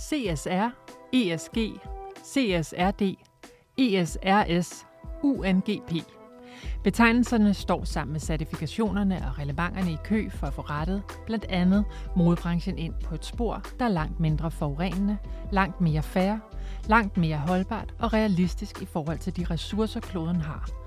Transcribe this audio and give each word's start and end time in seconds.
CSR, 0.00 0.68
ESG, 1.12 1.58
CSRD, 2.24 3.16
ESRS, 3.78 4.86
UNGP. 5.22 5.92
Betegnelserne 6.84 7.54
står 7.54 7.84
sammen 7.84 8.12
med 8.12 8.20
certifikationerne 8.20 9.16
og 9.16 9.38
relevanterne 9.38 9.92
i 9.92 9.96
kø 10.04 10.30
for 10.30 10.46
at 10.46 10.54
få 10.54 10.60
rettet 10.62 11.02
blandt 11.26 11.44
andet 11.44 11.84
modebranchen 12.16 12.78
ind 12.78 12.94
på 13.04 13.14
et 13.14 13.24
spor, 13.24 13.62
der 13.78 13.84
er 13.84 13.88
langt 13.88 14.20
mindre 14.20 14.50
forurenende, 14.50 15.18
langt 15.52 15.80
mere 15.80 16.02
fair, 16.02 16.36
langt 16.88 17.16
mere 17.16 17.38
holdbart 17.38 17.94
og 17.98 18.12
realistisk 18.12 18.82
i 18.82 18.86
forhold 18.86 19.18
til 19.18 19.36
de 19.36 19.44
ressourcer, 19.44 20.00
kloden 20.00 20.40
har. 20.40 20.79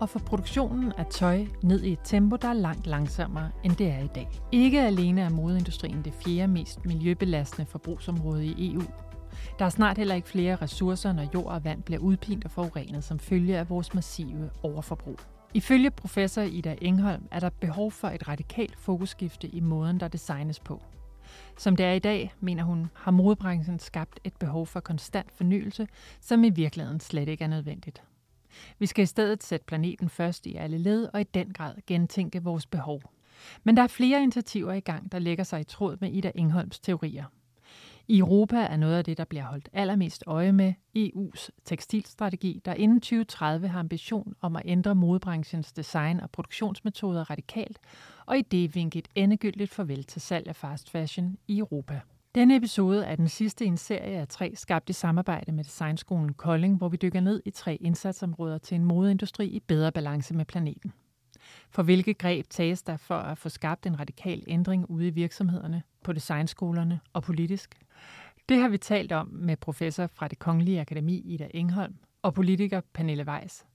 Og 0.00 0.08
få 0.08 0.18
produktionen 0.18 0.92
af 0.98 1.06
tøj 1.06 1.46
ned 1.62 1.82
i 1.82 1.92
et 1.92 1.98
tempo, 2.04 2.36
der 2.36 2.48
er 2.48 2.52
langt 2.52 2.86
langsommere, 2.86 3.50
end 3.64 3.72
det 3.72 3.86
er 3.86 3.98
i 3.98 4.08
dag. 4.14 4.28
Ikke 4.52 4.80
alene 4.80 5.20
er 5.20 5.28
modeindustrien 5.28 6.02
det 6.04 6.12
fjerde 6.24 6.52
mest 6.52 6.84
miljøbelastende 6.84 7.66
forbrugsområde 7.66 8.46
i 8.46 8.74
EU, 8.74 8.82
der 9.58 9.64
er 9.64 9.70
snart 9.70 9.98
heller 9.98 10.14
ikke 10.14 10.28
flere 10.28 10.56
ressourcer, 10.56 11.12
når 11.12 11.30
jord 11.34 11.46
og 11.46 11.64
vand 11.64 11.82
bliver 11.82 12.00
udpint 12.00 12.44
og 12.44 12.50
forurenet 12.50 13.04
som 13.04 13.18
følge 13.18 13.58
af 13.58 13.70
vores 13.70 13.94
massive 13.94 14.50
overforbrug. 14.62 15.18
Ifølge 15.54 15.90
professor 15.90 16.42
Ida 16.42 16.76
Engholm 16.82 17.28
er 17.30 17.40
der 17.40 17.50
behov 17.50 17.92
for 17.92 18.08
et 18.08 18.28
radikalt 18.28 18.76
fokusskifte 18.78 19.48
i 19.48 19.60
måden, 19.60 20.00
der 20.00 20.08
designes 20.08 20.60
på. 20.60 20.82
Som 21.58 21.76
det 21.76 21.86
er 21.86 21.92
i 21.92 21.98
dag, 21.98 22.34
mener 22.40 22.64
hun, 22.64 22.90
har 22.94 23.10
modebranchen 23.10 23.78
skabt 23.78 24.20
et 24.24 24.36
behov 24.36 24.66
for 24.66 24.80
konstant 24.80 25.32
fornyelse, 25.32 25.88
som 26.20 26.44
i 26.44 26.50
virkeligheden 26.50 27.00
slet 27.00 27.28
ikke 27.28 27.44
er 27.44 27.48
nødvendigt. 27.48 28.02
Vi 28.78 28.86
skal 28.86 29.02
i 29.02 29.06
stedet 29.06 29.42
sætte 29.42 29.66
planeten 29.66 30.08
først 30.08 30.46
i 30.46 30.54
alle 30.54 30.78
led 30.78 31.08
og 31.12 31.20
i 31.20 31.24
den 31.24 31.52
grad 31.52 31.74
gentænke 31.86 32.42
vores 32.42 32.66
behov. 32.66 33.02
Men 33.64 33.76
der 33.76 33.82
er 33.82 33.86
flere 33.86 34.22
initiativer 34.22 34.72
i 34.72 34.80
gang, 34.80 35.12
der 35.12 35.18
lægger 35.18 35.44
sig 35.44 35.60
i 35.60 35.64
tråd 35.64 35.96
med 36.00 36.12
Ida 36.12 36.32
Engholms 36.34 36.80
teorier. 36.80 37.24
I 38.08 38.18
Europa 38.18 38.56
er 38.56 38.76
noget 38.76 38.96
af 38.96 39.04
det, 39.04 39.18
der 39.18 39.24
bliver 39.24 39.44
holdt 39.44 39.68
allermest 39.72 40.24
øje 40.26 40.52
med 40.52 40.74
EU's 40.98 41.48
tekstilstrategi, 41.64 42.60
der 42.64 42.74
inden 42.74 43.00
2030 43.00 43.68
har 43.68 43.80
ambition 43.80 44.34
om 44.40 44.56
at 44.56 44.62
ændre 44.64 44.94
modebranchens 44.94 45.72
design 45.72 46.20
og 46.20 46.30
produktionsmetoder 46.30 47.30
radikalt, 47.30 47.78
og 48.26 48.38
i 48.38 48.42
det 48.42 48.74
vinke 48.74 48.98
et 48.98 49.08
endegyldigt 49.14 49.74
farvel 49.74 50.04
til 50.04 50.20
salg 50.20 50.48
af 50.48 50.56
fast 50.56 50.90
fashion 50.90 51.36
i 51.48 51.58
Europa. 51.58 52.00
Denne 52.36 52.56
episode 52.56 53.04
er 53.04 53.16
den 53.16 53.28
sidste 53.28 53.64
i 53.64 53.68
en 53.68 53.76
serie 53.76 54.20
af 54.20 54.28
tre 54.28 54.52
skabt 54.56 54.90
i 54.90 54.92
samarbejde 54.92 55.52
med 55.52 55.64
Designskolen 55.64 56.34
Kolding, 56.34 56.76
hvor 56.76 56.88
vi 56.88 56.96
dykker 56.96 57.20
ned 57.20 57.42
i 57.44 57.50
tre 57.50 57.76
indsatsområder 57.80 58.58
til 58.58 58.74
en 58.74 58.84
modeindustri 58.84 59.46
i 59.46 59.60
bedre 59.60 59.92
balance 59.92 60.34
med 60.34 60.44
planeten. 60.44 60.92
For 61.70 61.82
hvilke 61.82 62.14
greb 62.14 62.46
tages 62.50 62.82
der 62.82 62.96
for 62.96 63.14
at 63.14 63.38
få 63.38 63.48
skabt 63.48 63.86
en 63.86 64.00
radikal 64.00 64.44
ændring 64.46 64.90
ude 64.90 65.06
i 65.06 65.10
virksomhederne, 65.10 65.82
på 66.04 66.12
designskolerne 66.12 67.00
og 67.12 67.22
politisk? 67.22 67.74
Det 68.48 68.56
har 68.56 68.68
vi 68.68 68.78
talt 68.78 69.12
om 69.12 69.28
med 69.32 69.56
professor 69.56 70.06
fra 70.06 70.28
det 70.28 70.38
Kongelige 70.38 70.80
Akademi 70.80 71.18
Ida 71.18 71.48
Engholm 71.54 71.94
og 72.22 72.34
politiker 72.34 72.80
Pernille 72.94 73.24
Weiss. 73.28 73.66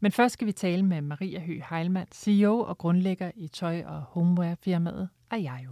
Men 0.00 0.12
først 0.12 0.32
skal 0.32 0.46
vi 0.46 0.52
tale 0.52 0.82
med 0.82 1.00
Maria 1.00 1.40
Høgh 1.40 1.62
Heilmann, 1.70 2.08
CEO 2.14 2.60
og 2.60 2.78
grundlægger 2.78 3.30
i 3.34 3.48
tøj- 3.48 3.84
og 3.86 4.02
homeware-firmaet 4.02 5.08
Ayayo. 5.30 5.70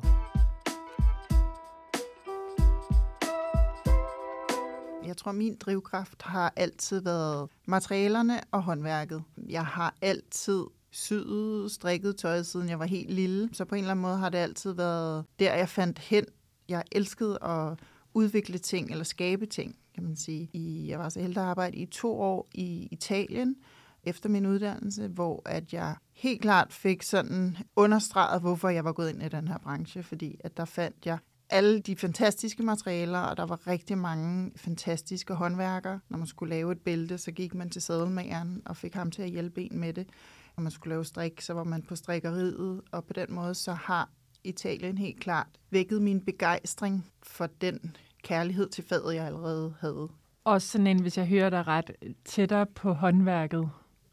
Jeg 5.17 5.20
tror, 5.20 5.33
min 5.33 5.56
drivkraft 5.61 6.22
har 6.22 6.53
altid 6.56 7.00
været 7.00 7.48
materialerne 7.67 8.41
og 8.50 8.62
håndværket. 8.62 9.23
Jeg 9.48 9.67
har 9.67 9.95
altid 10.03 10.64
syet, 10.91 11.70
strikket 11.70 12.17
tøj, 12.17 12.42
siden 12.42 12.69
jeg 12.69 12.78
var 12.78 12.84
helt 12.84 13.11
lille. 13.11 13.48
Så 13.53 13.64
på 13.64 13.75
en 13.75 13.78
eller 13.78 13.91
anden 13.91 14.03
måde 14.03 14.17
har 14.17 14.28
det 14.28 14.39
altid 14.39 14.73
været 14.73 15.25
der, 15.39 15.55
jeg 15.55 15.69
fandt 15.69 15.98
hen. 15.98 16.25
Jeg 16.69 16.83
elskede 16.92 17.39
at 17.42 17.78
udvikle 18.14 18.58
ting 18.58 18.91
eller 18.91 19.05
skabe 19.05 19.47
ting, 19.47 19.77
kan 19.95 20.05
man 20.05 20.17
sige. 20.17 20.50
I, 20.53 20.89
jeg 20.89 20.98
var 20.98 21.08
så 21.08 21.20
heldig 21.20 21.42
at 21.42 21.48
arbejde 21.48 21.77
i 21.77 21.86
to 21.86 22.20
år 22.20 22.48
i 22.55 22.89
Italien 22.91 23.57
efter 24.05 24.29
min 24.29 24.46
uddannelse, 24.46 25.08
hvor 25.08 25.42
at 25.45 25.73
jeg 25.73 25.96
helt 26.13 26.42
klart 26.42 26.73
fik 26.73 27.02
sådan 27.02 27.57
understreget, 27.77 28.40
hvorfor 28.40 28.69
jeg 28.69 28.85
var 28.85 28.92
gået 28.92 29.11
ind 29.11 29.23
i 29.23 29.29
den 29.29 29.48
her 29.48 29.58
branche, 29.58 30.02
fordi 30.02 30.40
at 30.45 30.57
der 30.57 30.64
fandt 30.64 30.96
jeg 31.05 31.19
alle 31.51 31.80
de 31.80 31.96
fantastiske 31.96 32.62
materialer, 32.62 33.18
og 33.18 33.36
der 33.36 33.46
var 33.46 33.67
rigtig 33.67 33.98
mange 33.98 34.52
fantastiske 34.57 35.34
håndværkere. 35.34 36.01
Når 36.08 36.18
man 36.18 36.27
skulle 36.27 36.51
lave 36.51 36.73
et 36.73 36.80
bælte, 36.80 37.18
så 37.18 37.33
gik 37.33 37.55
man 37.55 37.70
til 37.70 37.83
sadelmageren 37.83 38.62
og 38.67 38.77
fik 38.77 38.95
ham 38.95 39.11
til 39.11 39.23
at 39.23 39.30
hjælpe 39.30 39.62
en 39.62 39.79
med 39.79 39.92
det. 39.92 40.08
Når 40.57 40.62
man 40.62 40.73
skulle 40.73 40.95
lave 40.95 41.05
strik, 41.05 41.40
så 41.40 41.52
var 41.52 41.64
man 41.64 41.83
på 41.83 41.96
strikkeriet, 41.96 42.80
og 42.92 43.05
på 43.05 43.12
den 43.12 43.27
måde 43.34 43.55
så 43.55 43.73
har 43.73 44.11
Italien 44.45 44.98
helt 44.98 45.20
klart 45.20 45.46
vækket 45.70 46.02
min 46.02 46.20
begejstring 46.20 47.07
for 47.23 47.46
den 47.61 47.96
kærlighed 48.23 48.68
til 48.68 48.84
faget, 48.84 49.14
jeg 49.14 49.27
allerede 49.27 49.74
havde. 49.80 50.08
Og 50.45 50.63
sådan 50.63 50.86
en, 50.86 51.01
hvis 51.01 51.18
jeg 51.18 51.27
hører 51.27 51.51
dig 51.51 51.67
ret, 51.67 51.90
tættere 52.24 52.67
på 52.67 52.92
håndværket. 52.92 53.70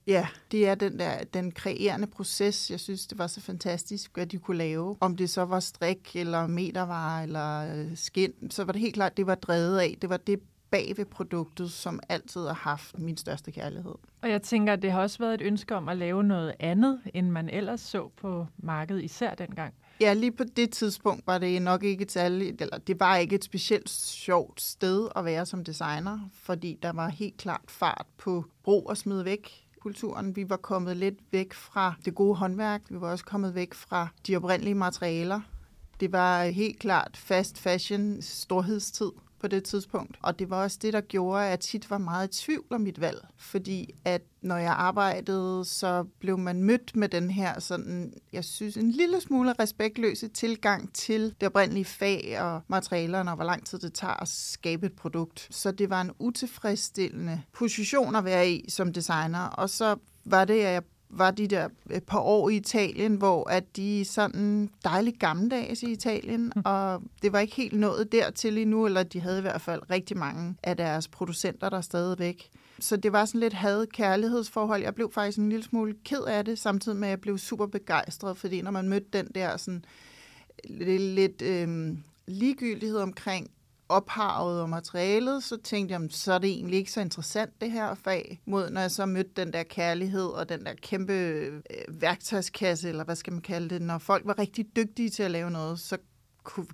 Ja, 0.08 0.28
det 0.52 0.68
er 0.68 0.76
den 0.76 1.00
der 1.00 1.24
den 1.24 1.52
kreerende 1.52 2.08
proces. 2.08 2.72
Jeg 2.72 2.80
synes, 2.80 3.08
det 3.08 3.18
var 3.18 3.28
så 3.28 3.42
fantastisk, 3.42 4.12
hvad 4.14 4.26
de 4.26 4.38
kunne 4.38 4.58
lave. 4.58 4.98
Om 5.00 5.18
det 5.18 5.30
så 5.30 5.46
var 5.46 5.60
strik, 5.60 6.16
eller 6.16 6.48
metervarer, 6.48 7.24
eller 7.24 7.76
øh, 7.76 7.98
skin, 7.98 8.34
så 8.50 8.64
var 8.64 8.72
det 8.72 8.82
helt 8.82 8.94
klart, 8.94 9.18
det 9.18 9.28
var 9.28 9.36
drevet 9.36 9.80
af. 9.80 9.98
Det 10.02 10.10
var 10.10 10.18
det 10.18 10.40
bag 10.72 10.94
ved 10.98 11.06
produktet, 11.06 11.72
som 11.72 12.00
altid 12.10 12.42
har 12.42 12.54
haft 12.54 13.00
min 13.00 13.18
største 13.18 13.52
kærlighed. 13.52 13.94
Og 14.22 14.30
jeg 14.30 14.42
tænker, 14.42 14.74
at 14.74 14.82
det 14.82 14.92
har 14.92 15.02
også 15.02 15.20
været 15.20 15.34
et 15.34 15.42
ønske 15.42 15.76
om 15.76 15.90
at 15.90 15.98
lave 15.98 16.24
noget 16.24 16.54
andet, 16.60 17.02
end 17.14 17.30
man 17.30 17.50
ellers 17.50 17.82
så 17.82 18.10
på 18.18 18.48
markedet, 18.58 19.04
især 19.04 19.36
dengang. 19.36 19.74
Ja, 20.02 20.14
lige 20.14 20.32
på 20.32 20.44
det 20.44 20.72
tidspunkt 20.72 21.28
var 21.28 21.38
det 21.38 21.62
nok 21.62 21.84
ikke 21.84 22.02
et 22.02 22.12
særligt, 22.12 22.62
eller 22.62 22.78
det 22.78 23.00
var 23.00 23.18
ikke 23.18 23.36
et 23.36 23.44
specielt 23.44 23.90
sjovt 23.90 24.62
sted 24.62 25.10
at 25.16 25.26
være 25.26 25.46
som 25.46 25.64
designer, 25.64 26.20
fordi 26.34 26.80
der 26.82 26.94
var 26.94 27.10
helt 27.10 27.38
klart 27.38 27.66
fart 27.68 28.06
på 28.18 28.46
brug 28.64 28.90
og 28.90 28.98
smid 28.98 29.24
væk 29.24 29.63
kulturen. 29.84 30.36
Vi 30.36 30.50
var 30.50 30.58
kommet 30.58 30.98
lidt 30.98 31.20
væk 31.32 31.54
fra 31.54 31.94
det 32.06 32.16
gode 32.16 32.36
håndværk. 32.36 32.82
Vi 32.90 33.02
var 33.02 33.12
også 33.12 33.26
kommet 33.26 33.56
væk 33.56 33.74
fra 33.74 34.08
de 34.28 34.36
oprindelige 34.36 34.76
materialer. 34.76 35.42
Det 36.00 36.12
var 36.12 36.44
helt 36.44 36.80
klart 36.80 37.18
fast 37.18 37.60
fashion 37.60 38.22
storhedstid 38.22 39.12
på 39.44 39.48
det 39.48 39.64
tidspunkt. 39.64 40.18
Og 40.22 40.40
det 40.40 40.50
var 40.50 40.64
også 40.64 40.78
det, 40.82 40.94
der 40.94 41.02
gjorde, 41.02 41.44
at 41.44 41.50
jeg 41.50 41.60
tit 41.60 41.90
var 41.90 41.98
meget 41.98 42.28
i 42.28 42.42
tvivl 42.46 42.66
om 42.70 42.82
mit 42.82 43.02
valg. 43.02 43.28
Fordi 43.38 43.90
at 44.06 44.22
når 44.42 44.58
jeg 44.58 44.72
arbejdede, 44.72 45.66
så 45.66 46.06
blev 46.20 46.38
man 46.38 46.64
mødt 46.64 46.96
med 46.96 47.10
den 47.10 47.32
her 47.32 47.60
sådan, 47.60 48.14
jeg 48.34 48.44
synes, 48.44 48.78
en 48.78 48.92
lille 48.92 49.22
smule 49.22 49.54
respektløse 49.60 50.28
tilgang 50.28 50.94
til 50.94 51.36
det 51.42 51.48
oprindelige 51.48 51.86
fag 51.86 52.42
og 52.42 52.62
materialerne, 52.68 53.32
og 53.32 53.36
hvor 53.36 53.46
lang 53.46 53.66
tid 53.66 53.80
det 53.80 53.94
tager 53.94 54.22
at 54.22 54.28
skabe 54.28 54.86
et 54.86 54.94
produkt. 54.94 55.48
Så 55.52 55.72
det 55.72 55.90
var 55.90 56.02
en 56.02 56.12
utilfredsstillende 56.20 57.42
position 57.54 58.16
at 58.16 58.26
være 58.26 58.50
i 58.50 58.70
som 58.70 58.94
designer. 58.94 59.40
Og 59.40 59.70
så 59.70 59.96
var 60.26 60.46
det, 60.46 60.54
at 60.54 60.74
jeg 60.74 60.84
var 61.18 61.32
de 61.32 61.48
der 61.48 61.70
et 61.92 62.04
par 62.04 62.20
år 62.20 62.50
i 62.50 62.56
Italien, 62.56 63.16
hvor 63.16 63.50
at 63.50 63.76
de 63.76 64.06
sådan 64.06 64.70
dejligt 64.84 65.20
gammeldags 65.20 65.84
i 65.84 65.92
Italien, 65.92 66.52
mm. 66.56 66.62
og 66.66 67.02
det 67.22 67.34
var 67.34 67.40
ikke 67.40 67.56
helt 67.56 67.80
nået 67.80 68.12
dertil 68.12 68.58
endnu, 68.58 68.86
eller 68.86 69.04
de 69.04 69.20
havde 69.20 69.38
i 69.38 69.42
hvert 69.42 69.62
fald 69.62 69.82
rigtig 69.90 70.18
mange 70.18 70.56
af 70.64 70.78
deres 70.78 71.08
producenter 71.08 71.70
der 71.70 71.82
stadigvæk. 71.82 72.50
Så 72.80 72.98
det 72.98 73.12
var 73.12 73.26
sådan 73.26 73.40
lidt 73.40 73.54
had-kærlighedsforhold. 73.54 74.82
Jeg 74.82 74.96
blev 74.96 75.12
faktisk 75.12 75.38
en 75.38 75.50
lille 75.50 75.64
smule 75.64 75.96
ked 76.06 76.22
af 76.22 76.46
det, 76.46 76.60
samtidig 76.60 76.98
med 76.98 77.08
at 77.08 77.10
jeg 77.10 77.22
blev 77.22 77.38
super 77.38 77.66
begejstret, 77.66 78.38
fordi 78.38 78.62
når 78.62 78.72
man 78.72 78.90
mødte 78.90 79.08
den 79.14 79.28
der 79.36 79.58
sådan 79.58 79.86
lidt, 80.66 81.02
lidt 81.02 81.42
øhm, 81.42 81.98
ligegyldighed 82.28 82.98
omkring 82.98 83.52
ophavet 83.90 84.62
og 84.62 84.70
materialet, 84.70 85.44
så 85.44 85.58
tænkte 85.58 85.94
jeg, 85.94 86.02
så 86.10 86.34
er 86.34 86.38
det 86.38 86.50
egentlig 86.50 86.78
ikke 86.78 86.92
så 86.92 87.02
interessant 87.02 87.62
det 87.62 87.72
her 87.72 87.96
fag, 87.96 88.42
mod 88.46 88.70
når 88.70 88.82
jeg 88.82 88.92
så 88.92 89.06
mødte 89.06 89.32
den 89.36 89.54
der 89.54 89.64
kærlighed 89.64 90.26
og 90.26 90.50
den 90.50 90.66
der 90.66 90.74
kæmpe 90.82 91.14
øh, 91.14 91.62
værktøjskasse, 91.88 92.90
eller 92.90 93.04
hvad 93.04 93.16
skal 93.16 93.34
man 93.34 93.42
kalde 93.42 93.70
det, 93.70 93.82
når 93.82 93.98
folk 93.98 94.26
var 94.26 94.40
rigtig 94.40 94.76
dygtige 94.76 95.10
til 95.10 95.24
at 95.24 95.32
lave 95.32 95.52
noget, 95.52 95.80
så 95.80 95.98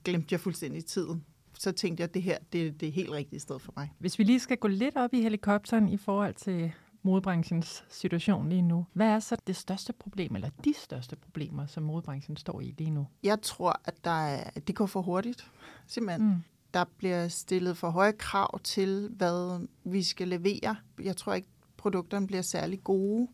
glemte 0.03 0.27
jeg 0.33 0.39
fuldstændig 0.39 0.85
tiden 0.85 1.25
så 1.59 1.71
tænkte 1.71 2.01
jeg, 2.01 2.07
at 2.07 2.13
det 2.13 2.21
her 2.21 2.37
det, 2.53 2.81
det 2.81 2.87
er 2.87 2.91
helt 2.91 3.11
rigtigt 3.11 3.41
sted 3.41 3.59
for 3.59 3.73
mig. 3.77 3.93
Hvis 3.99 4.19
vi 4.19 4.23
lige 4.23 4.39
skal 4.39 4.57
gå 4.57 4.67
lidt 4.67 4.97
op 4.97 5.13
i 5.13 5.21
helikopteren 5.21 5.89
i 5.89 5.97
forhold 5.97 6.33
til 6.33 6.71
modebranchens 7.01 7.83
situation 7.89 8.49
lige 8.49 8.61
nu. 8.61 8.85
Hvad 8.93 9.07
er 9.07 9.19
så 9.19 9.37
det 9.47 9.55
største 9.55 9.93
problem, 9.93 10.35
eller 10.35 10.49
de 10.65 10.73
største 10.73 11.15
problemer, 11.15 11.65
som 11.65 11.83
modebranchen 11.83 12.37
står 12.37 12.61
i 12.61 12.75
lige 12.77 12.89
nu? 12.89 13.07
Jeg 13.23 13.41
tror, 13.41 13.81
at 13.85 14.03
der 14.03 14.11
er, 14.11 14.49
det 14.67 14.75
går 14.75 14.85
for 14.85 15.01
hurtigt, 15.01 15.51
simpelthen. 15.87 16.27
Mm 16.27 16.43
der 16.73 16.85
bliver 16.97 17.27
stillet 17.27 17.77
for 17.77 17.89
høje 17.89 18.11
krav 18.11 18.59
til, 18.63 19.09
hvad 19.11 19.67
vi 19.83 20.03
skal 20.03 20.27
levere. 20.27 20.75
Jeg 21.03 21.17
tror 21.17 21.33
ikke, 21.33 21.47
produkterne 21.77 22.27
bliver 22.27 22.41
særlig 22.41 22.83
gode. 22.83 23.27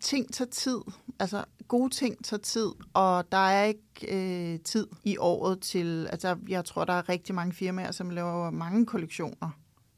Ting 0.00 0.32
tager 0.32 0.50
tid. 0.50 0.78
Altså, 1.18 1.44
gode 1.68 1.90
ting 1.90 2.24
tager 2.24 2.40
tid, 2.40 2.68
og 2.94 3.32
der 3.32 3.38
er 3.38 3.64
ikke 3.64 3.82
øh, 4.08 4.60
tid 4.60 4.86
i 5.04 5.16
året 5.16 5.60
til... 5.60 6.06
Altså, 6.10 6.36
jeg 6.48 6.64
tror, 6.64 6.84
der 6.84 6.92
er 6.92 7.08
rigtig 7.08 7.34
mange 7.34 7.52
firmaer, 7.52 7.90
som 7.90 8.10
laver 8.10 8.50
mange 8.50 8.86
kollektioner 8.86 9.50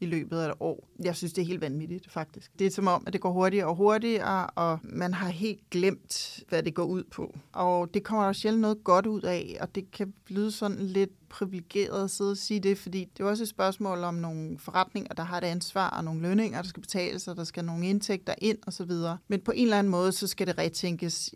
i 0.05 0.07
løbet 0.07 0.39
af 0.39 0.49
et 0.49 0.55
år. 0.61 0.89
Jeg 1.05 1.17
synes, 1.17 1.33
det 1.33 1.43
er 1.43 1.47
helt 1.47 1.61
vanvittigt, 1.61 2.11
faktisk. 2.11 2.59
Det 2.59 2.67
er 2.67 2.71
som 2.71 2.87
om, 2.87 3.05
at 3.07 3.13
det 3.13 3.21
går 3.21 3.33
hurtigere 3.33 3.67
og 3.67 3.77
hurtigere, 3.77 4.47
og 4.47 4.79
man 4.83 5.15
har 5.15 5.29
helt 5.29 5.71
glemt, 5.71 6.41
hvad 6.49 6.63
det 6.63 6.75
går 6.75 6.85
ud 6.85 7.05
på. 7.05 7.35
Og 7.53 7.95
det 7.95 8.05
kommer 8.05 8.25
der 8.25 8.33
sjældent 8.33 8.61
noget 8.61 8.85
godt 8.85 9.07
ud 9.07 9.23
af, 9.23 9.57
og 9.61 9.75
det 9.75 9.91
kan 9.91 10.15
lyde 10.29 10.51
sådan 10.51 10.79
lidt 10.79 11.29
privilegeret 11.29 12.05
at 12.05 12.11
sidde 12.11 12.31
og 12.31 12.37
sige 12.37 12.61
det, 12.61 12.79
fordi 12.79 13.09
det 13.17 13.25
er 13.25 13.29
også 13.29 13.45
et 13.45 13.49
spørgsmål 13.49 13.99
om 13.99 14.15
nogle 14.15 14.59
forretninger, 14.59 15.15
der 15.15 15.23
har 15.23 15.39
et 15.39 15.45
ansvar, 15.45 15.91
og 15.91 16.05
nogle 16.05 16.23
lønninger, 16.23 16.63
der 16.63 16.69
skal 16.69 16.81
betales, 16.81 17.29
og 17.29 17.37
der 17.37 17.45
skal 17.45 17.65
nogle 17.65 17.89
indtægter 17.89 18.35
ind 18.39 18.59
osv. 18.67 18.91
Men 19.29 19.41
på 19.41 19.53
en 19.53 19.63
eller 19.63 19.79
anden 19.79 19.91
måde, 19.91 20.13
så 20.13 20.27
skal 20.27 20.47
det 20.47 20.59
retænkes. 20.59 21.35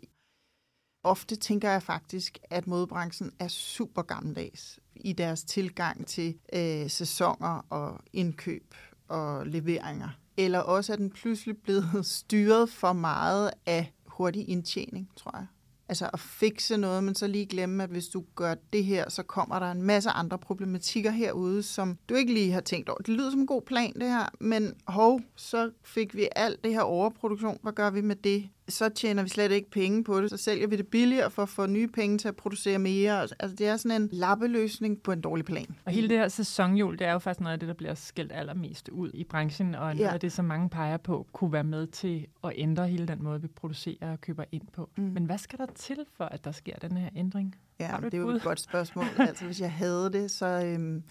Ofte 1.03 1.35
tænker 1.35 1.69
jeg 1.71 1.83
faktisk, 1.83 2.37
at 2.43 2.67
modebranchen 2.67 3.31
er 3.39 3.47
super 3.47 4.01
gammeldags 4.01 4.79
i 4.95 5.13
deres 5.13 5.43
tilgang 5.43 6.07
til 6.07 6.35
øh, 6.53 6.89
sæsoner 6.89 7.65
og 7.69 7.99
indkøb 8.13 8.75
og 9.07 9.47
leveringer. 9.47 10.09
Eller 10.37 10.59
også 10.59 10.93
er 10.93 10.97
den 10.97 11.09
pludselig 11.09 11.57
blevet 11.57 12.05
styret 12.17 12.69
for 12.69 12.93
meget 12.93 13.51
af 13.65 13.93
hurtig 14.05 14.49
indtjening, 14.49 15.09
tror 15.15 15.37
jeg. 15.37 15.45
Altså 15.89 16.09
at 16.13 16.19
fikse 16.19 16.77
noget, 16.77 17.03
men 17.03 17.15
så 17.15 17.27
lige 17.27 17.45
glemme, 17.45 17.83
at 17.83 17.89
hvis 17.89 18.07
du 18.07 18.23
gør 18.35 18.55
det 18.73 18.85
her, 18.85 19.09
så 19.09 19.23
kommer 19.23 19.59
der 19.59 19.71
en 19.71 19.81
masse 19.81 20.09
andre 20.09 20.37
problematikker 20.37 21.11
herude, 21.11 21.63
som 21.63 21.97
du 22.09 22.15
ikke 22.15 22.33
lige 22.33 22.51
har 22.51 22.61
tænkt 22.61 22.89
over. 22.89 22.97
Det 22.97 23.09
lyder 23.09 23.31
som 23.31 23.39
en 23.39 23.47
god 23.47 23.61
plan, 23.61 23.93
det 23.93 24.09
her, 24.09 24.25
men 24.39 24.73
hov, 24.87 25.21
så 25.35 25.71
fik 25.83 26.15
vi 26.15 26.27
alt 26.35 26.63
det 26.63 26.73
her 26.73 26.81
overproduktion. 26.81 27.59
Hvad 27.61 27.73
gør 27.73 27.89
vi 27.89 28.01
med 28.01 28.15
det? 28.15 28.49
Så 28.69 28.89
tjener 28.89 29.23
vi 29.23 29.29
slet 29.29 29.51
ikke 29.51 29.69
penge 29.69 30.03
på 30.03 30.21
det. 30.21 30.29
Så 30.29 30.37
sælger 30.37 30.67
vi 30.67 30.75
det 30.75 30.87
billigere 30.87 31.31
for 31.31 31.41
at 31.41 31.49
få 31.49 31.65
nye 31.65 31.87
penge 31.87 32.17
til 32.17 32.27
at 32.27 32.35
producere 32.35 32.79
mere. 32.79 33.21
Altså, 33.21 33.55
det 33.57 33.67
er 33.67 33.77
sådan 33.77 34.01
en 34.01 34.09
lappeløsning 34.11 35.01
på 35.01 35.11
en 35.11 35.21
dårlig 35.21 35.45
plan. 35.45 35.75
Og 35.85 35.91
hele 35.91 36.09
det 36.09 36.17
her 36.17 36.27
sæsonhjul, 36.27 36.99
det 36.99 37.07
er 37.07 37.11
jo 37.11 37.19
faktisk 37.19 37.41
noget 37.41 37.53
af 37.53 37.59
det, 37.59 37.67
der 37.67 37.73
bliver 37.73 37.93
skældt 37.93 38.31
allermest 38.35 38.89
ud 38.89 39.11
i 39.13 39.23
branchen, 39.23 39.75
og 39.75 39.95
noget 39.95 39.99
ja. 39.99 40.13
af 40.13 40.19
det, 40.19 40.31
som 40.31 40.45
mange 40.45 40.69
peger 40.69 40.97
på, 40.97 41.27
kunne 41.33 41.53
være 41.53 41.63
med 41.63 41.87
til 41.87 42.27
at 42.43 42.51
ændre 42.55 42.87
hele 42.87 43.07
den 43.07 43.23
måde, 43.23 43.41
vi 43.41 43.47
producerer 43.47 44.11
og 44.11 44.21
køber 44.21 44.43
ind 44.51 44.67
på. 44.73 44.89
Mm. 44.97 45.03
Men 45.03 45.25
hvad 45.25 45.37
skal 45.37 45.59
der 45.59 45.65
til 45.75 46.05
for, 46.13 46.25
at 46.25 46.45
der 46.45 46.51
sker 46.51 46.75
den 46.75 46.97
her 46.97 47.09
ændring? 47.15 47.55
Ja, 47.79 47.97
det 48.01 48.13
er 48.13 48.17
jo 48.17 48.29
et 48.29 48.43
godt 48.43 48.59
spørgsmål. 48.59 49.05
altså, 49.29 49.45
hvis 49.45 49.61
jeg 49.61 49.71
havde 49.71 50.11
det, 50.13 50.31
så, 50.31 50.45
øhm, 50.45 51.03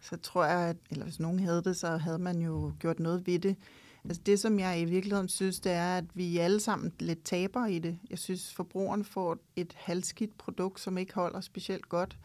så 0.00 0.16
tror 0.16 0.44
jeg, 0.44 0.68
at, 0.68 0.76
eller 0.90 1.04
hvis 1.04 1.20
nogen 1.20 1.38
havde 1.38 1.62
det, 1.62 1.76
så 1.76 1.96
havde 1.96 2.18
man 2.18 2.42
jo 2.42 2.72
gjort 2.78 3.00
noget 3.00 3.26
ved 3.26 3.38
det. 3.38 3.56
Altså 4.04 4.22
det, 4.26 4.40
som 4.40 4.58
jeg 4.58 4.80
i 4.80 4.84
virkeligheden 4.84 5.28
synes, 5.28 5.60
det 5.60 5.72
er, 5.72 5.96
at 5.96 6.04
vi 6.14 6.38
alle 6.38 6.60
sammen 6.60 6.92
lidt 7.00 7.24
taber 7.24 7.66
i 7.66 7.78
det. 7.78 7.98
Jeg 8.10 8.18
synes, 8.18 8.54
forbrugeren 8.54 9.04
får 9.04 9.38
et 9.56 9.72
halvskidt 9.76 10.38
produkt, 10.38 10.80
som 10.80 10.98
ikke 10.98 11.14
holder 11.14 11.40
specielt 11.40 11.88
godt. 11.88 12.18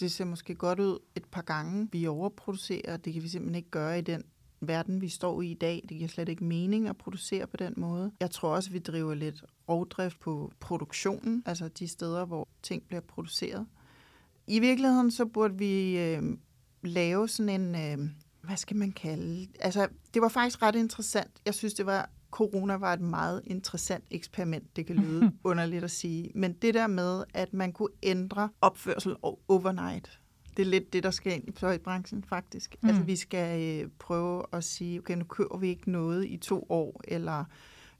Det 0.00 0.12
ser 0.12 0.24
måske 0.24 0.54
godt 0.54 0.80
ud 0.80 0.98
et 1.14 1.24
par 1.24 1.42
gange. 1.42 1.88
Vi 1.92 2.06
overproducerer, 2.06 2.96
det 2.96 3.12
kan 3.12 3.22
vi 3.22 3.28
simpelthen 3.28 3.54
ikke 3.54 3.70
gøre 3.70 3.98
i 3.98 4.02
den 4.02 4.24
verden, 4.60 5.00
vi 5.00 5.08
står 5.08 5.42
i 5.42 5.50
i 5.50 5.54
dag. 5.54 5.84
Det 5.88 5.96
giver 5.96 6.08
slet 6.08 6.28
ikke 6.28 6.44
mening 6.44 6.88
at 6.88 6.96
producere 6.96 7.46
på 7.46 7.56
den 7.56 7.74
måde. 7.76 8.12
Jeg 8.20 8.30
tror 8.30 8.54
også, 8.54 8.70
vi 8.70 8.78
driver 8.78 9.14
lidt 9.14 9.44
rovdrift 9.68 10.20
på 10.20 10.52
produktionen, 10.60 11.42
altså 11.46 11.68
de 11.68 11.88
steder, 11.88 12.24
hvor 12.24 12.48
ting 12.62 12.82
bliver 12.86 13.00
produceret. 13.00 13.66
I 14.46 14.60
virkeligheden 14.60 15.10
så 15.10 15.26
burde 15.26 15.58
vi 15.58 15.98
øh, 15.98 16.22
lave 16.82 17.28
sådan 17.28 17.60
en, 17.60 17.74
øh, 17.74 18.10
hvad 18.46 18.56
skal 18.56 18.76
man 18.76 18.92
kalde, 18.92 19.48
altså 19.60 19.88
det 20.14 20.22
var 20.22 20.28
faktisk 20.28 20.62
ret 20.62 20.74
interessant. 20.74 21.30
Jeg 21.46 21.54
synes, 21.54 21.74
det 21.74 21.86
var, 21.86 22.10
corona 22.30 22.74
var 22.74 22.92
et 22.92 23.00
meget 23.00 23.42
interessant 23.46 24.04
eksperiment. 24.10 24.76
Det 24.76 24.86
kan 24.86 24.96
lyde 24.96 25.32
underligt 25.44 25.84
at 25.84 25.90
sige. 25.90 26.30
Men 26.34 26.52
det 26.52 26.74
der 26.74 26.86
med, 26.86 27.24
at 27.34 27.52
man 27.52 27.72
kunne 27.72 27.92
ændre 28.02 28.48
opførsel 28.60 29.16
overnight, 29.48 30.20
det 30.56 30.62
er 30.62 30.70
lidt 30.70 30.92
det, 30.92 31.02
der 31.02 31.10
skal 31.10 31.32
ind 31.32 31.48
i 31.48 31.52
tøjbranchen 31.52 32.24
faktisk. 32.28 32.76
Mm. 32.82 32.88
Altså 32.88 33.02
vi 33.02 33.16
skal 33.16 33.80
øh, 33.82 33.90
prøve 33.98 34.42
at 34.52 34.64
sige, 34.64 34.98
okay, 34.98 35.16
nu 35.16 35.24
kører 35.24 35.58
vi 35.58 35.68
ikke 35.68 35.90
noget 35.90 36.24
i 36.26 36.36
to 36.36 36.66
år, 36.68 37.00
eller 37.08 37.44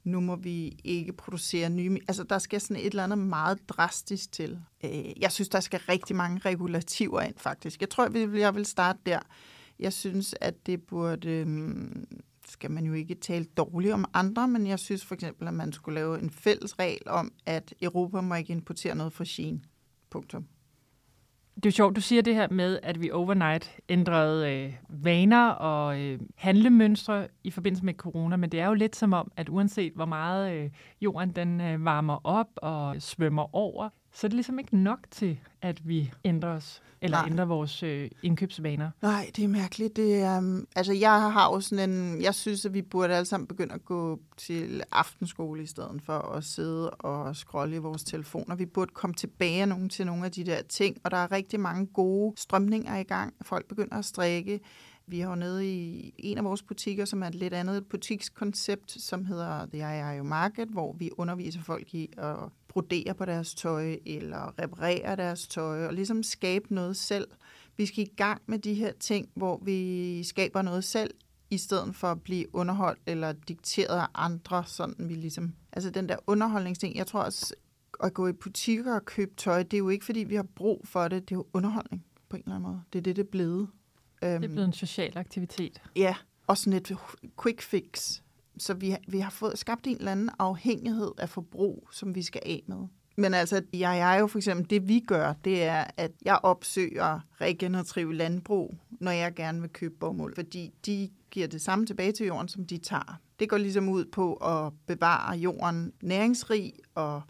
nu 0.03 0.19
må 0.19 0.35
vi 0.35 0.79
ikke 0.83 1.13
producere 1.13 1.69
nye... 1.69 1.99
Altså, 2.07 2.23
der 2.23 2.37
skal 2.37 2.61
sådan 2.61 2.77
et 2.77 2.85
eller 2.85 3.03
andet 3.03 3.17
meget 3.17 3.69
drastisk 3.69 4.31
til. 4.31 4.59
Øh, 4.83 5.21
jeg 5.21 5.31
synes, 5.31 5.49
der 5.49 5.59
skal 5.59 5.79
rigtig 5.89 6.15
mange 6.15 6.39
regulativer 6.39 7.21
ind, 7.21 7.33
faktisk. 7.37 7.81
Jeg 7.81 7.89
tror, 7.89 8.37
jeg 8.37 8.55
vil 8.55 8.65
starte 8.65 8.99
der. 9.05 9.19
Jeg 9.79 9.93
synes, 9.93 10.35
at 10.41 10.65
det 10.65 10.83
burde... 10.83 11.29
Øh, 11.29 11.47
skal 12.49 12.71
man 12.71 12.85
jo 12.85 12.93
ikke 12.93 13.15
tale 13.15 13.45
dårligt 13.45 13.93
om 13.93 14.05
andre, 14.13 14.47
men 14.47 14.67
jeg 14.67 14.79
synes 14.79 15.05
for 15.05 15.15
eksempel, 15.15 15.47
at 15.47 15.53
man 15.53 15.73
skulle 15.73 15.95
lave 15.95 16.19
en 16.19 16.29
fælles 16.29 16.79
regel 16.79 17.01
om, 17.05 17.31
at 17.45 17.73
Europa 17.81 18.21
må 18.21 18.35
ikke 18.35 18.53
importere 18.53 18.95
noget 18.95 19.13
fra 19.13 19.23
Kina. 19.23 19.59
Punktum. 20.09 20.45
Det 21.55 21.65
er 21.65 21.71
sjovt, 21.71 21.95
du 21.95 22.01
siger 22.01 22.21
det 22.21 22.35
her 22.35 22.47
med, 22.49 22.79
at 22.83 23.01
vi 23.01 23.11
overnight 23.11 23.79
ændrede 23.89 24.51
øh, 24.51 24.73
vaner 24.89 25.49
og 25.49 25.99
øh, 25.99 26.19
handlemønstre 26.35 27.27
i 27.43 27.51
forbindelse 27.51 27.85
med 27.85 27.93
corona, 27.93 28.35
men 28.35 28.49
det 28.49 28.59
er 28.59 28.67
jo 28.67 28.73
lidt 28.73 28.95
som 28.95 29.13
om, 29.13 29.31
at 29.35 29.49
uanset 29.49 29.93
hvor 29.93 30.05
meget 30.05 30.53
øh, 30.53 30.69
jorden 31.01 31.31
den 31.31 31.61
øh, 31.61 31.85
varmer 31.85 32.19
op 32.23 32.49
og 32.55 33.01
svømmer 33.01 33.55
over, 33.55 33.89
så 34.15 34.27
er 34.27 34.29
det 34.29 34.33
ligesom 34.33 34.59
ikke 34.59 34.77
nok 34.77 34.99
til, 35.11 35.39
at 35.61 35.87
vi 35.87 36.11
ændrer 36.23 36.49
os, 36.49 36.81
eller 37.01 37.17
Nej. 37.17 37.27
ændrer 37.27 37.45
vores 37.45 37.83
øh, 37.83 38.11
indkøbsvaner. 38.23 38.91
Nej, 39.01 39.31
det 39.35 39.43
er 39.43 39.47
mærkeligt. 39.47 39.95
Det 39.95 40.15
er, 40.15 40.37
um, 40.37 40.67
altså, 40.75 40.93
jeg 40.93 41.31
har 41.31 41.53
jo 41.53 41.59
sådan 41.59 41.89
en... 41.89 42.21
Jeg 42.21 42.35
synes, 42.35 42.65
at 42.65 42.73
vi 42.73 42.81
burde 42.81 43.15
alle 43.15 43.25
sammen 43.25 43.47
begynde 43.47 43.73
at 43.73 43.85
gå 43.85 44.19
til 44.37 44.83
aftenskole 44.91 45.63
i 45.63 45.65
stedet 45.65 46.01
for 46.05 46.13
at 46.13 46.43
sidde 46.43 46.89
og 46.89 47.35
scrolle 47.35 47.75
i 47.75 47.79
vores 47.79 48.03
telefoner. 48.03 48.55
Vi 48.55 48.65
burde 48.65 48.91
komme 48.93 49.13
tilbage 49.13 49.65
nogen 49.65 49.89
til 49.89 50.05
nogle 50.05 50.25
af 50.25 50.31
de 50.31 50.43
der 50.43 50.61
ting, 50.61 50.97
og 51.03 51.11
der 51.11 51.17
er 51.17 51.31
rigtig 51.31 51.59
mange 51.59 51.85
gode 51.85 52.33
strømninger 52.37 52.97
i 52.97 53.03
gang. 53.03 53.33
Folk 53.41 53.67
begynder 53.67 53.97
at 53.97 54.05
strikke. 54.05 54.59
Vi 55.07 55.19
har 55.19 55.29
jo 55.29 55.35
nede 55.35 55.67
i 55.73 56.13
en 56.17 56.37
af 56.37 56.43
vores 56.43 56.63
butikker, 56.63 57.05
som 57.05 57.23
er 57.23 57.27
et 57.27 57.35
lidt 57.35 57.53
andet 57.53 57.87
butikskoncept, 57.87 58.91
som 58.91 59.25
hedder 59.25 59.65
The 59.65 60.13
IIO 60.13 60.23
Market, 60.23 60.67
hvor 60.67 60.93
vi 60.93 61.09
underviser 61.17 61.61
folk 61.61 61.93
i 61.93 62.09
at 62.17 62.35
brodere 62.67 63.13
på 63.13 63.25
deres 63.25 63.55
tøj 63.55 63.97
eller 64.05 64.59
reparere 64.59 65.15
deres 65.15 65.47
tøj 65.47 65.85
og 65.85 65.93
ligesom 65.93 66.23
skabe 66.23 66.73
noget 66.73 66.97
selv. 66.97 67.27
Vi 67.77 67.85
skal 67.85 68.03
i 68.03 68.11
gang 68.17 68.41
med 68.45 68.59
de 68.59 68.73
her 68.73 68.91
ting, 68.99 69.29
hvor 69.35 69.61
vi 69.63 70.23
skaber 70.23 70.61
noget 70.61 70.83
selv, 70.83 71.11
i 71.49 71.57
stedet 71.57 71.95
for 71.95 72.07
at 72.07 72.21
blive 72.21 72.55
underholdt 72.55 72.99
eller 73.05 73.31
dikteret 73.31 73.99
af 73.99 74.07
andre, 74.13 74.63
sådan 74.65 75.09
vi 75.09 75.13
ligesom... 75.13 75.53
Altså 75.71 75.89
den 75.89 76.09
der 76.09 76.17
underholdningsting, 76.27 76.95
jeg 76.95 77.07
tror 77.07 77.21
også, 77.21 77.55
at 78.03 78.13
gå 78.13 78.27
i 78.27 78.33
butikker 78.33 78.95
og 78.95 79.05
købe 79.05 79.31
tøj, 79.37 79.63
det 79.63 79.73
er 79.73 79.77
jo 79.77 79.89
ikke, 79.89 80.05
fordi 80.05 80.19
vi 80.19 80.35
har 80.35 80.45
brug 80.55 80.81
for 80.83 81.07
det, 81.07 81.29
det 81.29 81.35
er 81.35 81.39
jo 81.39 81.45
underholdning 81.53 82.05
på 82.29 82.35
en 82.35 82.43
eller 82.45 82.55
anden 82.55 82.69
måde. 82.69 82.81
Det 82.93 82.99
er 82.99 83.03
det, 83.03 83.15
det 83.15 83.25
er 83.25 83.29
blevet. 83.31 83.67
Det 84.25 84.43
er 84.43 84.47
blevet 84.47 84.65
en 84.65 84.73
social 84.73 85.17
aktivitet. 85.17 85.81
Ja, 85.95 86.15
og 86.47 86.57
sådan 86.57 86.73
et 86.73 86.97
quick 87.41 87.61
fix 87.61 88.19
så 88.57 88.73
vi, 88.73 88.95
vi 89.07 89.19
har 89.19 89.29
fået 89.29 89.59
skabt 89.59 89.87
en 89.87 89.97
eller 89.97 90.11
anden 90.11 90.29
afhængighed 90.39 91.11
af 91.17 91.29
forbrug, 91.29 91.87
som 91.91 92.15
vi 92.15 92.21
skal 92.21 92.41
af 92.45 92.63
med. 92.67 92.87
Men 93.17 93.33
altså, 93.33 93.55
jeg, 93.55 93.79
jeg 93.79 94.15
er 94.15 94.19
jo 94.19 94.27
for 94.27 94.39
eksempel, 94.39 94.69
det 94.69 94.87
vi 94.87 94.99
gør, 94.99 95.33
det 95.33 95.63
er, 95.63 95.85
at 95.97 96.11
jeg 96.25 96.39
opsøger 96.43 97.19
regenerative 97.41 98.13
landbrug, 98.13 98.75
når 98.89 99.11
jeg 99.11 99.33
gerne 99.35 99.61
vil 99.61 99.69
købe 99.69 99.95
bomuld, 99.99 100.35
fordi 100.35 100.73
de 100.85 101.09
giver 101.31 101.47
det 101.47 101.61
samme 101.61 101.85
tilbage 101.85 102.11
til 102.11 102.25
jorden, 102.25 102.47
som 102.47 102.65
de 102.65 102.77
tager. 102.77 103.19
Det 103.39 103.49
går 103.49 103.57
ligesom 103.57 103.89
ud 103.89 104.05
på 104.05 104.33
at 104.33 104.73
bevare 104.87 105.37
jorden 105.37 105.93
næringsrig, 106.01 106.73
og 106.95 107.21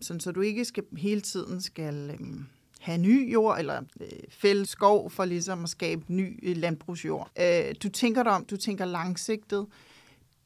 sådan, 0.00 0.20
så 0.20 0.32
du 0.32 0.40
ikke 0.40 0.64
skal 0.64 0.84
hele 0.96 1.20
tiden 1.20 1.60
skal 1.60 2.10
øhm, 2.20 2.46
have 2.84 2.98
ny 2.98 3.32
jord, 3.32 3.58
eller 3.58 3.82
øh, 4.00 4.08
fælde 4.30 4.66
skov 4.66 5.10
for 5.10 5.24
ligesom 5.24 5.62
at 5.62 5.68
skabe 5.68 6.02
ny 6.08 6.48
øh, 6.48 6.56
landbrugsjord. 6.56 7.30
Øh, 7.40 7.74
du 7.82 7.88
tænker 7.88 8.22
dig 8.22 8.32
om, 8.32 8.44
du 8.44 8.56
tænker 8.56 8.84
langsigtet, 8.84 9.66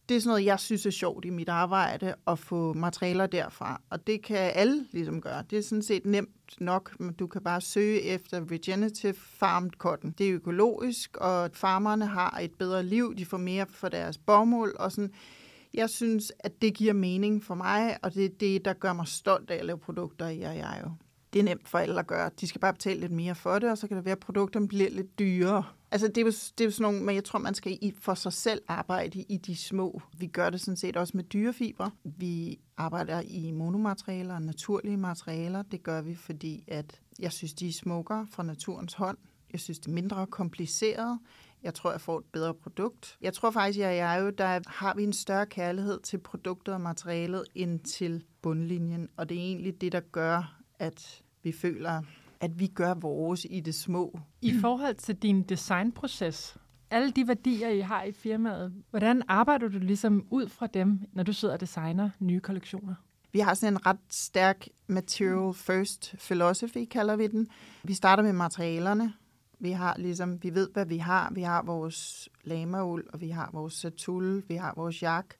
det 0.08 0.16
er 0.16 0.20
sådan 0.20 0.30
noget, 0.30 0.44
jeg 0.44 0.60
synes 0.60 0.86
er 0.86 0.90
sjovt 0.90 1.24
i 1.24 1.30
mit 1.30 1.48
arbejde, 1.48 2.14
at 2.26 2.38
få 2.38 2.72
materialer 2.72 3.26
derfra. 3.26 3.80
Og 3.90 4.06
det 4.06 4.22
kan 4.22 4.36
alle 4.36 4.86
ligesom 4.92 5.20
gøre. 5.20 5.44
Det 5.50 5.58
er 5.58 5.62
sådan 5.62 5.82
set 5.82 6.06
nemt 6.06 6.60
nok. 6.60 6.96
Du 7.18 7.26
kan 7.26 7.42
bare 7.42 7.60
søge 7.60 8.02
efter 8.02 8.50
regenerative 8.50 9.14
farmed 9.14 9.70
cotton. 9.70 10.14
Det 10.18 10.28
er 10.28 10.34
økologisk, 10.34 11.16
og 11.16 11.50
farmerne 11.52 12.06
har 12.06 12.38
et 12.42 12.54
bedre 12.58 12.82
liv. 12.82 13.14
De 13.16 13.26
får 13.26 13.36
mere 13.36 13.66
for 13.70 13.88
deres 13.88 14.18
bomuld. 14.18 14.74
Og 14.76 14.92
sådan. 14.92 15.12
Jeg 15.74 15.90
synes, 15.90 16.32
at 16.38 16.62
det 16.62 16.74
giver 16.74 16.92
mening 16.92 17.44
for 17.44 17.54
mig, 17.54 17.96
og 18.02 18.14
det 18.14 18.24
er 18.24 18.28
det, 18.40 18.64
der 18.64 18.72
gør 18.72 18.92
mig 18.92 19.08
stolt 19.08 19.50
af 19.50 19.56
at 19.56 19.64
lave 19.64 19.78
produkter 19.78 20.28
i 20.28 20.40
jeg 20.40 20.80
jo. 20.84 20.90
Det 21.32 21.38
er 21.38 21.42
nemt 21.42 21.68
for 21.68 21.78
alle 21.78 22.00
at 22.00 22.06
gøre. 22.06 22.30
De 22.40 22.46
skal 22.46 22.60
bare 22.60 22.72
betale 22.72 23.00
lidt 23.00 23.12
mere 23.12 23.34
for 23.34 23.58
det, 23.58 23.70
og 23.70 23.78
så 23.78 23.88
kan 23.88 23.96
det 23.96 24.04
være, 24.04 24.12
at 24.12 24.20
produkterne 24.20 24.68
bliver 24.68 24.90
lidt 24.90 25.18
dyrere. 25.18 25.64
Altså, 25.90 26.08
det 26.08 26.18
er, 26.18 26.22
jo, 26.22 26.30
det 26.30 26.60
er 26.60 26.64
jo 26.64 26.70
sådan 26.70 26.82
nogle, 26.82 27.06
men 27.06 27.14
jeg 27.14 27.24
tror, 27.24 27.38
man 27.38 27.54
skal 27.54 27.78
i, 27.80 27.94
for 28.00 28.14
sig 28.14 28.32
selv 28.32 28.62
arbejde 28.68 29.22
i 29.22 29.36
de 29.36 29.56
små. 29.56 30.02
Vi 30.18 30.26
gør 30.26 30.50
det 30.50 30.60
sådan 30.60 30.76
set 30.76 30.96
også 30.96 31.16
med 31.16 31.24
dyrefibre. 31.24 31.90
Vi 32.04 32.58
arbejder 32.76 33.20
i 33.20 33.50
monomaterialer 33.50 34.34
og 34.34 34.42
naturlige 34.42 34.96
materialer. 34.96 35.62
Det 35.62 35.82
gør 35.82 36.02
vi, 36.02 36.14
fordi 36.14 36.64
at 36.66 37.00
jeg 37.18 37.32
synes, 37.32 37.54
de 37.54 37.68
er 37.68 37.72
smukkere 37.72 38.26
fra 38.30 38.42
naturens 38.42 38.94
hånd. 38.94 39.18
Jeg 39.52 39.60
synes, 39.60 39.78
det 39.78 39.88
er 39.88 39.94
mindre 39.94 40.26
kompliceret. 40.26 41.18
Jeg 41.62 41.74
tror, 41.74 41.90
jeg 41.90 42.00
får 42.00 42.18
et 42.18 42.24
bedre 42.32 42.54
produkt. 42.54 43.18
Jeg 43.20 43.34
tror 43.34 43.50
faktisk, 43.50 43.78
at 43.78 43.96
jeg 43.96 44.16
er 44.16 44.22
jo, 44.22 44.30
der 44.30 44.60
har 44.66 44.94
vi 44.94 45.02
en 45.02 45.12
større 45.12 45.46
kærlighed 45.46 46.00
til 46.00 46.18
produktet 46.18 46.74
og 46.74 46.80
materialet 46.80 47.44
end 47.54 47.80
til 47.80 48.24
bundlinjen. 48.42 49.08
Og 49.16 49.28
det 49.28 49.36
er 49.36 49.42
egentlig 49.42 49.80
det, 49.80 49.92
der 49.92 50.00
gør, 50.00 50.57
at 50.78 51.22
vi 51.42 51.52
føler, 51.52 52.02
at 52.40 52.58
vi 52.58 52.66
gør 52.66 52.94
vores 52.94 53.46
i 53.50 53.60
det 53.60 53.74
små. 53.74 54.20
I 54.42 54.58
forhold 54.60 54.94
til 54.94 55.16
din 55.16 55.42
designproces, 55.42 56.56
alle 56.90 57.10
de 57.10 57.28
værdier, 57.28 57.68
I 57.68 57.80
har 57.80 58.02
i 58.02 58.12
firmaet, 58.12 58.72
hvordan 58.90 59.22
arbejder 59.28 59.68
du 59.68 59.78
ligesom 59.78 60.26
ud 60.30 60.48
fra 60.48 60.66
dem, 60.66 61.00
når 61.12 61.22
du 61.22 61.32
sidder 61.32 61.54
og 61.54 61.60
designer 61.60 62.10
nye 62.18 62.40
kollektioner? 62.40 62.94
Vi 63.32 63.38
har 63.38 63.54
sådan 63.54 63.72
en 63.72 63.86
ret 63.86 63.98
stærk 64.10 64.68
material 64.86 65.54
first 65.54 66.14
philosophy, 66.18 66.84
kalder 66.90 67.16
vi 67.16 67.26
den. 67.26 67.48
Vi 67.84 67.94
starter 67.94 68.22
med 68.22 68.32
materialerne. 68.32 69.12
Vi 69.60 69.70
har 69.70 69.96
ligesom, 69.98 70.42
vi 70.42 70.54
ved, 70.54 70.68
hvad 70.72 70.86
vi 70.86 70.98
har. 70.98 71.30
Vi 71.34 71.42
har 71.42 71.62
vores 71.62 72.28
lamaul, 72.44 73.04
og 73.12 73.20
vi 73.20 73.28
har 73.28 73.50
vores 73.52 73.74
satul, 73.74 74.42
vi 74.48 74.54
har 74.54 74.74
vores 74.76 75.02
jak. 75.02 75.34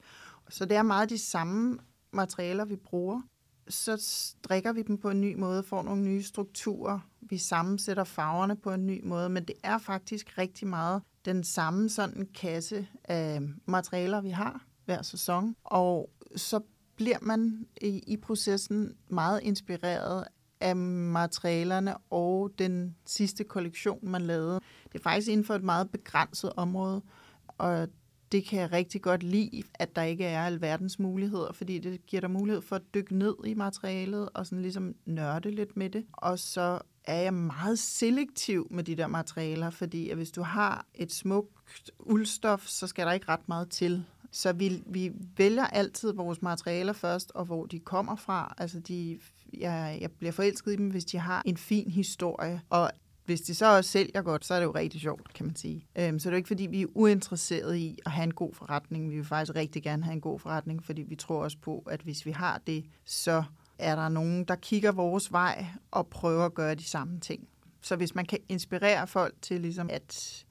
Så 0.49 0.65
det 0.65 0.77
er 0.77 0.83
meget 0.83 1.09
de 1.09 1.17
samme 1.17 1.77
materialer, 2.11 2.65
vi 2.65 2.75
bruger. 2.75 3.21
Så 3.69 3.97
strikker 3.99 4.73
vi 4.73 4.81
dem 4.81 4.97
på 4.97 5.09
en 5.09 5.21
ny 5.21 5.35
måde, 5.35 5.63
får 5.63 5.83
nogle 5.83 6.01
nye 6.01 6.23
strukturer. 6.23 6.99
Vi 7.21 7.37
sammensætter 7.37 8.03
farverne 8.03 8.55
på 8.55 8.71
en 8.71 8.85
ny 8.85 9.01
måde, 9.03 9.29
men 9.29 9.43
det 9.43 9.55
er 9.63 9.77
faktisk 9.77 10.37
rigtig 10.37 10.67
meget 10.67 11.01
den 11.25 11.43
samme 11.43 11.89
sådan 11.89 12.27
kasse 12.35 12.87
af 13.03 13.41
materialer, 13.65 14.21
vi 14.21 14.29
har 14.29 14.65
hver 14.85 15.01
sæson. 15.01 15.55
Og 15.63 16.09
så 16.35 16.59
bliver 16.95 17.17
man 17.21 17.67
i, 17.81 18.03
i 18.07 18.17
processen 18.17 18.93
meget 19.09 19.41
inspireret 19.43 20.25
af 20.59 20.75
materialerne 20.75 21.97
og 21.97 22.51
den 22.59 22.95
sidste 23.05 23.43
kollektion, 23.43 23.99
man 24.01 24.21
lavede. 24.21 24.59
Det 24.83 24.99
er 24.99 25.03
faktisk 25.03 25.27
inden 25.27 25.45
for 25.45 25.55
et 25.55 25.63
meget 25.63 25.91
begrænset 25.91 26.53
område, 26.57 27.01
og 27.47 27.87
det 28.31 28.45
kan 28.45 28.59
jeg 28.59 28.71
rigtig 28.71 29.01
godt 29.01 29.23
lide, 29.23 29.63
at 29.73 29.95
der 29.95 30.01
ikke 30.01 30.25
er 30.25 30.45
alverdens 30.45 30.99
muligheder, 30.99 31.51
fordi 31.51 31.79
det 31.79 32.05
giver 32.05 32.21
dig 32.21 32.31
mulighed 32.31 32.61
for 32.61 32.75
at 32.75 32.93
dykke 32.93 33.17
ned 33.17 33.35
i 33.45 33.53
materialet 33.53 34.29
og 34.33 34.45
sådan 34.45 34.61
ligesom 34.61 34.95
nørde 35.05 35.51
lidt 35.51 35.77
med 35.77 35.89
det. 35.89 36.05
Og 36.13 36.39
så 36.39 36.79
er 37.03 37.21
jeg 37.21 37.33
meget 37.33 37.79
selektiv 37.79 38.67
med 38.71 38.83
de 38.83 38.95
der 38.95 39.07
materialer, 39.07 39.69
fordi 39.69 40.09
at 40.09 40.17
hvis 40.17 40.31
du 40.31 40.41
har 40.41 40.85
et 40.95 41.11
smukt 41.11 41.91
uldstof, 41.99 42.67
så 42.67 42.87
skal 42.87 43.05
der 43.05 43.11
ikke 43.13 43.29
ret 43.29 43.47
meget 43.49 43.69
til. 43.69 44.05
Så 44.31 44.53
vi, 44.53 44.83
vi 44.85 45.11
vælger 45.37 45.67
altid 45.67 46.13
vores 46.13 46.41
materialer 46.41 46.93
først, 46.93 47.31
og 47.35 47.45
hvor 47.45 47.65
de 47.65 47.79
kommer 47.79 48.15
fra. 48.15 48.53
Altså 48.57 48.79
de, 48.79 49.19
jeg, 49.53 49.97
jeg 50.01 50.11
bliver 50.11 50.31
forelsket 50.31 50.73
i 50.73 50.75
dem, 50.75 50.89
hvis 50.89 51.05
de 51.05 51.17
har 51.17 51.41
en 51.45 51.57
fin 51.57 51.91
historie. 51.91 52.61
Og 52.69 52.91
hvis 53.29 53.41
de 53.41 53.55
så 53.55 53.75
også 53.75 53.91
sælger 53.91 54.21
godt, 54.21 54.45
så 54.45 54.53
er 54.53 54.59
det 54.59 54.65
jo 54.65 54.71
rigtig 54.71 55.01
sjovt, 55.01 55.33
kan 55.33 55.45
man 55.45 55.55
sige. 55.55 55.87
Øhm, 55.97 56.19
så 56.19 56.29
det 56.29 56.33
er 56.33 56.35
jo 56.35 56.37
ikke, 56.37 56.47
fordi 56.47 56.67
vi 56.67 56.81
er 56.81 56.85
uinteresserede 56.95 57.79
i 57.79 57.97
at 58.05 58.11
have 58.11 58.23
en 58.23 58.33
god 58.33 58.53
forretning. 58.53 59.09
Vi 59.09 59.15
vil 59.15 59.25
faktisk 59.25 59.55
rigtig 59.55 59.83
gerne 59.83 60.03
have 60.03 60.13
en 60.13 60.21
god 60.21 60.39
forretning, 60.39 60.83
fordi 60.83 61.01
vi 61.01 61.15
tror 61.15 61.43
også 61.43 61.57
på, 61.61 61.83
at 61.91 62.01
hvis 62.01 62.25
vi 62.25 62.31
har 62.31 62.61
det, 62.67 62.85
så 63.05 63.43
er 63.79 63.95
der 63.95 64.09
nogen, 64.09 64.43
der 64.43 64.55
kigger 64.55 64.91
vores 64.91 65.31
vej 65.31 65.65
og 65.91 66.07
prøver 66.07 66.45
at 66.45 66.53
gøre 66.53 66.75
de 66.75 66.83
samme 66.83 67.19
ting. 67.19 67.47
Så 67.81 67.95
hvis 67.95 68.15
man 68.15 68.25
kan 68.25 68.39
inspirere 68.49 69.07
folk 69.07 69.35
til 69.41 69.61
ligesom 69.61 69.89
at 69.89 70.45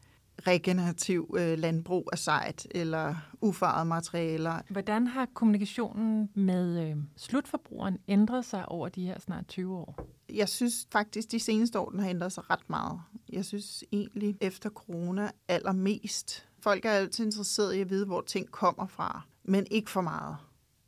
regenerativ 0.47 1.35
øh, 1.39 1.59
landbrug 1.59 2.09
er 2.13 2.17
sejt, 2.17 2.67
eller 2.71 3.15
ufarede 3.41 3.85
materialer. 3.85 4.61
Hvordan 4.71 5.07
har 5.07 5.27
kommunikationen 5.35 6.31
med 6.35 6.91
øh, 6.91 6.97
slutforbrugeren 7.17 7.99
ændret 8.09 8.45
sig 8.45 8.69
over 8.69 8.89
de 8.89 9.07
her 9.07 9.21
snart 9.21 9.47
20 9.49 9.77
år? 9.77 10.09
Jeg 10.33 10.49
synes 10.49 10.87
faktisk, 10.93 11.31
de 11.33 11.41
seneste 11.41 11.79
år 11.79 11.91
den 11.91 12.01
har 12.01 12.09
ændret 12.09 12.33
sig 12.33 12.51
ret 12.51 12.71
meget. 12.71 13.01
Jeg 13.33 13.45
synes 13.45 13.85
egentlig 13.93 14.37
efter 14.41 14.71
corona 14.71 15.31
allermest. 15.49 16.47
Folk 16.61 16.85
er 16.85 16.91
altid 16.91 17.25
interesseret 17.25 17.75
i 17.75 17.81
at 17.81 17.91
vide, 17.91 18.07
hvor 18.07 18.21
ting 18.21 18.51
kommer 18.51 18.87
fra, 18.87 19.23
men 19.45 19.67
ikke 19.71 19.91
for 19.91 20.01
meget. 20.01 20.37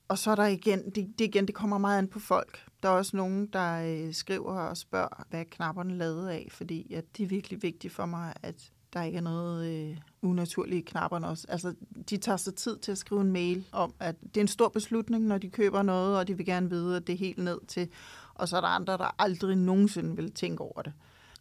Og 0.09 0.19
så 0.19 0.31
er 0.31 0.35
der 0.35 0.47
igen, 0.47 0.85
det, 0.85 0.95
det 1.19 1.21
igen, 1.21 1.47
det 1.47 1.55
kommer 1.55 1.79
meget 1.79 1.99
an 1.99 2.09
på 2.09 2.19
folk. 2.19 2.67
Der 2.83 2.89
er 2.89 2.93
også 2.93 3.17
nogen, 3.17 3.47
der 3.47 4.07
øh, 4.07 4.15
skriver 4.15 4.53
og 4.53 4.77
spørger, 4.77 5.25
hvad 5.31 5.45
knapperne 5.45 5.97
lavet 5.97 6.29
af, 6.29 6.49
fordi 6.51 6.95
at 6.95 7.05
det 7.17 7.23
er 7.23 7.29
virkelig 7.29 7.63
vigtigt 7.63 7.93
for 7.93 8.07
mig, 8.07 8.35
at 8.43 8.73
der 8.93 9.03
ikke 9.03 9.19
er 9.19 9.23
noget 9.23 9.67
øh, 9.67 9.97
unaturligt 10.23 10.79
i 10.79 10.91
knapperne 10.91 11.29
også. 11.29 11.47
Altså, 11.49 11.75
de 12.11 12.17
tager 12.17 12.37
sig 12.37 12.55
tid 12.55 12.79
til 12.79 12.93
at 12.93 12.99
skrive 12.99 13.21
en 13.21 13.33
mail 13.33 13.67
om, 13.73 13.95
at 14.01 14.17
det 14.21 14.37
er 14.37 14.41
en 14.41 14.49
stor 14.49 14.69
beslutning, 14.69 15.25
når 15.25 15.39
de 15.39 15.51
køber 15.51 15.83
noget, 15.83 16.19
og 16.19 16.29
de 16.29 16.37
vil 16.37 16.47
gerne 16.47 16.71
vide, 16.71 16.97
at 16.97 17.07
det 17.07 17.13
er 17.13 17.19
helt 17.19 17.39
ned 17.39 17.59
til. 17.69 17.89
Og 18.35 18.49
så 18.49 18.57
er 18.57 18.61
der 18.61 18.69
andre, 18.69 18.93
der 18.93 19.15
aldrig 19.19 19.57
nogensinde 19.57 20.17
vil 20.17 20.33
tænke 20.33 20.63
over 20.63 20.83
det. 20.83 20.93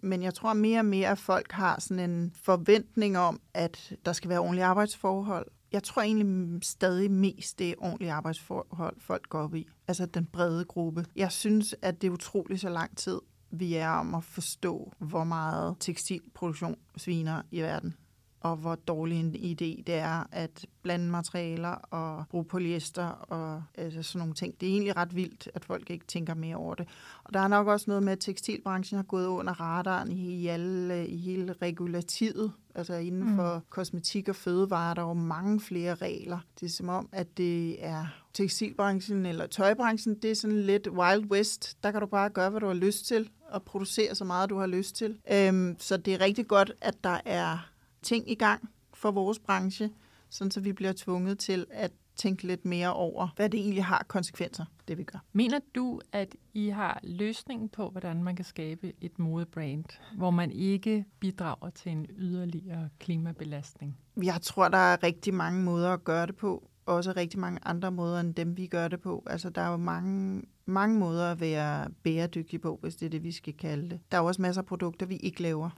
Men 0.02 0.24
jeg 0.24 0.34
tror 0.34 0.54
mere 0.54 0.80
og 0.80 0.86
mere, 0.86 1.10
at 1.10 1.20
folk 1.20 1.52
har 1.52 1.80
sådan 1.80 2.10
en 2.10 2.34
forventning 2.36 3.18
om, 3.18 3.42
at 3.54 3.94
der 4.06 4.14
skal 4.14 4.30
være 4.30 4.40
ordentlige 4.40 4.66
arbejdsforhold. 4.66 5.48
Jeg 5.72 5.84
tror 5.84 6.02
egentlig 6.02 6.60
stadig 6.64 7.12
mest, 7.12 7.60
det 7.60 7.70
er 7.70 7.74
ordentlige 7.78 8.12
arbejdsforhold, 8.12 8.96
folk 9.00 9.30
går 9.30 9.40
op 9.40 9.56
i. 9.56 9.68
Altså 9.88 10.06
den 10.06 10.26
brede 10.26 10.66
gruppe. 10.66 11.06
Jeg 11.16 11.32
synes, 11.32 11.76
at 11.82 12.02
det 12.02 12.08
er 12.08 12.12
utroligt 12.12 12.62
så 12.62 12.70
lang 12.70 12.98
tid, 12.98 13.20
vi 13.52 13.76
er 13.76 13.90
om 13.90 14.16
at 14.16 14.24
forstå, 14.24 14.94
hvor 14.98 15.24
meget 15.24 15.76
tekstilproduktion 15.80 16.76
sviner 16.98 17.42
i 17.52 17.62
verden? 17.62 17.96
Og 18.42 18.56
hvor 18.56 18.76
dårlig 18.76 19.20
en 19.20 19.36
idé 19.36 19.84
det 19.88 19.96
er 19.96 20.24
at 20.32 20.66
blande 20.82 21.10
materialer 21.10 21.70
og 21.70 22.24
bruge 22.30 22.46
polyester 22.46 23.06
og 23.06 23.64
altså 23.76 24.04
sådan 24.04 24.20
nogle 24.20 24.34
ting. 24.34 24.62
Det 24.62 24.70
er 24.70 24.74
egentlig 24.74 24.96
ret 24.96 25.16
vildt, 25.16 25.50
at 25.54 25.66
folk 25.66 25.90
ikke 25.90 26.06
tænker 26.06 26.34
mere 26.34 26.56
over 26.56 26.76
det. 26.76 26.88
Og 27.24 27.34
der 27.34 27.40
er 27.40 27.48
nok 27.48 27.68
også 27.68 27.86
noget 27.88 28.04
med, 28.04 28.14
at 28.14 28.20
tekstilbranchen 28.20 28.96
har 28.96 29.04
gået 29.04 29.28
under 29.28 29.62
radaren 29.62 30.12
i, 30.12 30.48
alle, 30.48 31.08
i 31.08 31.18
hele 31.18 31.56
regulativet. 31.62 32.52
Altså 32.76 32.94
inden 32.94 33.36
for 33.36 33.56
mm. 33.56 33.62
kosmetik 33.70 34.30
og 34.30 34.36
fødevarer, 34.36 34.94
der 34.94 35.02
er 35.02 35.08
jo 35.08 35.14
mange 35.14 35.60
flere 35.60 35.96
regler. 35.96 36.40
Det 36.60 36.66
er 36.66 36.70
som 36.70 36.90
om, 36.90 37.10
at 37.12 37.38
det 37.38 37.86
er 37.86 38.06
tekstilbranchen 38.34 39.26
eller 39.26 39.48
tøjbranchen, 39.48 40.16
det 40.16 40.32
er 40.32 40.36
sådan 40.36 40.62
lidt 40.62 40.88
wild 40.88 41.26
west. 41.32 41.78
Der 41.84 41.92
kan 41.92 42.02
du 42.02 42.08
bare 42.08 42.30
gøre, 42.30 42.50
hvad 42.50 42.62
du 42.62 42.68
har 42.68 42.74
lyst 42.74 43.06
til 43.06 43.30
og 43.50 43.64
producere 43.64 44.16
så 44.16 44.26
meget, 44.26 44.50
du 44.50 44.58
har 44.58 44.68
lyst 44.68 44.96
til. 44.96 45.18
Øhm, 45.32 45.76
så 45.80 45.98
det 45.98 46.14
er 46.14 46.22
rigtig 46.22 46.48
godt, 46.48 46.72
at 46.82 47.04
der 47.04 47.18
er 47.26 47.69
ting 48.02 48.32
i 48.32 48.36
gang 48.36 48.70
for 48.94 49.12
vores 49.12 49.40
branche, 49.40 49.90
sådan 50.30 50.52
så 50.52 50.60
vi 50.60 50.74
bliver 50.74 50.94
tvunget 50.96 51.40
til 51.40 51.66
at 51.72 51.92
tænke 52.16 52.48
lidt 52.48 52.66
mere 52.66 52.94
over, 52.94 53.28
hvad 53.36 53.50
det 53.50 53.60
egentlig 53.60 53.86
har 53.86 54.06
konsekvenser, 54.08 54.66
det 54.88 54.98
vi 54.98 55.04
gør. 55.04 55.20
Mener 55.34 55.60
du, 55.76 56.02
at 56.12 56.36
I 56.54 56.70
har 56.70 57.00
løsningen 57.04 57.70
på, 57.70 57.90
hvordan 57.90 58.24
man 58.24 58.36
kan 58.36 58.46
skabe 58.46 58.94
et 59.02 59.20
modebrand, 59.20 59.86
hvor 60.18 60.32
man 60.32 60.52
ikke 60.52 61.06
bidrager 61.20 61.70
til 61.70 61.92
en 61.92 62.06
yderligere 62.18 62.90
klimabelastning? 63.00 63.98
Jeg 64.24 64.40
tror, 64.42 64.68
der 64.68 64.78
er 64.78 65.04
rigtig 65.04 65.34
mange 65.34 65.64
måder 65.64 65.94
at 65.94 66.04
gøre 66.04 66.28
det 66.28 66.36
på. 66.36 66.70
Også 66.86 67.14
rigtig 67.16 67.40
mange 67.40 67.60
andre 67.64 67.92
måder, 67.92 68.20
end 68.20 68.36
dem 68.36 68.58
vi 68.58 68.68
gør 68.68 68.88
det 68.88 69.02
på. 69.02 69.24
Altså, 69.28 69.50
der 69.50 69.62
er 69.62 69.72
jo 69.72 69.78
mange, 69.78 70.42
mange 70.66 71.00
måder 71.00 71.32
at 71.32 71.40
være 71.40 71.90
bæredygtig 72.04 72.62
på, 72.62 72.80
hvis 72.82 72.96
det 72.96 73.06
er 73.06 73.10
det, 73.10 73.24
vi 73.24 73.32
skal 73.32 73.54
kalde 73.54 73.90
det. 73.90 74.00
Der 74.12 74.18
er 74.18 74.22
også 74.22 74.42
masser 74.42 74.62
af 74.62 74.66
produkter, 74.66 75.06
vi 75.06 75.16
ikke 75.16 75.42
laver 75.42 75.70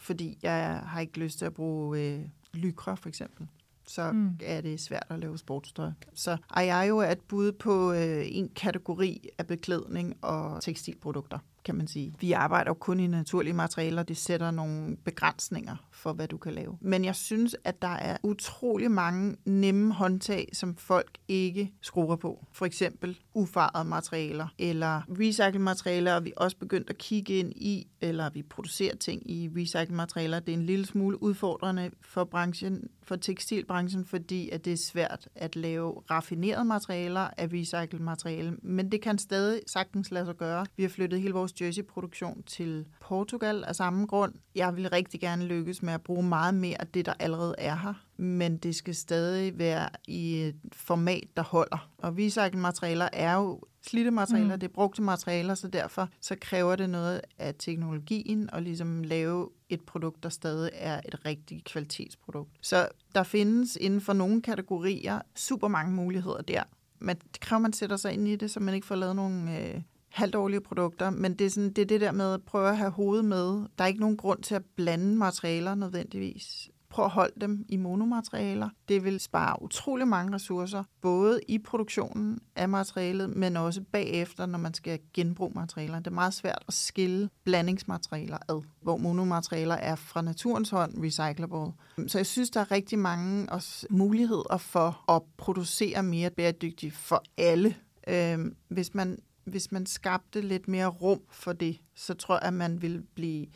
fordi 0.00 0.38
jeg 0.42 0.82
har 0.86 1.00
ikke 1.00 1.18
lyst 1.18 1.38
til 1.38 1.44
at 1.44 1.54
bruge 1.54 2.00
øh, 2.00 2.20
lykra 2.54 2.94
for 2.94 3.08
eksempel. 3.08 3.46
Så 3.86 4.12
mm. 4.12 4.38
er 4.42 4.60
det 4.60 4.80
svært 4.80 5.06
at 5.08 5.18
lave 5.18 5.38
sportstøj. 5.38 5.90
Så 6.14 6.36
Ayayo 6.50 6.98
er 6.98 7.10
et 7.10 7.20
bud 7.20 7.52
på 7.52 7.92
øh, 7.92 8.22
en 8.26 8.48
kategori 8.48 9.28
af 9.38 9.46
beklædning 9.46 10.16
og 10.22 10.62
tekstilprodukter 10.62 11.38
kan 11.64 11.74
man 11.74 11.86
sige. 11.86 12.14
Vi 12.20 12.32
arbejder 12.32 12.70
jo 12.70 12.74
kun 12.74 13.00
i 13.00 13.06
naturlige 13.06 13.52
materialer, 13.52 14.02
det 14.02 14.16
sætter 14.16 14.50
nogle 14.50 14.96
begrænsninger 14.96 15.76
for, 16.00 16.12
hvad 16.12 16.28
du 16.28 16.36
kan 16.36 16.52
lave. 16.52 16.78
Men 16.80 17.04
jeg 17.04 17.14
synes, 17.14 17.56
at 17.64 17.82
der 17.82 17.88
er 17.88 18.16
utrolig 18.22 18.90
mange 18.90 19.36
nemme 19.44 19.92
håndtag, 19.92 20.48
som 20.52 20.76
folk 20.76 21.18
ikke 21.28 21.72
skruer 21.80 22.16
på. 22.16 22.46
For 22.52 22.66
eksempel 22.66 23.18
ufarede 23.34 23.88
materialer 23.88 24.46
eller 24.58 25.02
recycled 25.08 25.62
materialer, 25.62 26.14
og 26.14 26.24
vi 26.24 26.30
er 26.36 26.40
også 26.40 26.56
begyndt 26.56 26.90
at 26.90 26.98
kigge 26.98 27.38
ind 27.38 27.52
i, 27.56 27.86
eller 28.00 28.30
vi 28.30 28.42
producerer 28.42 28.96
ting 28.96 29.30
i 29.30 29.50
recycled 29.56 29.96
materialer. 29.96 30.40
Det 30.40 30.54
er 30.54 30.58
en 30.58 30.66
lille 30.66 30.86
smule 30.86 31.22
udfordrende 31.22 31.90
for 32.00 32.24
branchen, 32.24 32.88
for 33.02 33.16
tekstilbranchen, 33.16 34.04
fordi 34.04 34.50
at 34.50 34.64
det 34.64 34.72
er 34.72 34.76
svært 34.76 35.28
at 35.34 35.56
lave 35.56 36.02
raffinerede 36.10 36.64
materialer 36.64 37.28
af 37.36 37.48
recycled 37.52 38.00
materiale, 38.00 38.56
men 38.62 38.92
det 38.92 39.02
kan 39.02 39.18
stadig 39.18 39.60
sagtens 39.66 40.10
lade 40.10 40.24
sig 40.24 40.36
gøre. 40.36 40.66
Vi 40.76 40.82
har 40.82 40.90
flyttet 40.90 41.20
hele 41.20 41.34
vores 41.34 41.50
vores 41.50 41.60
jersey-produktion 41.60 42.42
til 42.42 42.86
Portugal 43.00 43.64
af 43.64 43.76
samme 43.76 44.06
grund. 44.06 44.34
Jeg 44.54 44.76
vil 44.76 44.90
rigtig 44.90 45.20
gerne 45.20 45.44
lykkes 45.44 45.82
med 45.82 45.89
at 45.94 46.02
bruge 46.02 46.22
meget 46.22 46.54
mere 46.54 46.80
af 46.80 46.86
det, 46.86 47.06
der 47.06 47.12
allerede 47.18 47.54
er 47.58 47.76
her, 47.76 47.94
men 48.16 48.56
det 48.56 48.76
skal 48.76 48.94
stadig 48.94 49.58
være 49.58 49.88
i 50.08 50.36
et 50.36 50.56
format, 50.72 51.24
der 51.36 51.42
holder. 51.42 51.90
Og 51.98 52.14
recycle-materialer 52.18 53.08
er 53.12 53.34
jo 53.34 53.60
slidte 53.86 54.10
materialer, 54.10 54.54
mm. 54.54 54.60
det 54.60 54.68
er 54.68 54.72
brugte 54.72 55.02
materialer, 55.02 55.54
så 55.54 55.68
derfor 55.68 56.08
så 56.20 56.36
kræver 56.40 56.76
det 56.76 56.90
noget 56.90 57.20
af 57.38 57.54
teknologien 57.58 58.50
og 58.50 58.62
ligesom 58.62 59.04
lave 59.04 59.48
et 59.68 59.80
produkt, 59.80 60.22
der 60.22 60.28
stadig 60.28 60.70
er 60.74 61.00
et 61.08 61.26
rigtigt 61.26 61.64
kvalitetsprodukt. 61.64 62.50
Så 62.60 62.88
der 63.14 63.22
findes 63.22 63.78
inden 63.80 64.00
for 64.00 64.12
nogle 64.12 64.42
kategorier 64.42 65.20
super 65.36 65.68
mange 65.68 65.92
muligheder 65.92 66.42
der. 66.42 66.62
Men 66.98 67.16
det 67.16 67.40
kræver, 67.40 67.58
at 67.58 67.62
man 67.62 67.72
sætter 67.72 67.96
sig 67.96 68.12
ind 68.12 68.28
i 68.28 68.36
det, 68.36 68.50
så 68.50 68.60
man 68.60 68.74
ikke 68.74 68.86
får 68.86 68.94
lavet 68.94 69.16
nogle 69.16 69.58
øh, 69.58 69.80
halvdårlige 70.10 70.60
produkter, 70.60 71.10
men 71.10 71.34
det 71.34 71.46
er, 71.46 71.50
sådan, 71.50 71.72
det 71.72 71.82
er 71.82 71.86
det 71.86 72.00
der 72.00 72.12
med 72.12 72.34
at 72.34 72.42
prøve 72.42 72.68
at 72.68 72.76
have 72.76 72.90
hovedet 72.90 73.24
med. 73.24 73.46
Der 73.78 73.84
er 73.84 73.86
ikke 73.86 74.00
nogen 74.00 74.16
grund 74.16 74.42
til 74.42 74.54
at 74.54 74.62
blande 74.76 75.16
materialer 75.16 75.74
nødvendigvis. 75.74 76.70
prøv 76.90 77.04
at 77.04 77.10
holde 77.10 77.40
dem 77.40 77.64
i 77.68 77.76
monomaterialer. 77.76 78.68
Det 78.88 79.04
vil 79.04 79.20
spare 79.20 79.62
utrolig 79.62 80.08
mange 80.08 80.34
ressourcer, 80.34 80.84
både 81.00 81.40
i 81.48 81.58
produktionen 81.58 82.40
af 82.56 82.68
materialet, 82.68 83.30
men 83.36 83.56
også 83.56 83.82
bagefter, 83.92 84.46
når 84.46 84.58
man 84.58 84.74
skal 84.74 84.98
genbruge 85.14 85.52
materialer. 85.54 85.98
Det 85.98 86.06
er 86.06 86.10
meget 86.10 86.34
svært 86.34 86.64
at 86.68 86.74
skille 86.74 87.30
blandingsmaterialer 87.44 88.38
ad, 88.48 88.62
hvor 88.82 88.96
monomaterialer 88.96 89.74
er 89.74 89.94
fra 89.94 90.22
naturens 90.22 90.70
hånd 90.70 91.04
recyclable. 91.04 91.72
Så 92.08 92.18
jeg 92.18 92.26
synes, 92.26 92.50
der 92.50 92.60
er 92.60 92.70
rigtig 92.70 92.98
mange 92.98 93.52
også 93.52 93.86
muligheder 93.90 94.56
for 94.56 95.10
at 95.10 95.22
producere 95.36 96.02
mere 96.02 96.30
bæredygtigt 96.30 96.94
for 96.94 97.22
alle. 97.38 97.74
Øhm, 98.08 98.56
hvis 98.68 98.94
man 98.94 99.18
hvis 99.44 99.72
man 99.72 99.86
skabte 99.86 100.40
lidt 100.40 100.68
mere 100.68 100.86
rum 100.86 101.20
for 101.30 101.52
det, 101.52 101.80
så 101.94 102.14
tror 102.14 102.34
jeg, 102.34 102.42
at 102.42 102.54
man 102.54 102.82
vil 102.82 103.02
blive 103.14 103.46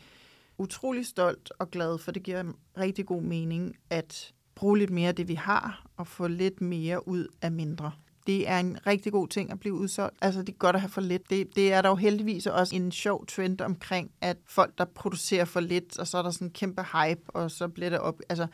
utrolig 0.57 1.05
stolt 1.05 1.51
og 1.59 1.71
glad, 1.71 1.97
for 1.97 2.11
det 2.11 2.23
giver 2.23 2.43
rigtig 2.77 3.05
god 3.05 3.21
mening 3.21 3.75
at 3.89 4.33
bruge 4.55 4.77
lidt 4.77 4.89
mere 4.89 5.07
af 5.07 5.15
det, 5.15 5.27
vi 5.27 5.33
har, 5.33 5.85
og 5.97 6.07
få 6.07 6.27
lidt 6.27 6.61
mere 6.61 7.07
ud 7.07 7.27
af 7.41 7.51
mindre. 7.51 7.91
Det 8.27 8.49
er 8.49 8.59
en 8.59 8.77
rigtig 8.87 9.11
god 9.11 9.27
ting 9.27 9.51
at 9.51 9.59
blive 9.59 9.73
udsolgt. 9.73 10.17
Altså, 10.21 10.41
det 10.41 10.49
er 10.49 10.57
godt 10.57 10.75
at 10.75 10.81
have 10.81 10.89
for 10.89 11.01
lidt. 11.01 11.29
Det, 11.29 11.55
det 11.55 11.73
er 11.73 11.81
der 11.81 11.89
jo 11.89 11.95
heldigvis 11.95 12.47
også 12.47 12.75
en 12.75 12.91
sjov 12.91 13.25
trend 13.25 13.61
omkring, 13.61 14.11
at 14.21 14.37
folk, 14.45 14.77
der 14.77 14.85
producerer 14.85 15.45
for 15.45 15.59
lidt, 15.59 15.99
og 15.99 16.07
så 16.07 16.17
er 16.17 16.21
der 16.21 16.31
sådan 16.31 16.47
en 16.47 16.51
kæmpe 16.51 16.83
hype, 16.83 17.21
og 17.27 17.51
så 17.51 17.67
bliver 17.67 17.89
det 17.89 17.99
op. 17.99 18.19
Altså, 18.29 18.47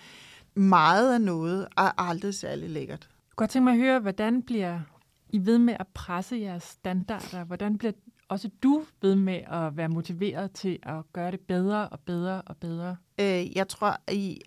meget 0.55 1.13
af 1.13 1.21
noget 1.21 1.67
er 1.77 2.01
aldrig 2.01 2.35
særlig 2.35 2.69
lækkert. 2.69 3.01
Jeg 3.01 3.35
kunne 3.35 3.35
godt 3.35 3.50
tænke 3.50 3.63
mig 3.63 3.73
at 3.73 3.79
høre, 3.79 4.00
hvordan 4.00 4.43
bliver 4.43 4.79
i 5.33 5.45
ved 5.45 5.57
med 5.57 5.75
at 5.79 5.88
presse 5.93 6.35
jeres 6.35 6.63
standarder? 6.63 7.43
Hvordan 7.43 7.77
bliver 7.77 7.93
også 8.29 8.50
du 8.63 8.83
ved 9.01 9.15
med 9.15 9.41
at 9.47 9.77
være 9.77 9.89
motiveret 9.89 10.51
til 10.51 10.79
at 10.83 11.03
gøre 11.13 11.31
det 11.31 11.39
bedre 11.39 11.89
og 11.89 12.00
bedre 12.00 12.41
og 12.41 12.57
bedre? 12.57 12.95
Øh, 13.19 13.57
jeg 13.57 13.67
tror, 13.67 13.97
i 14.11 14.39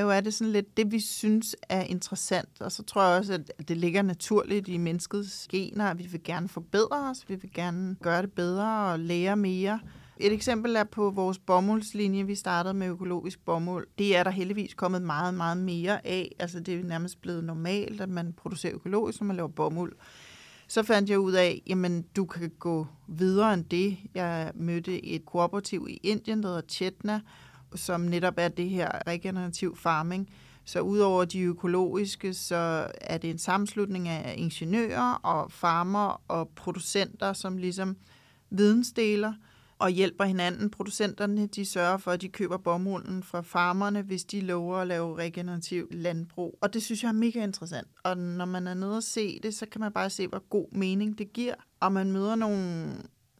jo 0.00 0.10
er 0.10 0.20
det 0.20 0.34
sådan 0.34 0.52
lidt 0.52 0.76
det, 0.76 0.92
vi 0.92 1.00
synes 1.00 1.56
er 1.68 1.82
interessant. 1.82 2.60
Og 2.60 2.72
så 2.72 2.82
tror 2.82 3.02
jeg 3.02 3.18
også, 3.18 3.32
at 3.32 3.68
det 3.68 3.76
ligger 3.76 4.02
naturligt 4.02 4.68
i 4.68 4.76
menneskets 4.76 5.48
gener, 5.50 5.90
at 5.90 5.98
vi 5.98 6.06
vil 6.06 6.22
gerne 6.22 6.48
forbedre 6.48 7.10
os, 7.10 7.28
vi 7.28 7.34
vil 7.34 7.52
gerne 7.52 7.96
gøre 8.02 8.22
det 8.22 8.32
bedre 8.32 8.92
og 8.92 8.98
lære 8.98 9.36
mere. 9.36 9.80
Et 10.22 10.32
eksempel 10.32 10.76
er 10.76 10.84
på 10.84 11.10
vores 11.10 11.38
bomuldslinje. 11.38 12.26
Vi 12.26 12.34
startede 12.34 12.74
med 12.74 12.86
økologisk 12.86 13.44
bomuld. 13.44 13.86
Det 13.98 14.16
er 14.16 14.22
der 14.22 14.30
heldigvis 14.30 14.74
kommet 14.74 15.02
meget, 15.02 15.34
meget 15.34 15.56
mere 15.56 16.06
af. 16.06 16.32
Altså 16.38 16.60
det 16.60 16.80
er 16.80 16.84
nærmest 16.84 17.20
blevet 17.20 17.44
normalt, 17.44 18.00
at 18.00 18.08
man 18.08 18.32
producerer 18.32 18.74
økologisk, 18.74 19.20
når 19.20 19.26
man 19.26 19.36
laver 19.36 19.48
bomuld. 19.48 19.92
Så 20.68 20.82
fandt 20.82 21.10
jeg 21.10 21.18
ud 21.18 21.32
af, 21.32 21.62
jamen 21.66 22.02
du 22.16 22.24
kan 22.24 22.50
gå 22.58 22.86
videre 23.08 23.54
end 23.54 23.64
det. 23.64 23.98
Jeg 24.14 24.52
mødte 24.54 25.04
et 25.04 25.26
kooperativ 25.26 25.86
i 25.90 26.00
Indien, 26.02 26.42
der 26.42 26.48
hedder 26.48 26.62
Chetna, 26.68 27.20
som 27.74 28.00
netop 28.00 28.34
er 28.36 28.48
det 28.48 28.68
her 28.68 28.88
regenerativ 29.06 29.76
farming. 29.76 30.30
Så 30.64 30.80
udover 30.80 31.24
de 31.24 31.40
økologiske, 31.40 32.34
så 32.34 32.86
er 33.00 33.18
det 33.18 33.30
en 33.30 33.38
sammenslutning 33.38 34.08
af 34.08 34.34
ingeniører 34.38 35.12
og 35.12 35.52
farmer 35.52 36.22
og 36.28 36.48
producenter, 36.48 37.32
som 37.32 37.56
ligesom 37.56 37.96
vidensdeler– 38.50 39.32
og 39.80 39.90
hjælper 39.90 40.24
hinanden. 40.24 40.70
Producenterne 40.70 41.46
de 41.46 41.64
sørger 41.64 41.96
for, 41.96 42.10
at 42.10 42.20
de 42.20 42.28
køber 42.28 42.56
bomulden 42.56 43.22
fra 43.22 43.40
farmerne, 43.40 44.02
hvis 44.02 44.24
de 44.24 44.40
lover 44.40 44.76
at 44.76 44.86
lave 44.86 45.18
regenerativ 45.18 45.88
landbrug. 45.90 46.58
Og 46.60 46.74
det 46.74 46.82
synes 46.82 47.02
jeg 47.02 47.08
er 47.08 47.12
mega 47.12 47.42
interessant. 47.44 47.88
Og 48.04 48.16
når 48.16 48.44
man 48.44 48.66
er 48.66 48.74
nede 48.74 48.96
og 48.96 49.02
se 49.02 49.40
det, 49.42 49.54
så 49.54 49.66
kan 49.66 49.80
man 49.80 49.92
bare 49.92 50.10
se, 50.10 50.28
hvor 50.28 50.48
god 50.48 50.66
mening 50.72 51.18
det 51.18 51.32
giver. 51.32 51.54
Og 51.80 51.92
man 51.92 52.12
møder 52.12 52.34
nogle 52.34 52.92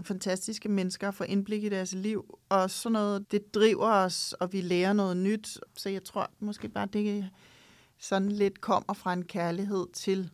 fantastiske 0.03 0.69
mennesker 0.69 1.07
og 1.07 1.15
får 1.15 1.25
indblik 1.25 1.65
i 1.65 1.69
deres 1.69 1.93
liv. 1.93 2.39
Og 2.49 2.71
sådan 2.71 2.93
noget, 2.93 3.33
det 3.33 3.55
driver 3.55 3.87
os, 3.87 4.33
og 4.33 4.53
vi 4.53 4.61
lærer 4.61 4.93
noget 4.93 5.17
nyt. 5.17 5.59
Så 5.77 5.89
jeg 5.89 6.05
tror 6.05 6.31
måske 6.41 6.69
bare, 6.69 6.87
det 6.87 7.31
sådan 7.99 8.33
lidt 8.33 8.61
kommer 8.61 8.95
fra 8.95 9.13
en 9.13 9.25
kærlighed 9.25 9.87
til 9.93 10.31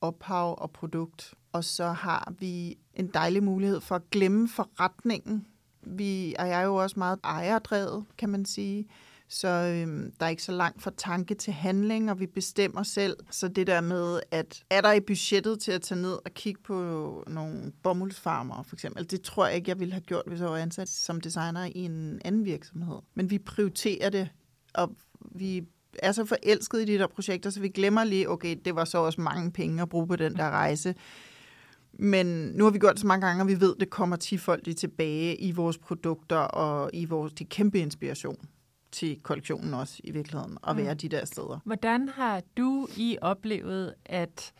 ophav 0.00 0.58
og 0.58 0.70
produkt. 0.70 1.34
Og 1.52 1.64
så 1.64 1.86
har 1.86 2.32
vi 2.38 2.78
en 2.94 3.06
dejlig 3.06 3.42
mulighed 3.42 3.80
for 3.80 3.94
at 3.94 4.10
glemme 4.10 4.48
forretningen. 4.48 5.46
Vi 5.82 6.34
er 6.38 6.60
jo 6.60 6.74
også 6.74 6.98
meget 6.98 7.18
ejerdrevet, 7.24 8.04
kan 8.18 8.28
man 8.28 8.44
sige. 8.44 8.88
Så 9.32 9.48
øhm, 9.48 10.12
der 10.20 10.26
er 10.26 10.30
ikke 10.30 10.42
så 10.42 10.52
langt 10.52 10.82
fra 10.82 10.92
tanke 10.96 11.34
til 11.34 11.52
handling, 11.52 12.10
og 12.10 12.20
vi 12.20 12.26
bestemmer 12.26 12.82
selv. 12.82 13.16
Så 13.30 13.48
det 13.48 13.66
der 13.66 13.80
med, 13.80 14.20
at 14.30 14.64
er 14.70 14.80
der 14.80 14.92
i 14.92 15.00
budgettet 15.00 15.60
til 15.60 15.72
at 15.72 15.82
tage 15.82 16.00
ned 16.00 16.12
og 16.24 16.30
kigge 16.34 16.60
på 16.62 16.74
nogle 17.26 17.72
bomuldsfarmer, 17.82 18.62
for 18.62 18.76
eksempel, 18.76 18.98
altså, 18.98 19.16
det 19.16 19.24
tror 19.24 19.46
jeg 19.46 19.56
ikke, 19.56 19.68
jeg 19.68 19.80
ville 19.80 19.92
have 19.92 20.00
gjort, 20.00 20.22
hvis 20.26 20.40
jeg 20.40 20.48
var 20.48 20.56
ansat 20.56 20.88
som 20.88 21.20
designer 21.20 21.64
i 21.64 21.78
en 21.78 22.20
anden 22.24 22.44
virksomhed. 22.44 22.96
Men 23.14 23.30
vi 23.30 23.38
prioriterer 23.38 24.10
det, 24.10 24.28
og 24.74 24.96
vi 25.20 25.64
er 25.98 26.12
så 26.12 26.24
forelsket 26.24 26.80
i 26.80 26.84
de 26.84 26.98
der 26.98 27.06
projekter, 27.06 27.50
så 27.50 27.60
vi 27.60 27.68
glemmer 27.68 28.04
lige, 28.04 28.30
okay, 28.30 28.56
det 28.64 28.74
var 28.74 28.84
så 28.84 28.98
også 28.98 29.20
mange 29.20 29.52
penge 29.52 29.82
at 29.82 29.88
bruge 29.88 30.06
på 30.06 30.16
den 30.16 30.36
der 30.36 30.50
rejse. 30.50 30.94
Men 31.98 32.26
nu 32.54 32.64
har 32.64 32.70
vi 32.70 32.78
gjort 32.78 32.92
det 32.92 33.00
så 33.00 33.06
mange 33.06 33.26
gange, 33.26 33.42
og 33.42 33.48
vi 33.48 33.60
ved, 33.60 33.74
at 33.74 33.80
det 33.80 33.90
kommer 33.90 34.16
tifoldigt 34.16 34.78
tilbage 34.78 35.36
i 35.36 35.52
vores 35.52 35.78
produkter 35.78 36.36
og 36.36 36.90
i 36.92 37.04
vores 37.04 37.32
det 37.32 37.48
kæmpe 37.48 37.78
inspiration 37.78 38.48
til 38.92 39.20
kollektionen 39.22 39.74
også 39.74 40.00
i 40.04 40.10
virkeligheden, 40.10 40.58
at 40.68 40.76
være 40.76 40.94
mm. 40.94 40.98
de 40.98 41.08
der 41.08 41.24
steder. 41.24 41.60
Hvordan 41.64 42.08
har 42.08 42.42
du 42.56 42.88
i 42.96 43.18
oplevet, 43.20 43.94
at 44.06 44.52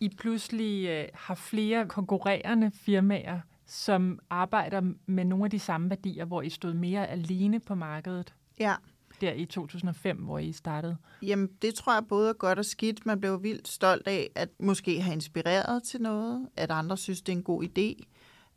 I 0.00 0.08
pludselig 0.08 0.88
øh, 0.88 1.04
har 1.14 1.34
flere 1.34 1.88
konkurrerende 1.88 2.70
firmaer, 2.74 3.40
som 3.66 4.18
arbejder 4.30 4.82
med 5.06 5.24
nogle 5.24 5.44
af 5.44 5.50
de 5.50 5.58
samme 5.58 5.90
værdier, 5.90 6.24
hvor 6.24 6.42
I 6.42 6.50
stod 6.50 6.74
mere 6.74 7.06
alene 7.06 7.60
på 7.60 7.74
markedet? 7.74 8.34
Ja, 8.60 8.74
der 9.22 9.32
i 9.32 9.44
2005, 9.44 10.16
hvor 10.16 10.38
I 10.38 10.52
startede? 10.52 10.96
Jamen, 11.22 11.48
det 11.62 11.74
tror 11.74 11.94
jeg 11.94 12.02
både 12.08 12.28
er 12.28 12.32
godt 12.32 12.58
og 12.58 12.64
skidt. 12.64 13.06
Man 13.06 13.20
blev 13.20 13.42
vildt 13.42 13.68
stolt 13.68 14.08
af 14.08 14.30
at 14.34 14.48
måske 14.60 15.00
have 15.00 15.14
inspireret 15.14 15.82
til 15.82 16.02
noget, 16.02 16.48
at 16.56 16.70
andre 16.70 16.96
synes, 16.96 17.22
det 17.22 17.32
er 17.32 17.36
en 17.36 17.42
god 17.42 17.64
idé. 17.64 18.02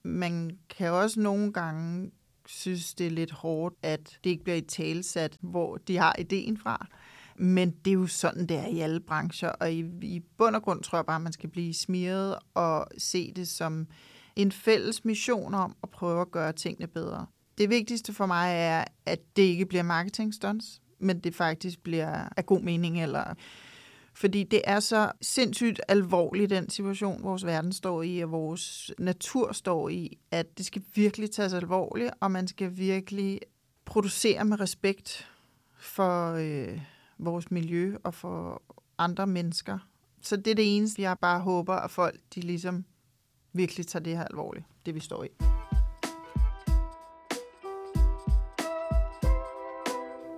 Man 0.04 0.58
kan 0.70 0.92
også 0.92 1.20
nogle 1.20 1.54
gange 1.54 2.12
synes, 2.46 2.94
det 2.94 3.08
er 3.08 3.12
lidt 3.12 3.32
hårdt, 3.32 3.76
at 3.82 4.20
det 4.24 4.30
ikke 4.30 4.44
bliver 4.44 4.58
i 4.58 4.62
talesat, 4.62 5.38
hvor 5.42 5.78
de 5.78 5.98
har 5.98 6.16
ideen 6.20 6.58
fra. 6.58 6.88
Men 7.36 7.72
det 7.72 7.92
er 7.92 7.96
jo 7.96 8.08
sådan, 8.08 8.46
det 8.46 8.58
er 8.58 8.68
i 8.68 8.80
alle 8.80 9.00
brancher, 9.00 9.50
og 9.50 9.74
i, 9.74 9.86
i 10.02 10.20
bund 10.38 10.56
og 10.56 10.62
grund 10.62 10.84
tror 10.84 10.98
jeg 10.98 11.06
bare, 11.06 11.16
at 11.16 11.22
man 11.22 11.34
skal 11.34 11.50
blive 11.50 11.74
smiret 11.74 12.36
og 12.54 12.88
se 12.98 13.34
det 13.36 13.48
som 13.48 13.88
en 14.36 14.52
fælles 14.52 15.06
mission 15.06 15.54
om 15.54 15.76
at 15.84 15.90
prøve 15.90 16.22
at 16.22 16.32
gøre 16.32 16.54
tingene 16.54 16.88
bedre. 16.88 17.26
Det 17.58 17.70
vigtigste 17.70 18.14
for 18.14 18.26
mig 18.26 18.54
er, 18.54 18.84
at 19.06 19.20
det 19.36 19.44
ikke 19.44 19.66
bliver 19.66 19.84
marketing 19.84 20.34
stunts, 20.34 20.82
men 21.00 21.20
det 21.20 21.36
faktisk 21.36 21.80
bliver 21.80 22.30
af 22.38 22.46
god 22.46 22.62
mening, 22.62 23.04
eller 23.04 23.34
fordi 24.14 24.44
det 24.44 24.62
er 24.64 24.80
så 24.80 25.12
sindssygt 25.22 25.82
alvorligt, 25.88 26.50
den 26.50 26.70
situation, 26.70 27.24
vores 27.24 27.46
verden 27.46 27.74
står 27.74 28.04
i, 28.04 28.20
og 28.20 28.32
vores 28.32 28.92
natur 29.00 29.52
står 29.52 29.90
i, 29.90 30.18
at 30.32 30.58
det 30.58 30.66
skal 30.66 30.84
virkelig 30.96 31.32
tages 31.32 31.54
alvorligt, 31.54 32.12
og 32.20 32.32
man 32.32 32.48
skal 32.48 32.78
virkelig 32.78 33.40
producere 33.86 34.46
med 34.46 34.60
respekt 34.60 35.28
for 35.78 36.32
øh, 36.32 36.82
vores 37.18 37.52
miljø 37.52 37.96
og 38.04 38.14
for 38.14 38.62
andre 38.98 39.28
mennesker. 39.28 39.80
Så 40.22 40.36
det 40.36 40.48
er 40.48 40.56
det 40.56 40.78
eneste, 40.78 41.02
jeg 41.02 41.18
bare 41.22 41.40
håber, 41.40 41.74
at 41.74 41.92
folk 41.92 42.20
de 42.36 42.42
ligesom 42.42 42.86
virkelig 43.54 43.88
tager 43.88 44.04
det 44.04 44.18
her 44.18 44.24
alvorligt, 44.24 44.66
det 44.86 44.96
vi 44.96 45.00
står 45.00 45.24
i. 45.24 45.28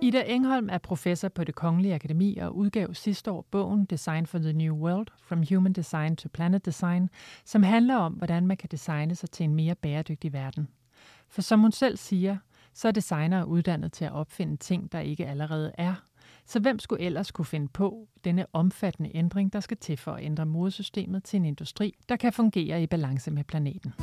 Ida 0.08 0.22
Engholm 0.26 0.68
er 0.68 0.78
professor 0.78 1.28
på 1.28 1.44
det 1.44 1.54
Kongelige 1.54 1.94
Akademi 1.94 2.36
og 2.36 2.56
udgav 2.56 2.94
sidste 2.94 3.30
år 3.30 3.46
bogen 3.50 3.84
Design 3.84 4.26
for 4.26 4.38
the 4.38 4.52
New 4.52 4.74
World– 4.74 5.06
From 5.28 5.42
Human 5.50 5.72
Design 5.72 6.16
to 6.16 6.28
Planet 6.32 6.66
Design, 6.66 7.08
som 7.44 7.62
handler 7.62 7.96
om, 7.96 8.12
hvordan 8.12 8.46
man 8.46 8.56
kan 8.56 8.68
designe 8.70 9.14
sig 9.14 9.30
til 9.30 9.44
en 9.44 9.54
mere 9.54 9.74
bæredygtig 9.74 10.32
verden. 10.32 10.68
For 11.28 11.42
som 11.42 11.60
hun 11.60 11.72
selv 11.72 11.96
siger, 11.96 12.36
så 12.74 12.88
er 12.88 12.92
designere 12.92 13.46
uddannet 13.48 13.92
til 13.92 14.04
at 14.04 14.12
opfinde 14.12 14.56
ting, 14.56 14.92
der 14.92 15.00
ikke 15.00 15.26
allerede 15.26 15.72
er. 15.78 15.94
Så 16.46 16.60
hvem 16.60 16.78
skulle 16.78 17.04
ellers 17.04 17.30
kunne 17.30 17.46
finde 17.46 17.68
på 17.68 18.08
denne 18.24 18.46
omfattende 18.52 19.10
ændring, 19.16 19.52
der 19.52 19.60
skal 19.60 19.76
til 19.76 19.96
for 19.96 20.12
at 20.12 20.24
ændre 20.24 20.46
modesystemet 20.46 21.24
til 21.24 21.36
en 21.36 21.44
industri, 21.44 21.94
der 22.08 22.16
kan 22.16 22.32
fungere 22.32 22.82
i 22.82 22.86
balance 22.86 23.30
med 23.30 23.44
planeten? 23.44 23.94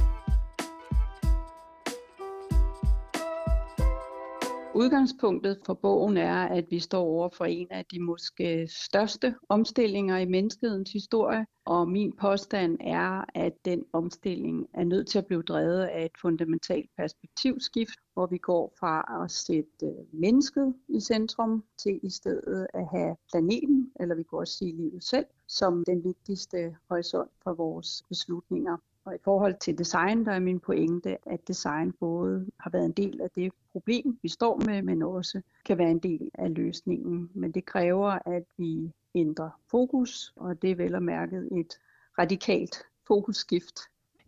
Udgangspunktet 4.76 5.60
for 5.66 5.74
bogen 5.74 6.18
er, 6.18 6.36
at 6.36 6.66
vi 6.70 6.80
står 6.80 7.04
over 7.04 7.30
for 7.30 7.46
en 7.46 7.68
af 7.72 7.86
de 7.86 8.00
måske 8.00 8.68
største 8.68 9.36
omstillinger 9.50 10.18
i 10.18 10.26
menneskehedens 10.26 10.92
historie, 10.92 11.46
og 11.66 11.90
min 11.90 12.14
påstand 12.14 12.78
er, 12.82 13.26
at 13.36 13.54
den 13.66 13.86
omstilling 13.94 14.68
er 14.74 14.84
nødt 14.84 15.08
til 15.08 15.18
at 15.18 15.26
blive 15.26 15.42
drevet 15.42 15.84
af 15.84 16.06
et 16.06 16.12
fundamentalt 16.22 16.90
perspektivskift, 16.98 18.00
hvor 18.14 18.26
vi 18.26 18.38
går 18.38 18.74
fra 18.80 19.24
at 19.24 19.32
sætte 19.32 19.86
øh, 19.86 20.20
mennesket 20.22 20.74
i 20.88 21.00
centrum 21.00 21.64
til 21.78 22.00
i 22.04 22.10
stedet 22.10 22.68
at 22.74 22.88
have 22.92 23.16
planeten, 23.32 23.92
eller 24.00 24.16
vi 24.16 24.24
kan 24.24 24.40
også 24.40 24.58
sige 24.58 24.76
livet 24.76 25.04
selv, 25.04 25.26
som 25.48 25.84
den 25.88 26.04
vigtigste 26.04 26.76
horisont 26.90 27.32
for 27.44 27.54
vores 27.54 28.04
beslutninger. 28.10 28.78
Og 29.06 29.15
i 29.15 29.18
forhold 29.24 29.56
til 29.62 29.78
design, 29.78 30.26
der 30.26 30.32
er 30.32 30.39
min 30.39 30.60
pointe, 30.60 31.18
at 31.30 31.48
design 31.48 31.91
både 31.91 32.48
har 32.60 32.70
været 32.70 32.86
en 32.86 32.91
del 32.91 33.22
af 33.22 33.30
det 33.36 33.52
problem, 33.72 34.20
vi 34.22 34.30
står 34.30 34.62
med, 34.65 34.82
men 34.82 35.04
også 35.04 35.41
kan 35.65 35.78
være 35.78 35.91
en 35.91 36.00
del 36.00 36.32
af 36.34 36.54
løsningen. 36.56 37.30
Men 37.34 37.52
det 37.52 37.65
kræver, 37.65 38.20
at 38.26 38.44
vi 38.58 38.91
ændrer 39.15 39.50
fokus, 39.72 40.34
og 40.36 40.62
det 40.62 40.72
er 40.72 40.76
vel 40.76 40.96
og 40.96 41.04
mærket 41.04 41.50
et 41.52 41.74
radikalt 42.20 42.76
fokusskift. 43.08 43.80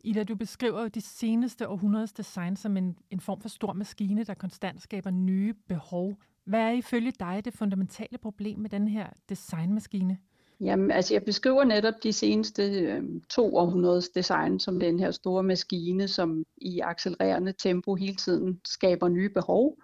Ida, 0.04 0.24
du 0.24 0.36
beskriver 0.36 0.82
jo 0.82 0.88
de 0.88 1.02
seneste 1.02 1.68
århundredes 1.70 2.14
design 2.14 2.56
som 2.56 2.78
en, 2.78 2.98
en 3.12 3.20
form 3.20 3.42
for 3.42 3.50
stor 3.50 3.74
maskine, 3.74 4.24
der 4.24 4.34
konstant 4.34 4.82
skaber 4.82 5.10
nye 5.10 5.54
behov. 5.54 6.18
Hvad 6.44 6.60
er 6.60 6.72
ifølge 6.72 7.12
dig 7.12 7.42
det 7.46 7.54
fundamentale 7.54 8.18
problem 8.18 8.60
med 8.60 8.70
den 8.70 8.88
her 8.88 9.10
designmaskine? 9.30 10.18
Jamen, 10.62 10.92
altså 10.92 11.14
jeg 11.14 11.24
beskriver 11.24 11.64
netop 11.64 11.94
de 12.04 12.14
seneste 12.14 12.64
øh, 12.64 13.04
to 13.30 13.56
århundredes 13.56 14.10
design 14.10 14.60
som 14.60 14.80
den 14.80 15.00
her 15.00 15.12
store 15.12 15.44
maskine, 15.44 16.08
som 16.08 16.46
i 16.58 16.80
accelererende 16.80 17.54
tempo 17.54 17.96
hele 17.96 18.16
tiden 18.16 18.62
skaber 18.66 19.08
nye 19.08 19.30
behov, 19.30 19.78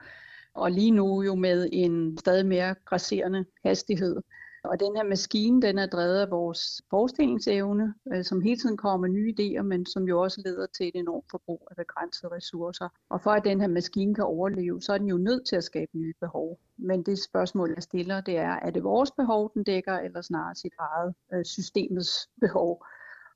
og 0.54 0.72
lige 0.72 0.92
nu 0.92 1.24
jo 1.24 1.36
med 1.36 1.70
en 1.72 2.18
stadig 2.18 2.46
mere 2.46 2.76
grasserende 2.86 3.46
hastighed. 3.66 4.22
Og 4.64 4.80
den 4.80 4.96
her 4.96 5.04
maskine, 5.04 5.62
den 5.62 5.78
er 5.78 5.86
drevet 5.86 6.20
af 6.20 6.32
vores 6.32 6.82
forestillingsevne, 6.90 7.94
øh, 8.14 8.24
som 8.24 8.42
hele 8.42 8.58
tiden 8.58 8.78
kommer 8.78 9.08
med 9.08 9.10
nye 9.10 9.34
idéer, 9.40 9.62
men 9.62 9.86
som 9.86 10.04
jo 10.04 10.22
også 10.22 10.42
leder 10.46 10.68
til 10.78 10.88
et 10.88 10.96
enormt 10.96 11.26
forbrug 11.32 11.68
af 11.72 11.76
begrænsede 11.76 12.32
ressourcer. 12.36 12.90
Og 13.10 13.22
for 13.22 13.32
at 13.32 13.44
den 13.44 13.62
her 13.62 13.68
maskine 13.68 14.16
kan 14.16 14.24
overleve, 14.24 14.82
så 14.82 14.94
er 14.94 14.98
den 14.98 15.08
jo 15.08 15.18
nødt 15.18 15.48
til 15.48 15.56
at 15.56 15.64
skabe 15.64 15.98
nye 15.98 16.14
behov. 16.20 16.60
Men 16.78 17.04
det 17.04 17.24
spørgsmål, 17.24 17.74
jeg 17.76 17.84
stiller, 17.84 18.22
det 18.22 18.38
er, 18.38 18.60
er 18.66 18.70
det 18.70 18.84
vores 18.84 19.12
behov, 19.12 19.52
den 19.54 19.64
dækker, 19.64 19.98
eller 20.00 20.22
snarere 20.22 20.56
sit 20.56 20.74
eget 20.80 21.14
øh, 21.34 21.46
systemets 21.46 22.30
behov? 22.42 22.86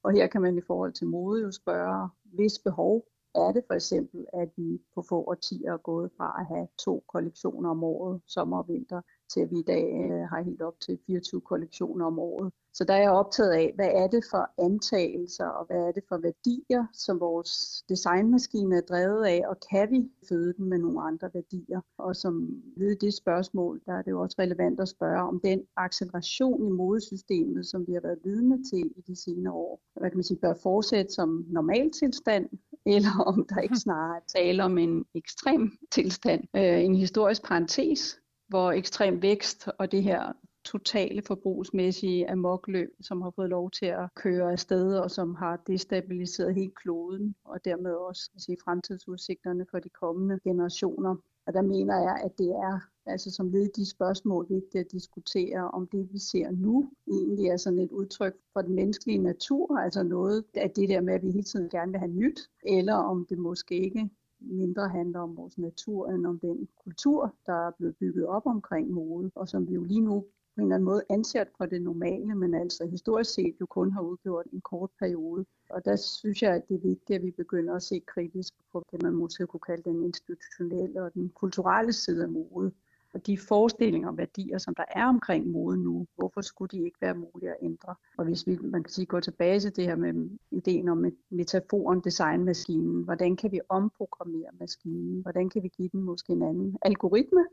Og 0.03 0.11
her 0.11 0.27
kan 0.27 0.41
man 0.41 0.57
i 0.57 0.61
forhold 0.67 0.93
til 0.93 1.07
mode 1.07 1.41
jo 1.41 1.51
spørge, 1.51 2.09
hvis 2.23 2.59
behov 2.59 3.07
er 3.35 3.51
det 3.51 3.63
for 3.67 3.73
eksempel, 3.73 4.25
at 4.33 4.49
vi 4.57 4.79
på 4.95 5.01
få 5.09 5.15
årtier 5.15 5.73
er 5.73 5.77
gået 5.77 6.11
fra 6.17 6.35
at 6.39 6.45
have 6.45 6.67
to 6.85 7.03
kollektioner 7.13 7.69
om 7.69 7.83
året, 7.83 8.21
sommer 8.27 8.57
og 8.57 8.67
vinter, 8.67 9.01
til 9.33 9.39
at 9.39 9.51
vi 9.51 9.59
i 9.59 9.63
dag 9.67 9.85
øh, 10.11 10.29
har 10.29 10.43
helt 10.43 10.61
op 10.61 10.79
til 10.79 10.99
24 11.07 11.41
kollektioner 11.41 12.05
om 12.05 12.19
året. 12.19 12.51
Så 12.77 12.83
der 12.83 12.93
er 12.93 13.01
jeg 13.01 13.11
optaget 13.11 13.51
af, 13.51 13.71
hvad 13.75 13.89
er 13.93 14.07
det 14.07 14.23
for 14.31 14.49
antagelser, 14.57 15.45
og 15.45 15.65
hvad 15.65 15.77
er 15.77 15.91
det 15.91 16.03
for 16.09 16.17
værdier, 16.17 16.85
som 16.93 17.19
vores 17.19 17.83
designmaskine 17.89 18.77
er 18.77 18.81
drevet 18.81 19.25
af, 19.25 19.41
og 19.47 19.57
kan 19.71 19.91
vi 19.91 20.11
føde 20.29 20.53
dem 20.57 20.65
med 20.65 20.77
nogle 20.77 21.01
andre 21.01 21.29
værdier? 21.33 21.81
Og 21.97 22.15
som 22.15 22.63
ved 22.77 22.95
det 22.95 23.13
spørgsmål, 23.13 23.81
der 23.85 23.93
er 23.93 24.01
det 24.01 24.11
jo 24.11 24.21
også 24.21 24.35
relevant 24.39 24.79
at 24.79 24.89
spørge 24.89 25.21
om 25.21 25.39
den 25.43 25.61
acceleration 25.77 26.67
i 26.67 26.71
modesystemet, 26.71 27.65
som 27.65 27.87
vi 27.87 27.93
har 27.93 28.01
været 28.01 28.19
vidne 28.23 28.63
til 28.63 28.91
i 28.97 29.01
de 29.07 29.15
senere 29.15 29.53
år, 29.53 29.81
hvad 29.99 30.09
kan 30.09 30.17
man 30.17 30.23
sige, 30.23 30.39
bør 30.39 30.53
fortsætte 30.63 31.11
som 31.13 31.45
normaltilstand, 31.49 32.49
eller 32.95 33.23
om 33.25 33.45
der 33.49 33.61
ikke 33.61 33.75
snarere 33.75 34.15
er 34.17 34.25
tale 34.27 34.63
om 34.63 34.77
en 34.77 35.05
ekstrem 35.15 35.71
tilstand, 35.91 36.43
øh, 36.55 36.83
en 36.83 36.95
historisk 36.95 37.43
parentes, 37.43 38.19
hvor 38.47 38.71
ekstrem 38.71 39.21
vækst 39.21 39.67
og 39.79 39.91
det 39.91 40.03
her 40.03 40.33
totale 40.65 41.21
forbrugsmæssige 41.21 42.29
amokløb, 42.29 42.89
som 43.01 43.21
har 43.21 43.31
fået 43.35 43.49
lov 43.49 43.71
til 43.71 43.85
at 43.85 44.09
køre 44.15 44.51
afsted 44.51 44.97
og 44.97 45.11
som 45.11 45.35
har 45.35 45.63
destabiliseret 45.67 46.55
hele 46.55 46.71
kloden 46.71 47.35
og 47.43 47.65
dermed 47.65 47.91
også 47.91 48.31
sige, 48.37 48.57
fremtidsudsigterne 48.63 49.65
for 49.71 49.79
de 49.79 49.89
kommende 49.89 50.39
generationer. 50.43 51.15
Og 51.47 51.53
der 51.53 51.61
mener 51.61 51.97
jeg, 51.97 52.21
at 52.23 52.37
det 52.37 52.49
er 52.49 52.79
altså 53.05 53.31
som 53.31 53.49
led 53.49 53.63
i 53.65 53.69
de 53.75 53.89
spørgsmål 53.89 54.45
vigtigt 54.49 54.85
at 54.85 54.91
diskutere, 54.91 55.71
om 55.71 55.87
det 55.87 56.09
vi 56.13 56.19
ser 56.19 56.51
nu 56.51 56.91
egentlig 57.07 57.47
er 57.47 57.57
sådan 57.57 57.79
et 57.79 57.91
udtryk 57.91 58.35
for 58.53 58.61
den 58.61 58.75
menneskelige 58.75 59.17
natur, 59.17 59.77
altså 59.77 60.03
noget 60.03 60.43
af 60.53 60.69
det 60.69 60.89
der 60.89 61.01
med, 61.01 61.13
at 61.13 61.23
vi 61.23 61.31
hele 61.31 61.43
tiden 61.43 61.69
gerne 61.69 61.91
vil 61.91 61.99
have 61.99 62.11
nyt, 62.11 62.39
eller 62.63 62.95
om 62.95 63.25
det 63.29 63.37
måske 63.37 63.75
ikke 63.75 64.09
mindre 64.39 64.89
handler 64.89 65.19
om 65.19 65.37
vores 65.37 65.57
natur, 65.57 66.09
end 66.09 66.25
om 66.25 66.39
den 66.39 66.67
kultur, 66.83 67.35
der 67.45 67.67
er 67.67 67.71
blevet 67.71 67.95
bygget 67.95 68.25
op 68.27 68.45
omkring 68.45 68.91
mode, 68.91 69.31
og 69.35 69.49
som 69.49 69.67
vi 69.67 69.73
jo 69.73 69.83
lige 69.83 70.01
nu 70.01 70.25
på 70.55 70.61
en 70.61 70.63
eller 70.63 70.75
anden 70.75 70.85
måde 70.85 71.03
anser 71.09 71.43
for 71.57 71.65
det 71.65 71.81
normale, 71.81 72.35
men 72.35 72.53
altså 72.53 72.85
historisk 72.85 73.33
set 73.33 73.55
jo 73.61 73.65
kun 73.65 73.91
har 73.91 74.01
udgjort 74.01 74.45
en 74.53 74.61
kort 74.61 74.89
periode. 74.99 75.45
Og 75.69 75.85
der 75.85 75.95
synes 75.95 76.41
jeg, 76.43 76.55
at 76.55 76.67
det 76.69 76.75
er 76.75 76.79
vigtigt, 76.79 77.17
at 77.17 77.23
vi 77.23 77.31
begynder 77.31 77.75
at 77.75 77.83
se 77.83 77.99
kritisk 78.07 78.53
på 78.71 78.83
det, 78.91 79.03
man 79.03 79.13
måske 79.13 79.47
kunne 79.47 79.59
kalde 79.59 79.83
den 79.83 80.03
institutionelle 80.03 81.03
og 81.03 81.13
den 81.13 81.29
kulturelle 81.29 81.93
side 81.93 82.23
af 82.23 82.29
mode. 82.29 82.71
Og 83.17 83.27
de 83.27 83.37
forestillinger 83.37 84.09
og 84.09 84.17
værdier, 84.17 84.57
som 84.57 84.75
der 84.75 84.83
er 84.95 85.05
omkring 85.05 85.47
mode 85.47 85.83
nu, 85.83 86.07
hvorfor 86.15 86.41
skulle 86.41 86.69
de 86.77 86.85
ikke 86.85 86.97
være 87.01 87.15
mulige 87.15 87.49
at 87.49 87.57
ændre? 87.61 87.95
Og 88.17 88.25
hvis 88.25 88.47
vi, 88.47 88.57
man 88.61 88.83
kan 88.83 88.91
sige, 88.91 89.05
går 89.05 89.19
tilbage 89.19 89.59
til 89.59 89.75
det 89.75 89.83
her 89.83 89.95
med 89.95 90.29
ideen 90.51 90.89
om 90.89 91.05
metaforen 91.29 91.99
designmaskinen, 91.99 93.03
hvordan 93.03 93.35
kan 93.35 93.51
vi 93.51 93.59
omprogrammere 93.69 94.49
maskinen? 94.59 95.21
Hvordan 95.21 95.49
kan 95.49 95.63
vi 95.63 95.67
give 95.67 95.89
den 95.89 96.01
måske 96.01 96.33
en 96.33 96.41
anden 96.41 96.77
algoritme, 96.81 97.45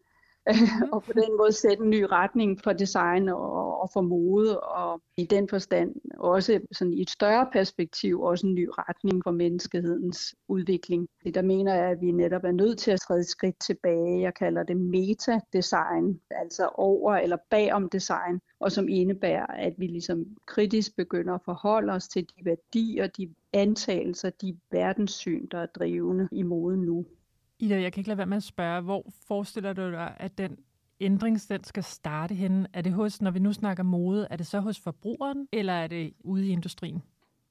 mm. 0.46 0.52
og 0.92 1.02
på 1.02 1.12
den 1.12 1.36
måde 1.38 1.52
sætte 1.52 1.84
en 1.84 1.90
ny 1.90 2.02
retning 2.02 2.60
for 2.64 2.72
design 2.72 3.28
og, 3.28 3.80
og 3.80 3.90
for 3.92 4.00
mode, 4.00 4.60
og 4.60 5.02
i 5.16 5.24
den 5.24 5.48
forstand 5.48 5.94
også 6.18 6.60
sådan 6.72 6.92
i 6.92 7.02
et 7.02 7.10
større 7.10 7.48
perspektiv 7.52 8.20
også 8.20 8.46
en 8.46 8.54
ny 8.54 8.68
retning 8.70 9.22
for 9.24 9.30
menneskehedens 9.30 10.34
udvikling. 10.48 11.08
Det 11.24 11.34
der 11.34 11.42
mener 11.42 11.74
jeg, 11.74 11.90
at 11.90 12.00
vi 12.00 12.10
netop 12.10 12.44
er 12.44 12.52
nødt 12.52 12.78
til 12.78 12.90
at 12.90 13.00
træde 13.00 13.20
et 13.20 13.26
skridt 13.26 13.60
tilbage. 13.60 14.20
Jeg 14.20 14.34
kalder 14.34 14.62
det 14.62 14.76
meta-design, 14.76 16.20
altså 16.30 16.68
over 16.74 17.14
eller 17.16 17.36
bagom 17.50 17.88
design, 17.88 18.40
og 18.60 18.72
som 18.72 18.88
indebærer, 18.88 19.46
at 19.46 19.74
vi 19.78 19.86
ligesom 19.86 20.26
kritisk 20.46 20.96
begynder 20.96 21.34
at 21.34 21.44
forholde 21.44 21.92
os 21.92 22.08
til 22.08 22.22
de 22.22 22.44
værdier, 22.44 23.06
de 23.06 23.34
antagelser, 23.52 24.30
de 24.30 24.56
verdenssyn, 24.70 25.46
der 25.46 25.58
er 25.58 25.66
drivende 25.66 26.28
i 26.32 26.42
moden 26.42 26.80
nu. 26.80 27.06
Ida, 27.58 27.80
jeg 27.80 27.92
kan 27.92 28.00
ikke 28.00 28.08
lade 28.08 28.18
være 28.18 28.26
med 28.26 28.36
at 28.36 28.42
spørge, 28.42 28.82
hvor 28.82 29.06
forestiller 29.28 29.72
du 29.72 29.90
dig, 29.90 30.16
at 30.20 30.38
den 30.38 30.56
ændring 31.00 31.40
den 31.48 31.64
skal 31.64 31.84
starte 31.84 32.34
henne? 32.34 32.68
Er 32.72 32.82
det 32.82 32.92
hos, 32.92 33.22
når 33.22 33.30
vi 33.30 33.38
nu 33.38 33.52
snakker 33.52 33.82
mode, 33.82 34.26
er 34.30 34.36
det 34.36 34.46
så 34.46 34.60
hos 34.60 34.80
forbrugeren, 34.80 35.48
eller 35.52 35.72
er 35.72 35.86
det 35.86 36.14
ude 36.20 36.46
i 36.46 36.50
industrien? 36.50 37.02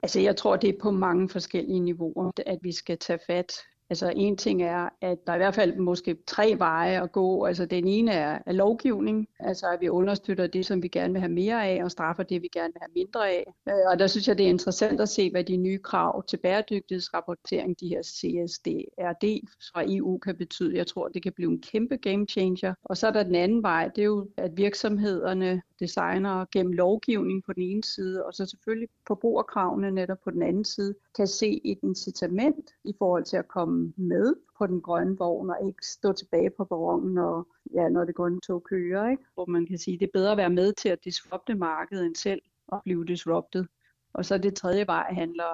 Altså 0.03 0.19
jeg 0.19 0.35
tror, 0.35 0.55
det 0.55 0.69
er 0.69 0.79
på 0.81 0.91
mange 0.91 1.29
forskellige 1.29 1.79
niveauer, 1.79 2.31
at 2.45 2.59
vi 2.61 2.71
skal 2.71 2.97
tage 2.97 3.19
fat 3.27 3.53
Altså 3.89 4.13
en 4.15 4.37
ting 4.37 4.63
er, 4.63 4.89
at 5.01 5.17
der 5.27 5.31
er 5.31 5.35
i 5.35 5.39
hvert 5.39 5.55
fald 5.55 5.75
måske 5.77 6.17
tre 6.27 6.55
veje 6.57 7.03
at 7.03 7.11
gå. 7.11 7.45
Altså 7.45 7.65
den 7.65 7.87
ene 7.87 8.11
er, 8.11 8.39
er 8.45 8.51
lovgivning, 8.51 9.27
altså 9.39 9.67
at 9.67 9.81
vi 9.81 9.89
understøtter 9.89 10.47
det, 10.47 10.65
som 10.65 10.83
vi 10.83 10.87
gerne 10.87 11.13
vil 11.13 11.21
have 11.21 11.31
mere 11.31 11.67
af, 11.67 11.83
og 11.83 11.91
straffer 11.91 12.23
det, 12.23 12.41
vi 12.41 12.49
gerne 12.53 12.73
vil 12.73 12.81
have 12.81 12.91
mindre 12.95 13.29
af. 13.29 13.53
Øh, 13.69 13.91
og 13.91 13.99
der 13.99 14.07
synes 14.07 14.27
jeg, 14.27 14.37
det 14.37 14.45
er 14.45 14.49
interessant 14.49 15.01
at 15.01 15.09
se, 15.09 15.31
hvad 15.31 15.43
de 15.43 15.57
nye 15.57 15.77
krav 15.77 16.23
til 16.25 16.37
bæredygtighedsrapportering, 16.37 17.79
de 17.79 17.87
her 17.87 18.01
CSDRD 18.03 19.47
fra 19.73 19.83
EU 19.87 20.17
kan 20.17 20.35
betyde. 20.37 20.77
Jeg 20.77 20.87
tror, 20.87 21.07
det 21.07 21.23
kan 21.23 21.33
blive 21.33 21.51
en 21.51 21.61
kæmpe 21.61 21.97
game 21.97 22.25
changer. 22.25 22.73
Og 22.83 22.97
så 22.97 23.07
er 23.07 23.11
der 23.11 23.23
den 23.23 23.35
anden 23.35 23.63
vej, 23.63 23.87
det 23.95 24.01
er 24.01 24.05
jo, 24.05 24.27
at 24.37 24.57
virksomhederne 24.57 25.61
designer 25.79 26.45
gennem 26.51 26.73
lovgivning 26.73 27.43
på 27.43 27.53
den 27.53 27.63
ene 27.63 27.83
side, 27.83 28.25
og 28.25 28.33
så 28.33 28.45
selvfølgelig 28.45 28.89
forbrugerkravene 29.07 29.91
netop 29.91 30.17
på 30.23 30.31
den 30.31 30.41
anden 30.41 30.65
side, 30.65 30.95
kan 31.15 31.27
se 31.27 31.61
et 31.65 31.79
incitament 31.83 32.69
i 32.83 32.93
forhold 32.99 33.23
til 33.23 33.37
at 33.37 33.47
komme 33.47 33.72
med 33.97 34.35
på 34.57 34.67
den 34.67 34.81
grønne 34.81 35.17
vogn 35.17 35.49
og 35.49 35.67
ikke 35.67 35.85
stå 35.85 36.13
tilbage 36.13 36.49
på 36.57 36.65
perronen, 36.65 37.13
når, 37.13 37.55
ja, 37.73 37.89
når 37.89 38.05
det 38.05 38.15
grønne 38.15 38.39
tog 38.39 38.63
kører. 38.63 39.09
Ikke? 39.09 39.23
Hvor 39.33 39.45
man 39.45 39.65
kan 39.65 39.77
sige, 39.77 39.99
det 39.99 40.05
er 40.05 40.19
bedre 40.19 40.31
at 40.31 40.37
være 40.37 40.49
med 40.49 40.73
til 40.73 40.89
at 40.89 41.03
disrupte 41.03 41.55
markedet 41.55 42.05
end 42.05 42.15
selv 42.15 42.41
at 42.71 42.79
blive 42.83 43.05
disrupted. 43.05 43.65
Og 44.13 44.25
så 44.25 44.37
det 44.37 44.55
tredje 44.55 44.87
vej 44.87 45.13
handler 45.13 45.51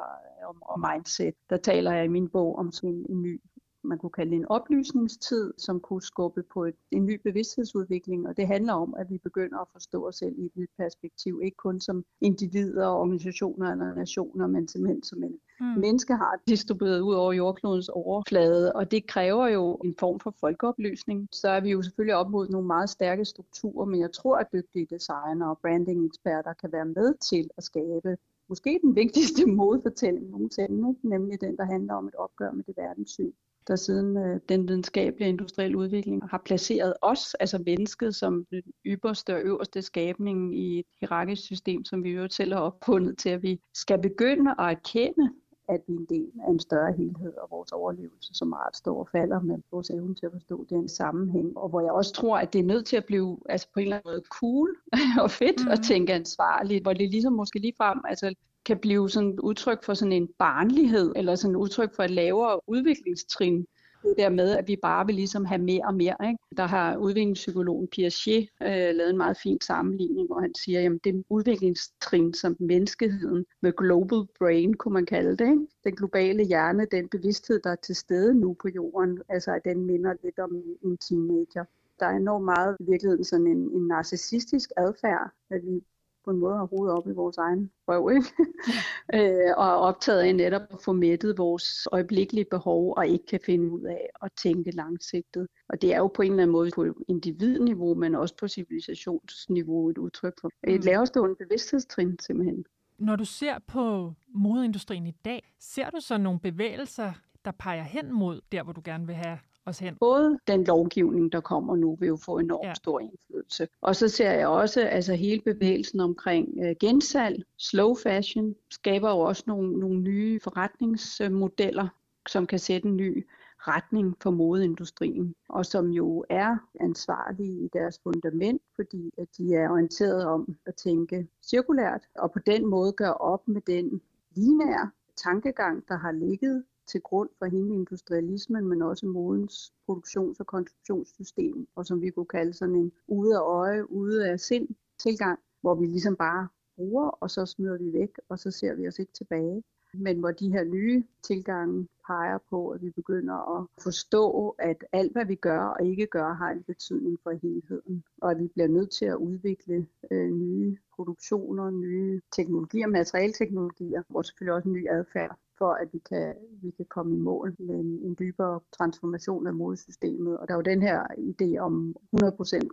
om, 0.47 0.63
om 0.65 0.85
mindset. 0.93 1.33
Der 1.49 1.57
taler 1.57 1.91
jeg 1.91 2.05
i 2.05 2.07
min 2.07 2.29
bog 2.29 2.55
om 2.55 2.71
sådan 2.71 3.05
en 3.09 3.21
ny 3.21 3.41
man 3.83 3.97
kunne 3.97 4.09
kalde 4.09 4.35
en 4.35 4.45
oplysningstid, 4.45 5.53
som 5.57 5.79
kunne 5.79 6.01
skubbe 6.01 6.43
på 6.43 6.65
et, 6.65 6.75
en 6.91 7.05
ny 7.05 7.21
bevidsthedsudvikling. 7.23 8.27
Og 8.27 8.37
det 8.37 8.47
handler 8.47 8.73
om, 8.73 8.95
at 8.97 9.09
vi 9.09 9.17
begynder 9.17 9.57
at 9.57 9.67
forstå 9.71 10.07
os 10.07 10.15
selv 10.15 10.35
i 10.37 10.45
et 10.45 10.55
nyt 10.55 10.69
perspektiv. 10.77 11.41
Ikke 11.43 11.57
kun 11.57 11.81
som 11.81 12.05
individer, 12.21 12.87
organisationer 12.87 13.71
eller 13.71 13.95
nationer, 13.95 14.47
men 14.47 14.67
simpelthen 14.67 15.03
som 15.03 15.23
en 15.23 15.39
mm. 15.59 15.65
menneske 15.65 16.13
har 16.13 16.39
distribueret 16.47 16.99
ud 16.99 17.13
over 17.13 17.33
jordklodens 17.33 17.89
overflade. 17.89 18.73
Og 18.73 18.91
det 18.91 19.07
kræver 19.07 19.47
jo 19.47 19.75
en 19.75 19.95
form 19.99 20.19
for 20.19 20.35
folkeoplysning. 20.39 21.29
Så 21.31 21.49
er 21.49 21.59
vi 21.59 21.71
jo 21.71 21.81
selvfølgelig 21.81 22.15
op 22.15 22.29
mod 22.29 22.49
nogle 22.49 22.67
meget 22.67 22.89
stærke 22.89 23.25
strukturer, 23.25 23.85
men 23.85 24.01
jeg 24.01 24.11
tror, 24.11 24.37
at 24.37 24.47
dygtige 24.53 24.87
designer 24.89 25.47
og 25.47 25.57
branding-eksperter 25.61 26.53
kan 26.53 26.71
være 26.71 26.85
med 26.85 27.13
til 27.29 27.49
at 27.57 27.63
skabe 27.63 28.17
måske 28.49 28.79
den 28.83 28.95
vigtigste 28.95 29.45
modfortælling 29.59 30.29
nogensinde, 30.29 30.95
nemlig 31.03 31.41
den, 31.41 31.57
der 31.57 31.65
handler 31.65 31.93
om 31.93 32.07
et 32.07 32.15
opgør 32.15 32.51
med 32.51 32.63
det 32.63 32.77
verdenssyn 32.77 33.31
der 33.69 33.75
siden 33.75 34.17
øh, 34.17 34.39
den 34.49 34.67
videnskabelige 34.67 35.29
industrielle 35.29 35.77
udvikling 35.77 36.29
har 36.29 36.41
placeret 36.45 36.93
os, 37.01 37.33
altså 37.33 37.57
mennesket, 37.65 38.15
som 38.15 38.45
den 38.51 38.61
ypperste 38.85 39.35
og 39.35 39.41
øverste 39.41 39.81
skabning 39.81 40.59
i 40.59 40.79
et 40.79 40.85
hierarkisk 40.99 41.41
system, 41.41 41.85
som 41.85 42.03
vi 42.03 42.09
jo 42.09 42.27
selv 42.29 42.53
har 42.53 42.61
opfundet 42.61 43.17
til, 43.17 43.29
at 43.29 43.43
vi 43.43 43.59
skal 43.73 44.01
begynde 44.01 44.51
at 44.59 44.69
erkende, 44.69 45.29
at 45.69 45.81
vi 45.87 45.93
er 45.93 45.97
en 45.97 46.05
del 46.09 46.31
af 46.45 46.49
en 46.49 46.59
større 46.59 46.93
helhed, 46.97 47.33
og 47.37 47.47
vores 47.51 47.71
overlevelse 47.71 48.33
som 48.33 48.47
meget 48.47 48.75
står 48.75 48.99
og 48.99 49.09
falder 49.11 49.39
med 49.41 49.57
vores 49.71 49.89
evne 49.89 50.15
til 50.15 50.25
at 50.25 50.31
forstå 50.31 50.65
den 50.69 50.89
sammenhæng. 50.89 51.57
Og 51.57 51.69
hvor 51.69 51.81
jeg 51.81 51.91
også 51.91 52.13
tror, 52.13 52.37
at 52.37 52.53
det 52.53 52.59
er 52.59 52.63
nødt 52.63 52.85
til 52.85 52.97
at 52.97 53.05
blive 53.05 53.37
altså 53.49 53.67
på 53.73 53.79
en 53.79 53.83
eller 53.83 53.95
anden 53.97 54.11
måde 54.11 54.23
cool 54.39 54.69
og 55.23 55.31
fedt 55.31 55.65
mm. 55.65 55.71
at 55.71 55.79
tænke 55.83 56.13
ansvarligt, 56.13 56.83
hvor 56.83 56.93
det 56.93 57.09
ligesom 57.09 57.33
måske 57.33 57.59
lige 57.59 57.73
frem 57.77 58.01
altså, 58.07 58.33
kan 58.69 58.79
blive 58.79 59.09
sådan 59.09 59.29
et 59.29 59.39
udtryk 59.39 59.83
for 59.83 59.93
sådan 59.93 60.11
en 60.11 60.29
barnlighed, 60.39 61.13
eller 61.15 61.35
sådan 61.35 61.55
et 61.55 61.59
udtryk 61.59 61.95
for 61.95 62.03
et 62.03 62.11
lavere 62.11 62.69
udviklingstrin. 62.69 63.65
Det 64.03 64.13
der 64.17 64.29
med, 64.29 64.57
at 64.57 64.67
vi 64.67 64.75
bare 64.75 65.05
vil 65.05 65.15
ligesom 65.15 65.45
have 65.45 65.61
mere 65.61 65.85
og 65.85 65.93
mere. 65.93 66.15
Ikke? 66.27 66.39
Der 66.57 66.65
har 66.65 66.97
udviklingspsykologen 66.97 67.87
Piaget 67.87 68.49
øh, 68.61 68.95
lavet 68.95 69.09
en 69.09 69.17
meget 69.17 69.37
fin 69.37 69.61
sammenligning, 69.61 70.27
hvor 70.27 70.39
han 70.39 70.55
siger, 70.55 70.91
at 70.91 70.99
det 71.03 71.23
udviklingstrin, 71.29 72.33
som 72.33 72.55
menneskeheden 72.59 73.45
med 73.61 73.73
global 73.77 74.27
brain, 74.39 74.73
kunne 74.73 74.93
man 74.93 75.05
kalde 75.05 75.37
det, 75.37 75.47
ikke? 75.49 75.67
den 75.83 75.95
globale 75.95 76.43
hjerne, 76.45 76.87
den 76.91 77.09
bevidsthed, 77.09 77.59
der 77.63 77.71
er 77.71 77.75
til 77.75 77.95
stede 77.95 78.33
nu 78.33 78.55
på 78.61 78.67
jorden, 78.75 79.19
altså 79.29 79.51
at 79.51 79.61
den 79.65 79.85
minder 79.85 80.13
lidt 80.23 80.39
om 80.39 80.51
en 80.83 80.97
teenager 80.97 81.65
der 81.99 82.05
er 82.05 82.15
enormt 82.15 82.45
meget 82.45 82.77
i 82.79 82.83
virkeligheden 82.89 83.23
sådan 83.23 83.47
en, 83.47 83.57
en 83.57 83.87
narcissistisk 83.87 84.71
adfærd, 84.77 85.31
at 85.49 85.61
vi 85.63 85.83
på 86.29 86.33
en 86.33 86.39
måde 86.39 86.57
har 86.57 86.65
hovedet 86.65 86.95
op 86.97 87.07
i 87.07 87.11
vores 87.11 87.37
egen 87.37 87.71
røv, 87.87 88.09
ikke? 88.15 88.27
øh, 89.17 89.53
og 89.57 89.67
er 89.67 89.79
optaget 89.89 90.19
af 90.19 90.35
netop 90.35 90.61
at 90.71 90.81
få 90.85 90.93
mættet 90.93 91.37
vores 91.37 91.87
øjeblikkelige 91.91 92.45
behov, 92.51 92.93
og 92.97 93.07
ikke 93.07 93.25
kan 93.25 93.39
finde 93.45 93.71
ud 93.71 93.81
af 93.81 94.09
at 94.21 94.31
tænke 94.43 94.71
langsigtet. 94.71 95.47
Og 95.69 95.81
det 95.81 95.93
er 95.93 95.97
jo 95.97 96.07
på 96.07 96.21
en 96.21 96.31
eller 96.31 96.43
anden 96.43 96.51
måde 96.51 96.71
på 96.75 96.85
individniveau, 97.07 97.95
men 97.95 98.15
også 98.15 98.35
på 98.39 98.47
civilisationsniveau 98.47 99.89
et 99.89 99.97
udtryk 99.97 100.33
for 100.41 100.49
et 100.67 100.79
mm. 100.79 100.85
lavestående 100.85 101.35
bevidsthedstrin 101.35 102.19
simpelthen. 102.19 102.65
Når 102.97 103.15
du 103.15 103.25
ser 103.25 103.55
på 103.67 104.13
modeindustrien 104.35 105.07
i 105.07 105.15
dag, 105.25 105.53
ser 105.59 105.89
du 105.89 105.97
så 105.99 106.17
nogle 106.17 106.39
bevægelser, 106.39 107.11
der 107.45 107.51
peger 107.51 107.83
hen 107.83 108.13
mod 108.13 108.41
der, 108.51 108.63
hvor 108.63 108.73
du 108.73 108.81
gerne 108.85 109.05
vil 109.05 109.15
have 109.15 109.39
os 109.69 109.79
hen. 109.79 109.95
Både 109.99 110.39
den 110.47 110.63
lovgivning, 110.63 111.31
der 111.31 111.41
kommer 111.41 111.75
nu, 111.75 111.95
vil 111.95 112.07
jo 112.07 112.17
få 112.25 112.37
enormt 112.37 112.67
ja. 112.67 112.73
stor 112.73 112.99
indflydelse. 112.99 113.67
Og 113.81 113.95
så 113.95 114.07
ser 114.07 114.31
jeg 114.31 114.47
også, 114.47 114.81
altså 114.81 115.13
hele 115.13 115.41
bevægelsen 115.41 115.99
omkring 115.99 116.49
øh, 116.63 116.75
gensalg, 116.79 117.43
slow 117.57 117.95
fashion, 117.95 118.55
skaber 118.69 119.09
jo 119.09 119.19
også 119.19 119.43
nogle, 119.47 119.79
nogle 119.79 119.99
nye 119.99 120.39
forretningsmodeller, 120.39 121.87
som 122.27 122.47
kan 122.47 122.59
sætte 122.59 122.87
en 122.87 122.95
ny 122.95 123.27
retning 123.59 124.15
for 124.21 124.31
modeindustrien, 124.31 125.35
og 125.49 125.65
som 125.65 125.89
jo 125.89 126.25
er 126.29 126.57
ansvarlige 126.79 127.65
i 127.65 127.69
deres 127.73 127.99
fundament, 128.03 128.61
fordi 128.75 129.11
at 129.17 129.27
de 129.37 129.55
er 129.55 129.69
orienteret 129.69 130.25
om 130.25 130.57
at 130.65 130.75
tænke 130.75 131.27
cirkulært, 131.43 132.01
og 132.15 132.31
på 132.31 132.39
den 132.45 132.65
måde 132.65 132.91
gøre 132.91 133.13
op 133.13 133.47
med 133.47 133.61
den 133.61 134.01
linære 134.35 134.91
tankegang, 135.17 135.87
der 135.87 135.97
har 135.97 136.11
ligget 136.11 136.63
til 136.89 137.01
grund 137.01 137.29
for 137.37 137.45
hele 137.45 137.73
industrialismen, 137.73 138.67
men 138.67 138.81
også 138.81 139.05
modens 139.05 139.73
produktions- 139.85 140.39
og 140.39 140.47
konstruktionssystem, 140.47 141.67
og 141.75 141.85
som 141.85 142.01
vi 142.01 142.09
kunne 142.09 142.25
kalde 142.25 142.53
sådan 142.53 142.75
en 142.75 142.91
ude 143.07 143.35
af 143.35 143.41
øje, 143.41 143.91
ude 143.91 144.29
af 144.29 144.39
sind 144.39 144.67
tilgang, 144.99 145.39
hvor 145.61 145.75
vi 145.75 145.85
ligesom 145.85 146.15
bare 146.15 146.47
bruger, 146.75 147.07
og 147.07 147.31
så 147.31 147.45
smider 147.45 147.77
vi 147.77 147.93
væk, 147.93 148.13
og 148.29 148.39
så 148.39 148.51
ser 148.51 148.73
vi 148.75 148.87
os 148.87 148.99
ikke 148.99 149.13
tilbage. 149.13 149.63
Men 149.93 150.19
hvor 150.19 150.31
de 150.31 150.51
her 150.51 150.63
nye 150.63 151.03
tilgange 151.23 151.87
peger 152.07 152.37
på, 152.49 152.69
at 152.69 152.81
vi 152.81 152.89
begynder 152.89 153.59
at 153.59 153.67
forstå, 153.83 154.49
at 154.59 154.85
alt 154.91 155.11
hvad 155.11 155.25
vi 155.25 155.35
gør 155.35 155.61
og 155.61 155.85
ikke 155.85 156.07
gør, 156.07 156.33
har 156.33 156.49
en 156.51 156.63
betydning 156.63 157.19
for 157.23 157.31
helheden. 157.31 158.03
Og 158.21 158.31
at 158.31 158.39
vi 158.39 158.47
bliver 158.47 158.67
nødt 158.67 158.91
til 158.91 159.05
at 159.05 159.15
udvikle 159.15 159.87
øh, 160.11 160.29
nye 160.31 160.77
produktioner, 160.95 161.69
nye 161.69 162.21
teknologier, 162.35 162.87
materialteknologier, 162.87 164.03
og 164.13 164.25
selvfølgelig 164.25 164.55
også 164.55 164.69
en 164.69 164.73
ny 164.73 164.89
adfærd 164.89 165.39
for 165.59 165.71
at 165.81 165.87
vi 165.93 165.99
kan, 166.09 166.35
vi 166.61 166.71
kan 166.71 166.85
komme 166.85 167.15
i 167.15 167.19
mål 167.19 167.55
med 167.59 167.75
en, 167.75 167.99
en 168.07 168.15
dybere 168.19 168.59
transformation 168.77 169.47
af 169.47 169.53
modesystemet. 169.53 170.37
Og 170.37 170.47
der 170.47 170.53
er 170.53 170.57
jo 170.57 170.71
den 170.73 170.81
her 170.81 170.99
idé 171.31 171.57
om 171.57 171.95
100% 172.15 172.19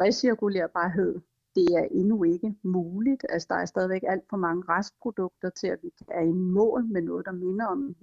recirkulerbarhed. 0.05 1.21
Det 1.55 1.69
er 1.81 1.87
endnu 1.91 2.23
ikke 2.25 2.55
muligt. 2.63 3.27
Altså, 3.29 3.47
der 3.51 3.55
er 3.55 3.65
stadigvæk 3.65 4.05
alt 4.07 4.25
for 4.31 4.37
mange 4.37 4.63
restprodukter 4.69 5.51
til, 5.51 5.67
at 5.67 5.79
vi 5.83 5.91
er 6.09 6.21
i 6.21 6.33
mål 6.33 6.85
med 6.85 7.03
noget, 7.03 7.27
der 7.27 7.33
minder 7.33 7.67
om 7.67 7.97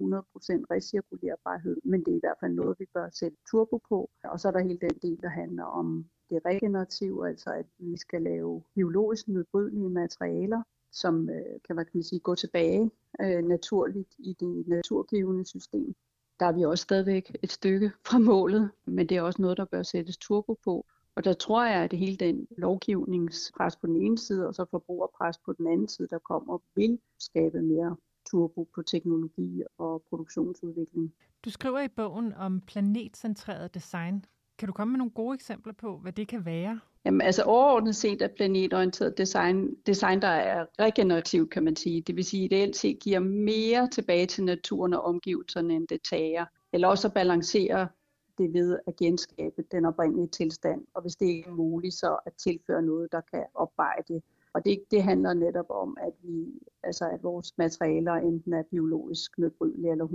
recirkulerbarhed. 0.70 1.76
Men 1.84 2.00
det 2.04 2.12
er 2.12 2.16
i 2.16 2.22
hvert 2.22 2.40
fald 2.40 2.52
noget, 2.52 2.76
vi 2.78 2.86
bør 2.94 3.08
sætte 3.12 3.36
turbo 3.50 3.80
på. 3.88 4.10
Og 4.24 4.40
så 4.40 4.48
er 4.48 4.52
der 4.52 4.60
hele 4.60 4.78
den 4.80 4.98
del, 5.02 5.18
der 5.22 5.28
handler 5.28 5.64
om 5.64 6.06
det 6.30 6.40
regenerative, 6.46 7.28
altså 7.28 7.50
at 7.50 7.66
vi 7.78 7.96
skal 7.96 8.22
lave 8.22 8.62
biologisk 8.74 9.28
nedbrydelige 9.28 9.90
materialer, 9.90 10.62
som 10.94 11.30
øh, 11.30 11.60
kan 11.66 11.76
man 11.76 11.86
kan 11.92 12.02
sige, 12.02 12.20
gå 12.20 12.34
tilbage 12.34 12.90
øh, 13.20 13.44
naturligt 13.44 14.14
i 14.18 14.36
det 14.40 14.68
naturgivende 14.68 15.46
system. 15.46 15.94
Der 16.40 16.46
er 16.46 16.52
vi 16.52 16.64
også 16.64 16.82
stadigvæk 16.82 17.36
et 17.42 17.52
stykke 17.52 17.92
fra 18.06 18.18
målet, 18.18 18.70
men 18.86 19.08
det 19.08 19.16
er 19.16 19.22
også 19.22 19.42
noget, 19.42 19.56
der 19.56 19.64
bør 19.64 19.82
sættes 19.82 20.16
turbo 20.16 20.54
på. 20.64 20.86
Og 21.16 21.24
der 21.24 21.32
tror 21.32 21.64
jeg, 21.64 21.84
at 21.84 21.90
det 21.90 21.98
hele 21.98 22.16
den 22.16 22.46
lovgivningspres 22.58 23.76
på 23.76 23.86
den 23.86 23.96
ene 23.96 24.18
side, 24.18 24.48
og 24.48 24.54
så 24.54 24.64
forbrugerpres 24.70 25.38
på 25.38 25.52
den 25.52 25.66
anden 25.66 25.88
side, 25.88 26.08
der 26.08 26.18
kommer, 26.18 26.58
vil 26.74 26.98
skabe 27.18 27.62
mere 27.62 27.96
turbo 28.30 28.68
på 28.74 28.82
teknologi 28.82 29.62
og 29.78 30.02
produktionsudvikling. 30.08 31.14
Du 31.44 31.50
skriver 31.50 31.80
i 31.80 31.88
bogen 31.88 32.32
om 32.32 32.60
planetcentreret 32.60 33.74
design. 33.74 34.24
Kan 34.58 34.66
du 34.66 34.72
komme 34.72 34.92
med 34.92 34.98
nogle 34.98 35.10
gode 35.10 35.34
eksempler 35.34 35.72
på, 35.72 35.98
hvad 35.98 36.12
det 36.12 36.28
kan 36.28 36.44
være? 36.44 36.80
Jamen, 37.04 37.20
altså 37.20 37.42
overordnet 37.42 37.96
set 37.96 38.22
er 38.22 38.28
planetorienteret 38.28 39.18
design, 39.18 39.74
design, 39.86 40.22
der 40.22 40.28
er 40.28 40.66
regenerativt, 40.80 41.50
kan 41.50 41.64
man 41.64 41.76
sige. 41.76 42.00
Det 42.00 42.16
vil 42.16 42.24
sige, 42.24 42.44
at 42.44 42.52
ideelt 42.52 42.76
set 42.76 42.98
giver 42.98 43.20
mere 43.20 43.88
tilbage 43.88 44.26
til 44.26 44.44
naturen 44.44 44.94
og 44.94 45.04
omgivelserne, 45.04 45.74
end 45.74 45.88
det 45.88 46.00
tager. 46.10 46.44
Eller 46.72 46.88
også 46.88 47.08
at 47.08 47.14
balancere 47.14 47.88
det 48.38 48.52
ved 48.52 48.78
at 48.86 48.96
genskabe 48.96 49.64
den 49.72 49.84
oprindelige 49.84 50.28
tilstand, 50.28 50.86
og 50.94 51.02
hvis 51.02 51.16
det 51.16 51.26
ikke 51.26 51.48
er 51.48 51.54
muligt, 51.54 51.94
så 51.94 52.18
at 52.26 52.32
tilføre 52.32 52.82
noget, 52.82 53.12
der 53.12 53.20
kan 53.20 53.44
opveje 53.54 54.02
det. 54.08 54.22
Og 54.54 54.64
det, 54.64 54.84
det 54.90 55.02
handler 55.02 55.34
netop 55.34 55.66
om, 55.68 55.96
at 56.00 56.12
vi, 56.22 56.60
altså 56.82 57.08
at 57.08 57.22
vores 57.22 57.58
materialer 57.58 58.12
enten 58.12 58.52
er 58.52 58.62
biologisk 58.70 59.38
nedbrydelige 59.38 59.90
eller 59.90 60.06
100% 60.06 60.10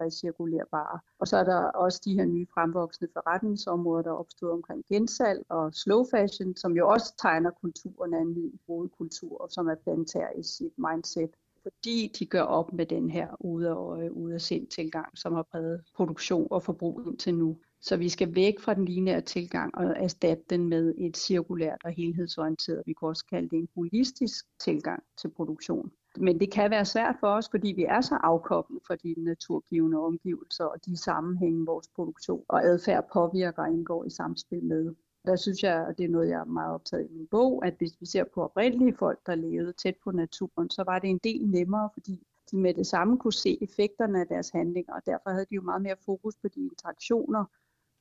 recirkulerbare. 0.00 0.98
Og 1.18 1.28
så 1.28 1.36
er 1.36 1.44
der 1.44 1.56
også 1.56 2.02
de 2.04 2.14
her 2.14 2.24
nye 2.24 2.46
fremvoksende 2.54 3.10
forretningsområder, 3.12 4.02
der 4.02 4.10
er 4.10 4.14
opstået 4.14 4.52
omkring 4.52 4.84
gensalg 4.88 5.46
og 5.48 5.74
slow 5.74 6.04
fashion, 6.10 6.56
som 6.56 6.76
jo 6.76 6.88
også 6.88 7.14
tegner 7.22 7.50
kulturen 7.50 8.14
af 8.14 8.20
en 8.20 8.32
ny 8.32 8.60
hovedkultur, 8.66 9.46
som 9.50 9.68
er 9.68 9.74
planetær 9.74 10.28
i 10.38 10.42
sit 10.42 10.74
mindset 10.78 11.30
fordi 11.62 12.12
de 12.18 12.26
gør 12.26 12.42
op 12.42 12.72
med 12.72 12.86
den 12.86 13.10
her 13.10 13.28
ude 13.40 13.68
af 13.68 13.74
øje, 13.74 14.12
ude 14.12 14.34
af 14.34 14.40
sind 14.40 14.66
tilgang, 14.66 15.18
som 15.18 15.32
har 15.32 15.42
præget 15.42 15.84
produktion 15.96 16.48
og 16.50 16.62
forbrug 16.62 17.02
indtil 17.06 17.34
nu. 17.34 17.58
Så 17.80 17.96
vi 17.96 18.08
skal 18.08 18.34
væk 18.34 18.60
fra 18.60 18.74
den 18.74 18.84
lineære 18.84 19.20
tilgang 19.20 19.74
og 19.74 19.84
erstatte 19.84 20.44
den 20.50 20.68
med 20.68 20.94
et 20.98 21.16
cirkulært 21.16 21.78
og 21.84 21.90
helhedsorienteret, 21.90 22.82
vi 22.86 22.92
kan 22.92 23.08
også 23.08 23.24
kalde 23.30 23.48
det 23.48 23.58
en 23.58 23.68
holistisk 23.74 24.46
tilgang 24.60 25.02
til 25.16 25.28
produktion. 25.28 25.92
Men 26.16 26.40
det 26.40 26.52
kan 26.52 26.70
være 26.70 26.84
svært 26.84 27.16
for 27.20 27.26
os, 27.26 27.48
fordi 27.50 27.72
vi 27.72 27.84
er 27.84 28.00
så 28.00 28.14
afkoblet 28.14 28.80
fra 28.86 28.96
de 28.96 29.14
naturgivende 29.18 29.98
omgivelser 29.98 30.64
og 30.64 30.86
de 30.86 30.96
sammenhænge, 30.96 31.66
vores 31.66 31.88
produktion 31.88 32.44
og 32.48 32.64
adfærd 32.64 33.08
påvirker 33.12 33.62
og 33.62 33.72
indgår 33.72 34.04
i 34.04 34.10
samspil 34.10 34.64
med. 34.64 34.94
Der 35.24 35.36
synes 35.36 35.62
jeg, 35.62 35.86
og 35.88 35.98
det 35.98 36.04
er 36.04 36.08
noget, 36.08 36.28
jeg 36.28 36.40
er 36.40 36.44
meget 36.44 36.74
optaget 36.74 37.06
i 37.10 37.12
min 37.12 37.26
bog, 37.26 37.66
at 37.66 37.74
hvis 37.78 38.00
vi 38.00 38.06
ser 38.06 38.24
på 38.34 38.42
oprindelige 38.42 38.96
folk, 38.96 39.18
der 39.26 39.34
levede 39.34 39.72
tæt 39.72 39.94
på 40.04 40.10
naturen, 40.10 40.70
så 40.70 40.82
var 40.84 40.98
det 40.98 41.10
en 41.10 41.20
del 41.24 41.46
nemmere, 41.46 41.90
fordi 41.92 42.22
de 42.50 42.56
med 42.56 42.74
det 42.74 42.86
samme 42.86 43.18
kunne 43.18 43.32
se 43.32 43.58
effekterne 43.62 44.20
af 44.20 44.26
deres 44.26 44.50
handlinger, 44.50 44.94
og 44.94 45.02
derfor 45.06 45.30
havde 45.30 45.46
de 45.50 45.54
jo 45.54 45.62
meget 45.62 45.82
mere 45.82 45.96
fokus 46.04 46.36
på 46.36 46.48
de 46.48 46.60
interaktioner, 46.60 47.44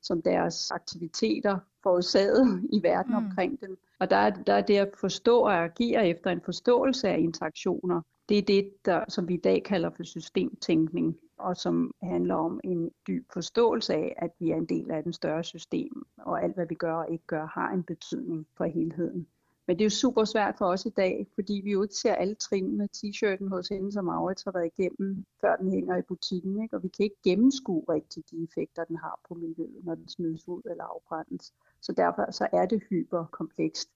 som 0.08 0.22
deres 0.22 0.72
aktiviteter 0.72 1.60
forårsaget 1.84 2.64
i 2.74 2.84
verden 2.84 3.12
mm. 3.12 3.26
omkring 3.26 3.62
dem. 3.62 3.78
Og 4.00 4.10
der 4.10 4.16
er, 4.16 4.30
der 4.30 4.54
er 4.54 4.62
det 4.62 4.78
at 4.78 4.90
forstå 5.00 5.40
og 5.40 5.64
agere 5.64 6.08
efter 6.08 6.30
en 6.30 6.42
forståelse 6.42 7.10
af 7.10 7.20
interaktioner. 7.20 8.02
Det 8.30 8.38
er 8.38 8.42
det, 8.42 8.74
der, 8.86 9.04
som 9.08 9.28
vi 9.28 9.34
i 9.34 9.42
dag 9.44 9.64
kalder 9.64 9.90
for 9.90 10.04
systemtænkning, 10.04 11.18
og 11.38 11.58
som 11.58 11.92
handler 12.04 12.36
om 12.36 12.60
en 12.64 12.92
dyb 13.08 13.26
forståelse 13.34 13.94
af, 13.94 14.16
at 14.18 14.32
vi 14.40 14.52
er 14.52 14.56
en 14.56 14.66
del 14.66 14.92
af 14.92 15.04
den 15.04 15.14
større 15.14 15.44
system, 15.44 16.06
og 16.18 16.44
alt 16.44 16.56
hvad 16.56 16.66
vi 16.70 16.76
gør 16.76 16.94
og 16.94 17.12
ikke 17.12 17.26
gør, 17.28 17.46
har 17.46 17.70
en 17.74 17.84
betydning 17.84 18.48
for 18.58 18.66
helheden. 18.66 19.28
Men 19.68 19.78
det 19.78 19.82
er 19.82 19.86
jo 19.86 19.90
super 19.90 20.24
svært 20.24 20.56
for 20.58 20.66
os 20.66 20.86
i 20.86 20.90
dag, 20.90 21.28
fordi 21.36 21.62
vi 21.64 21.72
jo 21.72 21.84
ikke 21.84 21.96
ser 21.96 22.14
alle 22.14 22.36
trinene. 22.36 22.90
T-shirten 22.98 23.50
hos 23.50 23.68
hende, 23.68 23.92
som 23.92 24.06
Maurits 24.06 24.44
har 24.44 24.52
været 24.52 24.72
igennem, 24.78 25.26
før 25.42 25.56
den 25.56 25.72
hænger 25.72 25.98
i 25.98 26.02
butikken. 26.02 26.62
Ikke? 26.62 26.76
Og 26.76 26.84
vi 26.84 26.88
kan 26.88 27.04
ikke 27.04 27.22
gennemskue 27.24 27.84
rigtig 27.90 28.24
de 28.32 28.44
effekter, 28.44 28.84
den 28.84 28.96
har 28.96 29.20
på 29.28 29.34
miljøet, 29.34 29.86
når 29.86 29.96
den 29.96 30.08
smides 30.08 30.48
ud 30.48 30.62
eller 30.66 30.84
afbrændes. 30.84 31.54
Så 31.82 31.92
derfor 31.92 32.32
så 32.32 32.48
er 32.54 32.66
det 32.66 32.84
hyperkomplekst. 32.90 33.90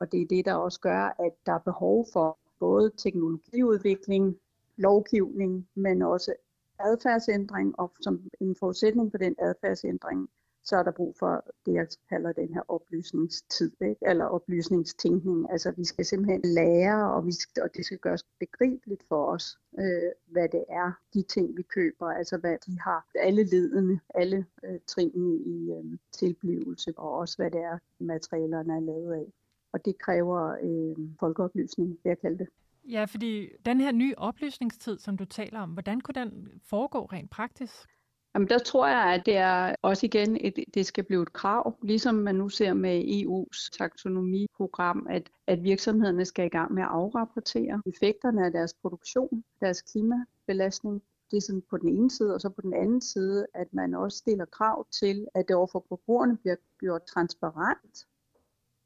Og 0.00 0.12
det 0.12 0.22
er 0.22 0.26
det, 0.26 0.44
der 0.44 0.54
også 0.54 0.80
gør, 0.80 1.14
at 1.18 1.32
der 1.46 1.52
er 1.52 1.58
behov 1.58 2.06
for 2.12 2.38
både 2.58 2.90
teknologiudvikling, 2.96 4.36
lovgivning, 4.76 5.68
men 5.74 6.02
også 6.02 6.34
adfærdsændring, 6.80 7.78
og 7.78 7.92
som 8.00 8.22
en 8.40 8.56
forudsætning 8.56 9.10
for 9.10 9.18
den 9.18 9.34
adfærdsændring, 9.38 10.28
så 10.68 10.76
er 10.76 10.82
der 10.82 10.90
brug 10.90 11.16
for 11.18 11.44
det, 11.66 11.74
jeg 11.74 11.86
kalder 12.08 12.32
den 12.32 12.54
her 12.54 12.62
oplysningstid, 12.68 13.72
ikke? 13.80 14.00
eller 14.10 14.24
oplysningstænkning. 14.24 15.50
Altså 15.52 15.70
vi 15.76 15.84
skal 15.84 16.04
simpelthen 16.04 16.40
lære, 16.44 17.12
og, 17.14 17.26
vi 17.26 17.32
skal, 17.32 17.62
og 17.62 17.70
det 17.74 17.84
skal 17.84 17.98
gøres 17.98 18.24
begribeligt 18.40 19.02
for 19.08 19.26
os, 19.34 19.58
øh, 19.78 20.10
hvad 20.26 20.48
det 20.48 20.64
er, 20.68 20.92
de 21.14 21.22
ting 21.22 21.56
vi 21.56 21.62
køber, 21.62 22.06
altså 22.06 22.36
hvad 22.36 22.56
de 22.66 22.80
har, 22.80 23.06
alle 23.14 23.44
ledene, 23.44 24.00
alle 24.14 24.46
øh, 24.64 24.78
trinene 24.86 25.36
i 25.36 25.72
øh, 25.72 25.98
tilblivelse, 26.12 26.92
og 26.96 27.10
også 27.12 27.36
hvad 27.36 27.50
det 27.50 27.60
er, 27.60 27.78
materialerne 28.00 28.76
er 28.76 28.80
lavet 28.80 29.12
af. 29.14 29.32
Og 29.72 29.84
det 29.84 29.98
kræver 29.98 30.56
øh, 30.62 30.96
folkeoplysning, 31.20 31.88
vil 31.88 32.10
jeg 32.10 32.18
kalde 32.20 32.38
det. 32.38 32.48
Ja, 32.90 33.04
fordi 33.04 33.48
den 33.64 33.80
her 33.80 33.92
nye 33.92 34.14
oplysningstid, 34.16 34.98
som 34.98 35.16
du 35.16 35.24
taler 35.24 35.60
om, 35.60 35.70
hvordan 35.70 36.00
kunne 36.00 36.14
den 36.14 36.48
foregå 36.64 37.04
rent 37.04 37.30
praktisk? 37.30 37.88
Jamen, 38.38 38.48
der 38.48 38.58
tror 38.58 38.86
jeg, 38.86 39.14
at 39.14 39.26
det 39.26 39.36
er 39.36 39.74
også 39.82 40.06
igen, 40.06 40.36
et, 40.40 40.64
det 40.74 40.86
skal 40.86 41.04
blive 41.04 41.22
et 41.22 41.32
krav, 41.32 41.78
ligesom 41.82 42.14
man 42.14 42.34
nu 42.34 42.48
ser 42.48 42.74
med 42.74 43.04
EU's 43.04 43.70
taksonomiprogram, 43.78 45.06
at, 45.10 45.30
at 45.46 45.62
virksomhederne 45.62 46.24
skal 46.24 46.46
i 46.46 46.48
gang 46.48 46.74
med 46.74 46.82
at 46.82 46.88
afrapportere 46.88 47.82
effekterne 47.86 48.46
af 48.46 48.52
deres 48.52 48.74
produktion, 48.82 49.44
deres 49.60 49.82
klimabelastning. 49.82 51.02
Det 51.30 51.36
er 51.36 51.40
sådan 51.40 51.62
på 51.70 51.76
den 51.76 51.88
ene 51.88 52.10
side, 52.10 52.34
og 52.34 52.40
så 52.40 52.48
på 52.48 52.60
den 52.60 52.74
anden 52.74 53.00
side, 53.00 53.46
at 53.54 53.74
man 53.74 53.94
også 53.94 54.18
stiller 54.18 54.44
krav 54.44 54.86
til, 55.00 55.26
at 55.34 55.48
det 55.48 55.56
overfor 55.56 55.84
forbrugerne 55.88 56.36
bliver 56.36 56.56
gjort 56.80 57.02
transparent, 57.02 58.06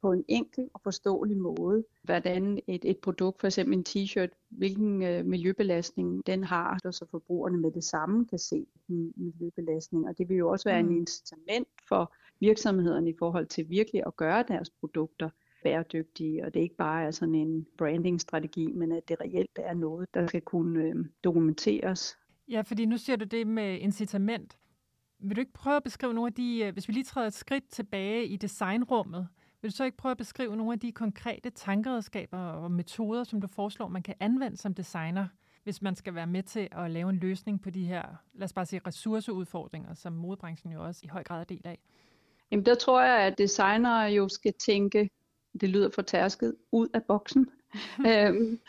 på 0.03 0.11
en 0.11 0.25
enkel 0.27 0.69
og 0.73 0.81
forståelig 0.81 1.37
måde, 1.37 1.83
hvordan 2.03 2.59
et, 2.67 2.85
et 2.85 2.97
produkt, 2.97 3.39
for 3.39 3.47
eksempel 3.47 3.77
en 3.77 3.85
t-shirt, 3.89 4.29
hvilken 4.49 5.03
øh, 5.03 5.25
miljøbelastning 5.25 6.27
den 6.27 6.43
har, 6.43 6.91
så 6.91 7.05
forbrugerne 7.11 7.57
med 7.57 7.71
det 7.71 7.83
samme 7.83 8.25
kan 8.25 8.39
se 8.39 8.65
den 8.87 9.13
miljøbelastning. 9.15 10.07
Og 10.07 10.17
det 10.17 10.29
vil 10.29 10.37
jo 10.37 10.49
også 10.49 10.69
være 10.69 10.83
mm. 10.83 10.89
en 10.89 10.97
incitament 10.97 11.67
for 11.87 12.13
virksomhederne 12.39 13.09
i 13.09 13.13
forhold 13.19 13.45
til 13.45 13.69
virkelig 13.69 14.03
at 14.07 14.15
gøre 14.15 14.43
deres 14.47 14.69
produkter 14.69 15.29
bæredygtige, 15.63 16.45
og 16.45 16.53
det 16.53 16.59
ikke 16.59 16.75
bare 16.75 17.03
er 17.03 17.11
sådan 17.11 17.35
en 17.35 17.67
brandingstrategi, 17.77 18.71
men 18.71 18.91
at 18.91 19.09
det 19.09 19.17
reelt 19.21 19.59
er 19.59 19.73
noget, 19.73 20.07
der 20.13 20.27
skal 20.27 20.41
kunne 20.41 20.83
øh, 20.83 20.95
dokumenteres. 21.23 22.17
Ja, 22.49 22.61
fordi 22.61 22.85
nu 22.85 22.97
siger 22.97 23.15
du 23.15 23.25
det 23.25 23.47
med 23.47 23.79
incitament. 23.79 24.57
Vil 25.19 25.35
du 25.35 25.39
ikke 25.39 25.53
prøve 25.53 25.75
at 25.75 25.83
beskrive 25.83 26.13
nogle 26.13 26.27
af 26.27 26.33
de, 26.33 26.63
øh, 26.65 26.73
hvis 26.73 26.87
vi 26.87 26.93
lige 26.93 27.03
træder 27.03 27.27
et 27.27 27.33
skridt 27.33 27.69
tilbage 27.69 28.25
i 28.25 28.37
designrummet, 28.37 29.27
vil 29.63 29.71
du 29.71 29.75
så 29.75 29.83
ikke 29.83 29.97
prøve 29.97 30.11
at 30.11 30.17
beskrive 30.17 30.55
nogle 30.55 30.73
af 30.73 30.79
de 30.79 30.91
konkrete 30.91 31.49
tankeredskaber 31.49 32.37
og 32.37 32.71
metoder, 32.71 33.23
som 33.23 33.41
du 33.41 33.47
foreslår, 33.47 33.87
man 33.87 34.03
kan 34.03 34.15
anvende 34.19 34.57
som 34.57 34.73
designer, 34.73 35.27
hvis 35.63 35.81
man 35.81 35.95
skal 35.95 36.15
være 36.15 36.27
med 36.27 36.43
til 36.43 36.67
at 36.71 36.91
lave 36.91 37.09
en 37.09 37.17
løsning 37.17 37.61
på 37.61 37.69
de 37.69 37.85
her, 37.85 38.03
lad 38.33 38.45
os 38.45 38.53
bare 38.53 38.65
sige, 38.65 38.81
ressourceudfordringer, 38.87 39.93
som 39.93 40.13
modebranchen 40.13 40.73
jo 40.73 40.83
også 40.85 41.01
i 41.03 41.07
høj 41.07 41.23
grad 41.23 41.39
er 41.39 41.43
del 41.43 41.61
af? 41.63 41.79
Jamen 42.51 42.65
der 42.65 42.75
tror 42.75 43.01
jeg, 43.01 43.19
at 43.19 43.37
designere 43.37 44.01
jo 44.01 44.29
skal 44.29 44.53
tænke, 44.53 45.09
det 45.61 45.69
lyder 45.69 45.89
for 45.95 46.01
tærsket, 46.01 46.55
ud 46.71 46.87
af 46.93 47.03
boksen. 47.03 47.49
øhm, 48.07 48.59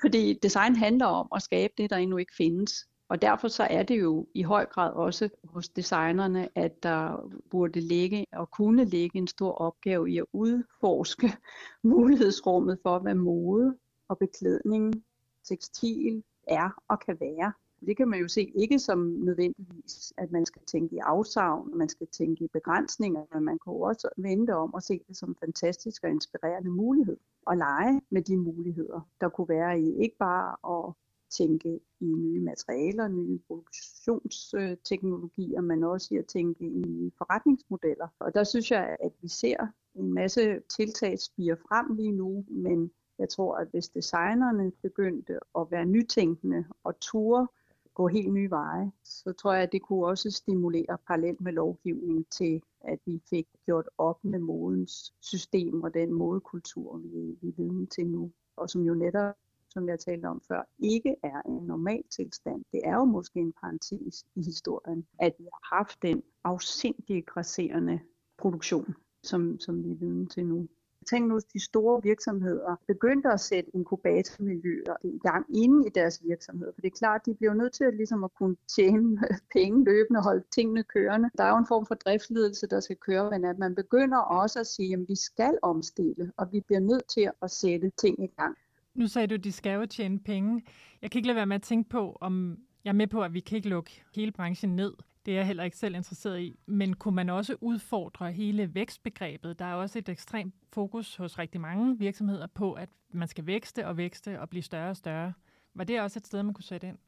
fordi 0.00 0.38
design 0.42 0.76
handler 0.76 1.06
om 1.06 1.28
at 1.34 1.42
skabe 1.42 1.72
det, 1.78 1.90
der 1.90 1.96
endnu 1.96 2.16
ikke 2.16 2.34
findes. 2.36 2.88
Og 3.12 3.22
derfor 3.22 3.48
så 3.48 3.62
er 3.70 3.82
det 3.82 4.00
jo 4.00 4.26
i 4.34 4.42
høj 4.42 4.66
grad 4.66 4.92
også 4.92 5.28
hos 5.44 5.68
designerne, 5.68 6.48
at 6.54 6.82
der 6.82 7.30
burde 7.50 7.80
ligge 7.80 8.26
og 8.32 8.50
kunne 8.50 8.84
ligge 8.84 9.18
en 9.18 9.26
stor 9.26 9.52
opgave 9.52 10.10
i 10.10 10.18
at 10.18 10.24
udforske 10.32 11.32
mulighedsrummet 11.82 12.78
for, 12.82 12.98
hvad 12.98 13.14
mode 13.14 13.76
og 14.08 14.18
beklædning, 14.18 15.04
tekstil 15.44 16.22
er 16.46 16.82
og 16.88 17.00
kan 17.00 17.16
være. 17.20 17.52
Det 17.86 17.96
kan 17.96 18.08
man 18.08 18.20
jo 18.20 18.28
se 18.28 18.52
ikke 18.54 18.78
som 18.78 18.98
nødvendigvis, 18.98 20.12
at 20.16 20.32
man 20.32 20.46
skal 20.46 20.62
tænke 20.66 20.96
i 20.96 20.98
afsavn, 20.98 21.78
man 21.78 21.88
skal 21.88 22.06
tænke 22.06 22.44
i 22.44 22.48
begrænsninger, 22.52 23.24
men 23.34 23.44
man 23.44 23.58
kan 23.64 23.72
også 23.72 24.08
vente 24.16 24.56
om 24.56 24.74
og 24.74 24.82
se 24.82 25.00
det 25.08 25.16
som 25.16 25.28
en 25.28 25.36
fantastisk 25.40 26.04
og 26.04 26.10
inspirerende 26.10 26.70
mulighed. 26.70 27.16
Og 27.46 27.56
lege 27.56 28.00
med 28.10 28.22
de 28.22 28.36
muligheder, 28.36 29.08
der 29.20 29.28
kunne 29.28 29.48
være 29.48 29.80
i 29.80 29.96
ikke 29.96 30.16
bare 30.18 30.78
at 30.78 30.94
tænke 31.36 31.80
i 32.00 32.04
nye 32.04 32.40
materialer, 32.40 33.08
nye 33.08 33.38
produktionsteknologier, 33.46 35.60
men 35.60 35.84
også 35.84 36.14
i 36.14 36.16
at 36.16 36.26
tænke 36.26 36.64
i 36.64 36.82
nye 36.88 37.10
forretningsmodeller. 37.18 38.08
Og 38.18 38.34
der 38.34 38.44
synes 38.44 38.70
jeg, 38.70 38.96
at 39.00 39.12
vi 39.22 39.28
ser 39.28 39.66
en 39.94 40.14
masse 40.14 40.60
tiltag 40.76 41.18
spire 41.18 41.56
frem 41.56 41.96
lige 41.96 42.12
nu, 42.12 42.44
men 42.48 42.90
jeg 43.18 43.28
tror, 43.28 43.56
at 43.56 43.68
hvis 43.70 43.88
designerne 43.88 44.72
begyndte 44.82 45.38
at 45.58 45.66
være 45.70 45.86
nytænkende 45.86 46.64
og 46.84 47.00
ture 47.00 47.48
gå 47.94 48.08
helt 48.08 48.32
nye 48.32 48.50
veje, 48.50 48.92
så 49.04 49.32
tror 49.32 49.52
jeg, 49.52 49.62
at 49.62 49.72
det 49.72 49.82
kunne 49.82 50.06
også 50.06 50.30
stimulere 50.30 50.98
parallelt 51.06 51.40
med 51.40 51.52
lovgivningen 51.52 52.24
til, 52.24 52.62
at 52.80 52.98
vi 53.06 53.22
fik 53.30 53.48
gjort 53.64 53.88
op 53.98 54.24
med 54.24 54.38
modens 54.38 55.14
system 55.20 55.82
og 55.82 55.94
den 55.94 56.12
modekultur, 56.12 56.98
vi, 56.98 57.38
vi 57.40 57.48
er 57.48 57.52
vidne 57.56 57.86
til 57.86 58.06
nu, 58.06 58.32
og 58.56 58.70
som 58.70 58.82
jo 58.82 58.94
netop 58.94 59.34
som 59.72 59.88
jeg 59.88 59.98
talte 60.00 60.26
om 60.26 60.40
før, 60.48 60.62
ikke 60.78 61.16
er 61.22 61.42
en 61.46 61.66
normal 61.66 62.02
tilstand. 62.10 62.64
Det 62.72 62.80
er 62.84 62.94
jo 62.94 63.04
måske 63.04 63.38
en 63.38 63.52
parentes 63.60 64.24
i 64.34 64.42
historien, 64.42 65.06
at 65.18 65.34
vi 65.38 65.44
har 65.44 65.76
haft 65.76 66.02
den 66.02 66.22
afsindige 66.44 67.22
grasserende 67.22 68.00
produktion, 68.38 68.94
som, 69.22 69.60
som 69.60 69.84
vi 69.84 69.90
er 69.90 69.94
vidne 69.94 70.26
til 70.26 70.46
nu. 70.46 70.68
Tænk 71.10 71.28
nu, 71.28 71.38
de 71.54 71.64
store 71.64 72.02
virksomheder 72.02 72.76
begyndte 72.86 73.28
at 73.32 73.40
sætte 73.40 73.70
inkubatormiljøer 73.74 74.96
i 75.04 75.18
gang 75.18 75.46
inde 75.56 75.86
i 75.86 75.90
deres 75.90 76.20
virksomhed. 76.24 76.72
For 76.74 76.80
det 76.80 76.88
er 76.88 76.98
klart, 76.98 77.26
de 77.26 77.34
bliver 77.34 77.54
nødt 77.54 77.72
til 77.72 77.84
at, 77.84 77.94
ligesom 77.94 78.24
at 78.24 78.34
kunne 78.34 78.56
tjene 78.76 79.18
penge 79.54 79.84
løbende 79.84 80.18
og 80.18 80.24
holde 80.24 80.44
tingene 80.54 80.82
kørende. 80.82 81.30
Der 81.38 81.44
er 81.44 81.50
jo 81.50 81.56
en 81.56 81.66
form 81.66 81.86
for 81.86 81.94
driftsledelse, 81.94 82.66
der 82.66 82.80
skal 82.80 82.96
køre, 82.96 83.30
men 83.30 83.44
at 83.44 83.58
man 83.58 83.74
begynder 83.74 84.18
også 84.18 84.60
at 84.60 84.66
sige, 84.66 84.92
at 84.94 85.08
vi 85.08 85.16
skal 85.16 85.58
omstille, 85.62 86.32
og 86.36 86.52
vi 86.52 86.60
bliver 86.60 86.80
nødt 86.80 87.08
til 87.08 87.30
at 87.42 87.50
sætte 87.50 87.90
ting 87.90 88.24
i 88.24 88.26
gang. 88.26 88.56
Nu 88.94 89.06
sagde 89.06 89.26
du, 89.26 89.34
at 89.34 89.44
de 89.44 89.52
skal 89.52 89.74
jo 89.74 89.86
tjene 89.86 90.18
penge. 90.18 90.62
Jeg 91.02 91.10
kan 91.10 91.18
ikke 91.18 91.26
lade 91.26 91.36
være 91.36 91.46
med 91.46 91.56
at 91.56 91.62
tænke 91.62 91.90
på, 91.90 92.18
om 92.20 92.58
jeg 92.84 92.90
er 92.90 92.94
med 92.94 93.06
på, 93.06 93.22
at 93.22 93.34
vi 93.34 93.40
kan 93.40 93.56
ikke 93.56 93.68
lukke 93.68 94.04
hele 94.14 94.32
branchen 94.32 94.76
ned. 94.76 94.92
Det 95.26 95.32
er 95.32 95.36
jeg 95.36 95.46
heller 95.46 95.64
ikke 95.64 95.76
selv 95.76 95.94
interesseret 95.94 96.40
i. 96.40 96.58
Men 96.66 96.94
kunne 96.94 97.14
man 97.14 97.30
også 97.30 97.56
udfordre 97.60 98.32
hele 98.32 98.74
vækstbegrebet? 98.74 99.58
Der 99.58 99.64
er 99.64 99.74
også 99.74 99.98
et 99.98 100.08
ekstremt 100.08 100.54
fokus 100.72 101.16
hos 101.16 101.38
rigtig 101.38 101.60
mange 101.60 101.98
virksomheder 101.98 102.46
på, 102.46 102.72
at 102.72 102.88
man 103.12 103.28
skal 103.28 103.46
vækste 103.46 103.86
og 103.86 103.96
vækste 103.96 104.40
og 104.40 104.48
blive 104.48 104.62
større 104.62 104.90
og 104.90 104.96
større. 104.96 105.32
Var 105.74 105.84
det 105.84 106.00
også 106.00 106.18
et 106.18 106.26
sted, 106.26 106.42
man 106.42 106.54
kunne 106.54 106.64
sætte 106.64 106.86
ind? 106.88 106.98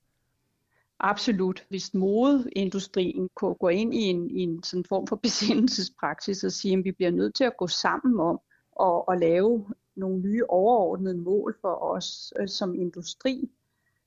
Absolut. 1.01 1.67
Hvis 1.69 1.95
modeindustrien 1.95 3.29
kunne 3.35 3.55
gå 3.55 3.69
ind 3.69 3.95
i 3.95 4.03
en, 4.03 4.31
i 4.31 4.41
en 4.41 4.63
sådan 4.63 4.85
form 4.85 5.07
for 5.07 5.17
besindelsespraksis 5.17 6.45
og 6.45 6.53
sige, 6.53 6.79
at 6.79 6.85
vi 6.85 6.93
bliver 6.93 7.11
nødt 7.11 7.35
til 7.35 7.45
at 7.45 7.57
gå 7.57 7.67
sammen 7.67 8.21
om 8.21 8.41
at, 8.81 9.03
at 9.15 9.21
lave 9.21 9.67
nogle 9.97 10.19
nye 10.19 10.45
overordnede 10.49 11.17
mål 11.17 11.57
for 11.61 11.83
os 11.83 12.33
øh, 12.41 12.49
som 12.49 12.75
industri, 12.75 13.51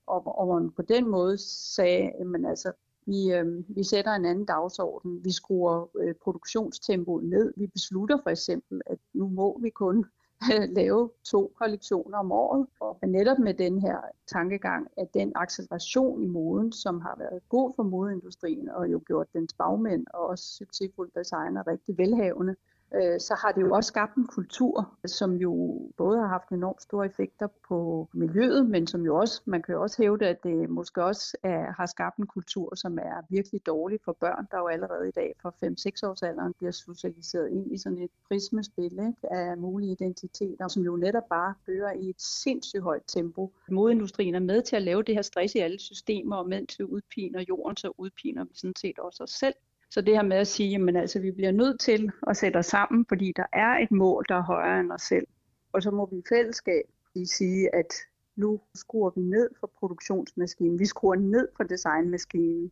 og, 0.07 0.39
og 0.39 0.47
man 0.47 0.71
på 0.71 0.81
den 0.81 1.09
måde 1.09 1.37
sagde, 1.37 2.11
at 2.11 2.45
altså, 2.45 2.71
vi, 3.05 3.33
øh, 3.33 3.75
vi 3.75 3.83
sætter 3.83 4.11
en 4.11 4.25
anden 4.25 4.45
dagsorden, 4.45 5.25
vi 5.25 5.31
skruer 5.31 5.87
øh, 5.99 6.15
produktionstempoet 6.23 7.23
ned, 7.23 7.53
vi 7.57 7.67
beslutter 7.67 8.17
for 8.23 8.29
eksempel, 8.29 8.81
at 8.85 8.97
nu 9.13 9.27
må 9.27 9.59
vi 9.61 9.69
kun 9.69 10.05
lave 10.79 11.09
to 11.23 11.53
kollektioner 11.59 12.17
om 12.17 12.31
året, 12.31 12.67
og 12.79 12.99
netop 13.07 13.39
med 13.39 13.53
den 13.53 13.81
her 13.81 13.97
tankegang, 14.27 14.87
at 14.97 15.13
den 15.13 15.31
acceleration 15.35 16.23
i 16.23 16.27
moden, 16.27 16.71
som 16.71 17.01
har 17.01 17.15
været 17.19 17.41
god 17.49 17.73
for 17.75 17.83
modeindustrien, 17.83 18.69
og 18.69 18.91
jo 18.91 19.01
gjort 19.07 19.27
dens 19.33 19.53
bagmænd 19.53 20.05
og 20.13 20.27
også 20.27 20.45
succesfulde 20.55 21.11
designer 21.19 21.67
rigtig 21.67 21.97
velhavende, 21.97 22.55
øh, 22.95 23.19
så 23.19 23.37
har 23.41 23.51
det 23.51 23.61
jo 23.61 23.75
også 23.75 23.87
skabt 23.87 24.15
en 24.15 24.27
kultur, 24.27 24.97
som 25.05 25.35
jo 25.35 25.81
både 25.97 26.19
har 26.19 26.27
haft 26.27 26.49
enormt 26.49 26.81
store 26.81 27.05
effekter 27.05 27.47
på 27.67 28.07
miljøet, 28.13 28.69
men 28.69 28.87
som 28.87 29.05
jo 29.05 29.17
også, 29.17 29.41
man 29.45 29.61
kan 29.61 29.75
jo 29.75 29.81
også 29.81 30.01
hævde, 30.03 30.27
at 30.27 30.43
det 30.43 30.69
måske 30.69 31.03
også 31.03 31.37
er, 31.43 31.71
har 31.71 31.85
skabt 31.85 32.17
en 32.17 32.27
kultur, 32.27 32.75
som 32.75 32.97
er 32.97 33.25
virkelig 33.29 33.65
dårlig 33.65 33.99
for 34.05 34.17
børn, 34.19 34.47
der 34.51 34.57
jo 34.57 34.67
allerede 34.67 35.07
i 35.07 35.11
dag 35.11 35.35
fra 35.41 35.49
5-6 35.49 36.09
års 36.09 36.23
alderen 36.23 36.53
bliver 36.53 36.71
socialiseret 36.71 37.49
ind 37.49 37.71
i 37.73 37.77
sådan 37.77 37.97
et 37.97 38.11
prismespil 38.27 38.91
ikke, 38.91 39.33
af 39.33 39.57
mulige 39.57 39.91
identiteter, 39.91 40.67
som 40.67 40.83
jo 40.83 40.95
netop 40.95 41.29
bare 41.29 41.53
fører 41.65 41.91
i 41.91 42.09
et 42.09 42.21
sindssygt 42.21 42.83
højt 42.83 43.03
tempo. 43.07 43.53
Modindustrien 43.69 44.35
er 44.35 44.39
med 44.39 44.61
til 44.61 44.75
at 44.75 44.81
lave 44.81 45.03
det 45.03 45.15
her 45.15 45.21
stress 45.21 45.55
i 45.55 45.59
alle 45.59 45.79
systemer, 45.79 46.35
og 46.35 46.49
mens 46.49 46.79
vi 46.79 46.83
udpiner 46.83 47.43
jorden, 47.49 47.77
så 47.77 47.93
udpiner 47.97 48.43
vi 48.43 48.51
sådan 48.53 48.75
set 48.75 48.99
også 48.99 49.23
os 49.23 49.29
selv. 49.29 49.55
Så 49.89 50.01
det 50.01 50.15
her 50.15 50.23
med 50.23 50.37
at 50.37 50.47
sige, 50.47 50.89
at 50.89 50.97
altså, 50.97 51.19
vi 51.19 51.31
bliver 51.31 51.51
nødt 51.51 51.79
til 51.79 52.11
at 52.27 52.37
sætte 52.37 52.57
os 52.57 52.65
sammen, 52.65 53.05
fordi 53.07 53.33
der 53.35 53.45
er 53.53 53.77
et 53.77 53.91
mål, 53.91 54.25
der 54.29 54.35
er 54.35 54.43
højere 54.43 54.79
end 54.79 54.91
os 54.91 55.01
selv. 55.01 55.27
Og 55.73 55.83
så 55.83 55.91
må 55.91 56.09
vi 56.11 56.17
i 56.17 56.23
fællesskab 56.29 56.83
sige, 57.25 57.75
at 57.75 57.93
nu 58.35 58.61
skruer 58.75 59.11
vi 59.15 59.21
ned 59.21 59.49
for 59.59 59.71
produktionsmaskinen, 59.79 60.79
vi 60.79 60.85
skruer 60.85 61.15
ned 61.15 61.47
for 61.57 61.63
designmaskinen, 61.63 62.71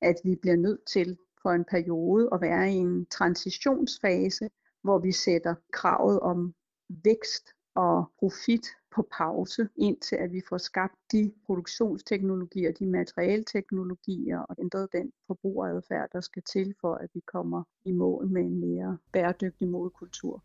at 0.00 0.16
vi 0.24 0.36
bliver 0.36 0.56
nødt 0.56 0.86
til 0.86 1.18
for 1.42 1.50
en 1.50 1.64
periode 1.64 2.28
at 2.32 2.40
være 2.40 2.72
i 2.72 2.74
en 2.74 3.06
transitionsfase, 3.06 4.50
hvor 4.82 4.98
vi 4.98 5.12
sætter 5.12 5.54
kravet 5.72 6.20
om 6.20 6.54
vækst 6.88 7.53
og 7.74 8.12
profit 8.18 8.66
på 8.94 9.08
pause, 9.18 9.68
indtil 9.76 10.16
at 10.16 10.32
vi 10.32 10.42
får 10.48 10.58
skabt 10.58 10.94
de 11.12 11.32
produktionsteknologier, 11.46 12.72
de 12.72 12.86
materialteknologier 12.86 14.38
og 14.38 14.56
ændret 14.58 14.92
den 14.92 15.12
forbrugeradfærd, 15.26 16.08
der 16.12 16.20
skal 16.20 16.42
til 16.42 16.74
for, 16.80 16.94
at 16.94 17.10
vi 17.14 17.20
kommer 17.20 17.62
i 17.84 17.92
mål 17.92 18.28
med 18.28 18.42
en 18.42 18.60
mere 18.60 18.98
bæredygtig 19.12 19.68
modekultur. 19.68 20.42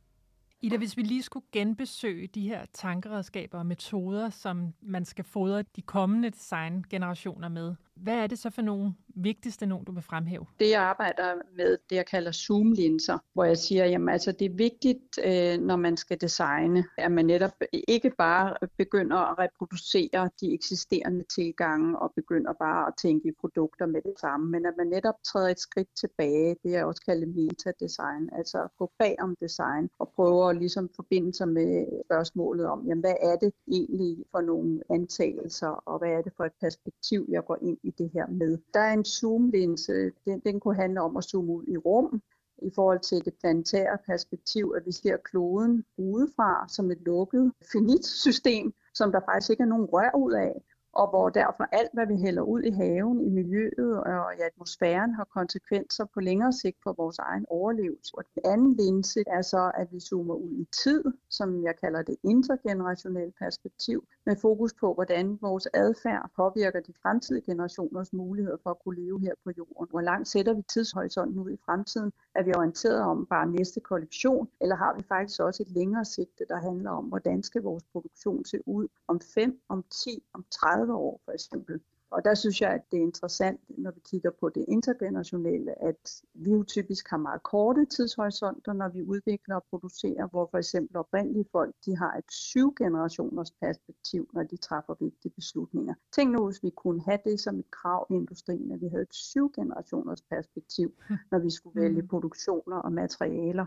Ida, 0.62 0.78
hvis 0.78 0.98
vi 0.98 1.02
lige 1.02 1.24
skulle 1.24 1.46
genbesøge 1.52 2.28
de 2.28 2.48
her 2.48 2.66
tankeredskaber 2.74 3.60
og 3.60 3.66
metoder, 3.66 4.30
som 4.30 4.74
man 4.82 5.06
skal 5.06 5.26
fodre 5.26 5.64
de 5.76 5.82
kommende 5.82 6.30
designgenerationer 6.30 7.50
med, 7.50 7.76
hvad 8.04 8.16
er 8.16 8.28
det 8.28 8.40
så 8.40 8.50
for 8.50 8.62
nogle 8.62 8.94
vigtigste 9.16 9.66
nogen, 9.66 9.86
du 9.86 9.92
vil 9.92 10.04
fremhæve? 10.04 10.46
Det 10.60 10.70
jeg 10.70 10.82
arbejder 10.82 11.36
med, 11.58 11.78
det 11.90 11.96
jeg 11.96 12.06
kalder 12.06 12.32
zoom-linser, 12.32 13.18
hvor 13.34 13.44
jeg 13.44 13.58
siger, 13.58 13.86
jamen 13.86 14.10
altså 14.10 14.32
det 14.32 14.46
er 14.46 14.56
vigtigt, 14.56 15.20
øh, 15.26 15.66
når 15.68 15.76
man 15.76 15.98
skal 15.98 16.22
designe, 16.22 16.84
at 16.98 17.12
man 17.12 17.26
netop 17.26 17.52
ikke 17.88 18.12
bare 18.18 18.56
begynder 18.78 19.18
at 19.18 19.40
reproducere 19.40 20.30
de 20.42 20.54
eksisterende 20.54 21.24
tilgange 21.36 22.00
og 22.00 22.12
begynder 22.16 22.54
bare 22.54 22.88
at 22.88 22.94
tænke 23.02 23.28
i 23.28 23.32
produkter 23.42 23.86
med 23.86 24.02
det 24.02 24.14
samme, 24.20 24.52
men 24.52 24.66
at 24.66 24.74
man 24.78 24.88
netop 24.88 25.16
træder 25.26 25.50
et 25.50 25.60
skridt 25.60 25.90
tilbage, 26.00 26.56
det 26.64 26.72
jeg 26.72 26.86
også 26.86 27.02
kalder 27.06 27.28
meta-design, 27.28 28.30
altså 28.38 28.64
at 28.64 28.70
gå 28.78 28.92
bag 29.00 29.16
om 29.20 29.36
design 29.42 29.90
og 30.00 30.12
prøve 30.16 30.50
at 30.50 30.58
ligesom 30.58 30.90
forbinde 30.96 31.34
sig 31.34 31.48
med 31.48 31.86
spørgsmålet 32.06 32.66
om, 32.66 32.88
jamen 32.88 33.00
hvad 33.00 33.16
er 33.22 33.36
det 33.36 33.54
egentlig 33.68 34.26
for 34.32 34.42
nogle 34.42 34.82
antagelser, 34.90 35.68
og 35.68 36.00
hvad 36.00 36.10
er 36.10 36.22
det 36.22 36.34
for 36.38 36.46
et 36.46 36.54
perspektiv, 36.62 37.26
jeg 37.30 37.46
går 37.46 37.58
ind 37.62 37.78
i 37.84 37.89
det 37.98 38.10
her 38.14 38.28
med. 38.28 38.58
Der 38.74 38.80
er 38.80 38.94
en 38.94 39.06
zoomlinse, 39.06 40.12
den, 40.26 40.40
den 40.40 40.60
kunne 40.60 40.76
handle 40.76 41.02
om 41.02 41.18
at 41.18 41.24
zoome 41.24 41.54
ud 41.54 41.66
i 41.68 41.78
rum, 41.78 42.22
i 42.62 42.70
forhold 42.76 43.00
til 43.00 43.26
det 43.26 43.34
planetære 43.40 43.98
perspektiv, 44.06 44.74
at 44.78 44.86
vi 44.86 44.92
ser 44.92 45.18
kloden 45.18 45.84
udefra 45.98 46.66
som 46.68 46.92
et 46.92 47.02
lukket, 47.06 47.52
finit 47.72 48.06
system, 48.06 48.74
som 48.94 49.12
der 49.12 49.20
faktisk 49.20 49.50
ikke 49.50 49.64
er 49.64 49.68
nogen 49.68 49.86
rør 49.86 50.16
ud 50.18 50.34
af, 50.34 50.64
og 51.02 51.10
hvor 51.10 51.30
derfor 51.30 51.64
alt, 51.72 51.90
hvad 51.94 52.08
vi 52.08 52.18
hælder 52.26 52.42
ud 52.42 52.62
i 52.62 52.72
haven, 52.72 53.22
i 53.28 53.30
miljøet 53.30 53.94
og 54.26 54.32
i 54.38 54.42
atmosfæren, 54.50 55.14
har 55.14 55.24
konsekvenser 55.24 56.06
på 56.14 56.20
længere 56.20 56.54
sigt 56.54 56.78
for 56.84 56.94
vores 56.94 57.20
egen 57.20 57.46
overlevelse. 57.50 58.12
Og 58.18 58.24
den 58.36 58.42
anden 58.52 58.74
linse 58.74 59.24
er 59.28 59.42
så, 59.42 59.72
at 59.78 59.88
vi 59.92 60.00
zoomer 60.00 60.36
ud 60.36 60.52
i 60.64 60.68
tid, 60.84 61.04
som 61.30 61.64
jeg 61.64 61.76
kalder 61.84 62.02
det 62.02 62.16
intergenerationelle 62.24 63.34
perspektiv, 63.40 64.08
med 64.26 64.36
fokus 64.36 64.74
på, 64.74 64.94
hvordan 64.94 65.38
vores 65.42 65.68
adfærd 65.74 66.30
påvirker 66.36 66.80
de 66.80 66.94
fremtidige 67.02 67.46
generationers 67.46 68.14
muligheder 68.14 68.58
for 68.64 68.70
at 68.70 68.80
kunne 68.84 69.02
leve 69.04 69.20
her 69.22 69.34
på 69.44 69.52
jorden. 69.58 69.88
Hvor 69.90 70.02
langt 70.02 70.28
sætter 70.28 70.54
vi 70.54 70.62
tidshorisonten 70.62 71.40
ud 71.40 71.52
i 71.52 71.58
fremtiden? 71.66 72.12
Er 72.36 72.44
vi 72.44 72.52
orienteret 72.56 73.02
om 73.02 73.26
bare 73.26 73.48
næste 73.48 73.80
kollektion, 73.80 74.50
eller 74.62 74.76
har 74.76 74.94
vi 74.98 75.04
faktisk 75.04 75.40
også 75.42 75.64
et 75.64 75.72
længere 75.72 76.06
sigte, 76.06 76.46
der 76.50 76.58
handler 76.58 76.92
om, 76.92 77.06
hvordan 77.06 77.44
skal 77.44 77.62
vores 77.62 77.84
produktion 77.92 78.46
se 78.46 78.58
ud 78.68 78.88
om 79.08 79.20
5, 79.36 79.62
om 79.70 79.84
10, 80.04 80.24
om 80.34 80.46
30 80.52 80.89
år 80.94 81.22
for 81.26 81.32
eksempel? 81.32 81.80
Og 82.12 82.26
der 82.26 82.34
synes 82.34 82.62
jeg, 82.62 82.72
at 82.72 82.82
det 82.92 82.98
er 82.98 83.02
interessant, 83.02 83.60
når 83.78 83.92
vi 83.92 84.00
kigger 84.10 84.32
på 84.40 84.50
det 84.50 84.66
internationale, 84.68 85.84
at 85.84 86.22
vi 86.34 86.52
jo 86.52 86.64
typisk 86.64 87.10
har 87.10 87.18
meget 87.18 87.44
korte 87.44 87.86
tidshorisonter, 87.86 88.74
når 88.74 88.90
vi 88.90 89.02
udvikler 89.04 89.56
og 89.56 89.64
producerer, 89.70 90.28
hvor 90.28 90.48
for 90.52 90.58
eksempel 90.58 90.98
oprindelige 90.98 91.46
folk, 91.52 91.76
de 91.86 91.98
har 91.98 92.14
et 92.18 92.32
syv 92.32 92.76
generationers 92.78 93.52
perspektiv, 93.52 94.30
når 94.34 94.44
de 94.44 94.58
træffer 94.58 94.96
vigtige 95.00 95.32
beslutninger. 95.32 95.94
Tænk 96.16 96.32
nu, 96.32 96.46
hvis 96.46 96.64
vi 96.64 96.70
kunne 96.70 97.02
have 97.02 97.20
det 97.26 97.40
som 97.40 97.60
et 97.60 97.72
krav 97.72 98.08
i 98.10 98.14
industrien, 98.14 98.72
at 98.72 98.82
vi 98.82 98.88
havde 98.88 99.04
et 99.04 99.16
syv 99.16 99.52
generationers 99.56 100.22
perspektiv, 100.22 100.94
når 101.32 101.40
vi 101.40 101.50
skulle 101.50 101.82
vælge 101.82 102.02
mm. 102.02 102.08
produktioner 102.08 102.78
og 102.78 102.92
materialer. 102.92 103.66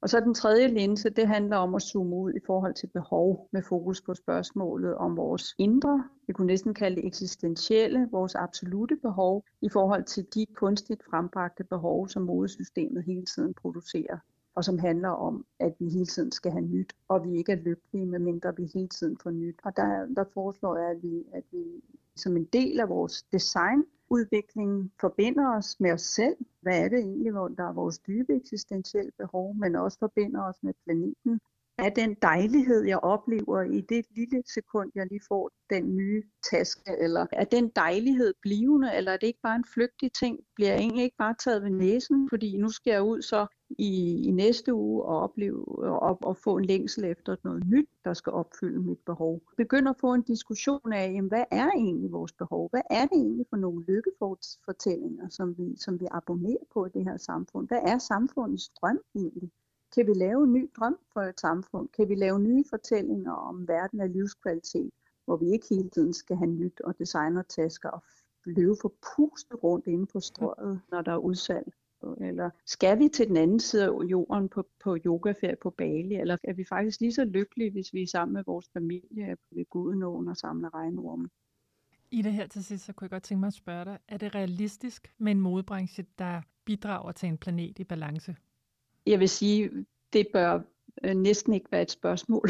Og 0.00 0.08
så 0.08 0.20
den 0.20 0.34
tredje 0.34 0.68
linse, 0.68 1.10
det 1.10 1.28
handler 1.28 1.56
om 1.56 1.74
at 1.74 1.82
zoome 1.82 2.16
ud 2.16 2.32
i 2.32 2.40
forhold 2.46 2.74
til 2.74 2.86
behov 2.86 3.48
med 3.52 3.62
fokus 3.62 4.00
på 4.00 4.14
spørgsmålet 4.14 4.94
om 4.94 5.16
vores 5.16 5.54
indre, 5.58 6.04
vi 6.26 6.32
kunne 6.32 6.46
næsten 6.46 6.74
kalde 6.74 6.96
det 6.96 7.06
eksistentielle, 7.06 8.08
vores 8.10 8.34
absolute 8.34 8.96
behov 8.96 9.44
i 9.62 9.68
forhold 9.68 10.04
til 10.04 10.26
de 10.34 10.46
kunstigt 10.54 11.02
frembragte 11.10 11.64
behov, 11.64 12.08
som 12.08 12.22
modesystemet 12.22 13.04
hele 13.04 13.24
tiden 13.24 13.54
producerer 13.54 14.18
og 14.58 14.64
som 14.64 14.78
handler 14.78 15.08
om, 15.08 15.44
at 15.60 15.74
vi 15.78 15.88
hele 15.88 16.06
tiden 16.06 16.32
skal 16.32 16.52
have 16.52 16.64
nyt, 16.64 16.92
og 17.08 17.24
vi 17.24 17.36
ikke 17.38 17.52
er 17.52 17.56
lykkelige, 17.56 18.06
medmindre 18.06 18.56
vi 18.56 18.70
hele 18.74 18.88
tiden 18.88 19.18
får 19.22 19.30
nyt. 19.30 19.56
Og 19.64 19.76
der, 19.76 20.06
der 20.16 20.24
foreslår 20.34 20.78
jeg, 20.78 20.90
at 20.90 21.02
vi, 21.02 21.24
at 21.32 21.42
vi 21.52 21.64
som 22.16 22.36
en 22.36 22.44
del 22.44 22.80
af 22.80 22.88
vores 22.88 23.22
design 23.22 23.84
udviklingen 24.10 24.92
forbinder 25.00 25.56
os 25.56 25.80
med 25.80 25.92
os 25.92 26.02
selv. 26.02 26.36
Hvad 26.60 26.84
er 26.84 26.88
det 26.88 26.98
egentlig, 26.98 27.32
hvor 27.32 27.48
der 27.48 27.64
er 27.68 27.72
vores 27.72 27.98
dybe 27.98 28.36
eksistentielle 28.36 29.12
behov, 29.18 29.54
men 29.54 29.76
også 29.76 29.98
forbinder 29.98 30.42
os 30.42 30.62
med 30.62 30.74
planeten. 30.84 31.40
Er 31.78 31.88
den 31.88 32.14
dejlighed, 32.22 32.84
jeg 32.84 32.98
oplever 32.98 33.62
i 33.62 33.80
det 33.80 34.06
lille 34.16 34.42
sekund, 34.54 34.90
jeg 34.94 35.06
lige 35.06 35.20
får 35.28 35.50
den 35.70 35.96
nye 35.96 36.22
taske, 36.50 36.96
eller 37.00 37.26
er 37.32 37.44
den 37.44 37.68
dejlighed 37.76 38.34
blivende, 38.42 38.94
eller 38.94 39.12
er 39.12 39.16
det 39.16 39.26
ikke 39.26 39.40
bare 39.42 39.56
en 39.56 39.64
flygtig 39.74 40.12
ting? 40.12 40.38
Bliver 40.54 40.70
jeg 40.70 40.78
egentlig 40.78 41.04
ikke 41.04 41.16
bare 41.16 41.34
taget 41.44 41.62
ved 41.62 41.70
næsen, 41.70 42.28
fordi 42.30 42.56
nu 42.56 42.68
skal 42.68 42.90
jeg 42.90 43.02
ud 43.02 43.22
så 43.22 43.46
i, 43.70 44.22
i 44.28 44.30
næste 44.30 44.74
uge 44.74 45.04
og 45.04 45.20
opleve 45.20 45.64
og, 46.02 46.18
og 46.22 46.36
få 46.36 46.56
en 46.56 46.64
længsel 46.64 47.04
efter 47.04 47.36
noget 47.44 47.66
nyt, 47.66 47.88
der 48.04 48.14
skal 48.14 48.32
opfylde 48.32 48.80
mit 48.80 48.98
behov. 49.06 49.42
Begynder 49.56 49.90
at 49.90 50.00
få 50.00 50.14
en 50.14 50.22
diskussion 50.22 50.92
af, 50.92 51.12
jamen, 51.12 51.28
hvad 51.28 51.44
er 51.50 51.70
egentlig 51.70 52.12
vores 52.12 52.32
behov? 52.32 52.70
Hvad 52.70 52.82
er 52.90 53.06
det 53.06 53.16
egentlig 53.16 53.46
for 53.50 53.56
nogle 53.56 53.84
lykkefortællinger, 53.88 55.28
som 55.28 55.58
vi, 55.58 55.76
som 55.76 56.00
vi 56.00 56.06
abonnerer 56.10 56.64
på 56.74 56.86
i 56.86 56.88
det 56.94 57.04
her 57.04 57.16
samfund? 57.16 57.68
Hvad 57.68 57.82
er 57.86 57.98
samfundets 57.98 58.68
drøm 58.68 59.00
egentlig? 59.14 59.50
Kan 59.94 60.06
vi 60.06 60.14
lave 60.14 60.44
en 60.44 60.52
ny 60.52 60.70
drøm 60.76 60.98
for 61.12 61.20
et 61.20 61.40
samfund? 61.40 61.88
Kan 61.88 62.08
vi 62.08 62.14
lave 62.14 62.40
nye 62.40 62.64
fortællinger 62.70 63.32
om 63.32 63.68
verden 63.68 64.00
af 64.00 64.12
livskvalitet, 64.12 64.90
hvor 65.24 65.36
vi 65.36 65.46
ikke 65.52 65.66
hele 65.70 65.90
tiden 65.90 66.12
skal 66.12 66.36
have 66.36 66.50
nyt 66.50 66.80
og 66.80 66.98
designertasker 66.98 67.88
og 67.88 68.02
løbe 68.44 68.76
for 68.82 68.92
puste 69.02 69.54
rundt 69.54 69.86
inde 69.86 70.06
på 70.06 70.20
strøget, 70.20 70.80
når 70.90 71.02
der 71.02 71.12
er 71.12 71.16
udsalg? 71.16 71.72
Eller 72.20 72.50
skal 72.66 72.98
vi 72.98 73.08
til 73.08 73.28
den 73.28 73.36
anden 73.36 73.60
side 73.60 73.84
af 73.84 73.90
jorden 73.90 74.48
på, 74.48 74.64
på 74.84 74.96
yogaferie 75.06 75.56
på 75.62 75.70
Bali? 75.70 76.14
Eller 76.14 76.36
er 76.44 76.52
vi 76.52 76.64
faktisk 76.64 77.00
lige 77.00 77.12
så 77.12 77.24
lykkelige, 77.24 77.70
hvis 77.70 77.94
vi 77.94 78.02
er 78.02 78.06
sammen 78.06 78.34
med 78.34 78.44
vores 78.46 78.68
familie 78.72 79.36
ved 79.50 79.64
Gudenåen 79.70 80.28
og 80.28 80.36
samler 80.36 80.74
regnorme? 80.74 81.28
I 82.10 82.22
det 82.22 82.32
her 82.32 82.46
til 82.46 82.64
sidst, 82.64 82.84
så 82.84 82.92
kunne 82.92 83.04
jeg 83.04 83.10
godt 83.10 83.22
tænke 83.22 83.40
mig 83.40 83.46
at 83.46 83.54
spørge 83.54 83.84
dig, 83.84 83.98
er 84.08 84.16
det 84.18 84.34
realistisk 84.34 85.14
med 85.18 85.32
en 85.32 85.40
modebranche, 85.40 86.06
der 86.18 86.42
bidrager 86.64 87.12
til 87.12 87.28
en 87.28 87.38
planet 87.38 87.78
i 87.78 87.84
balance? 87.84 88.36
Jeg 89.08 89.20
vil 89.20 89.28
sige, 89.28 89.70
det 90.12 90.26
bør 90.32 90.60
øh, 91.04 91.14
næsten 91.14 91.52
ikke 91.52 91.72
være 91.72 91.82
et 91.82 91.90
spørgsmål. 91.90 92.48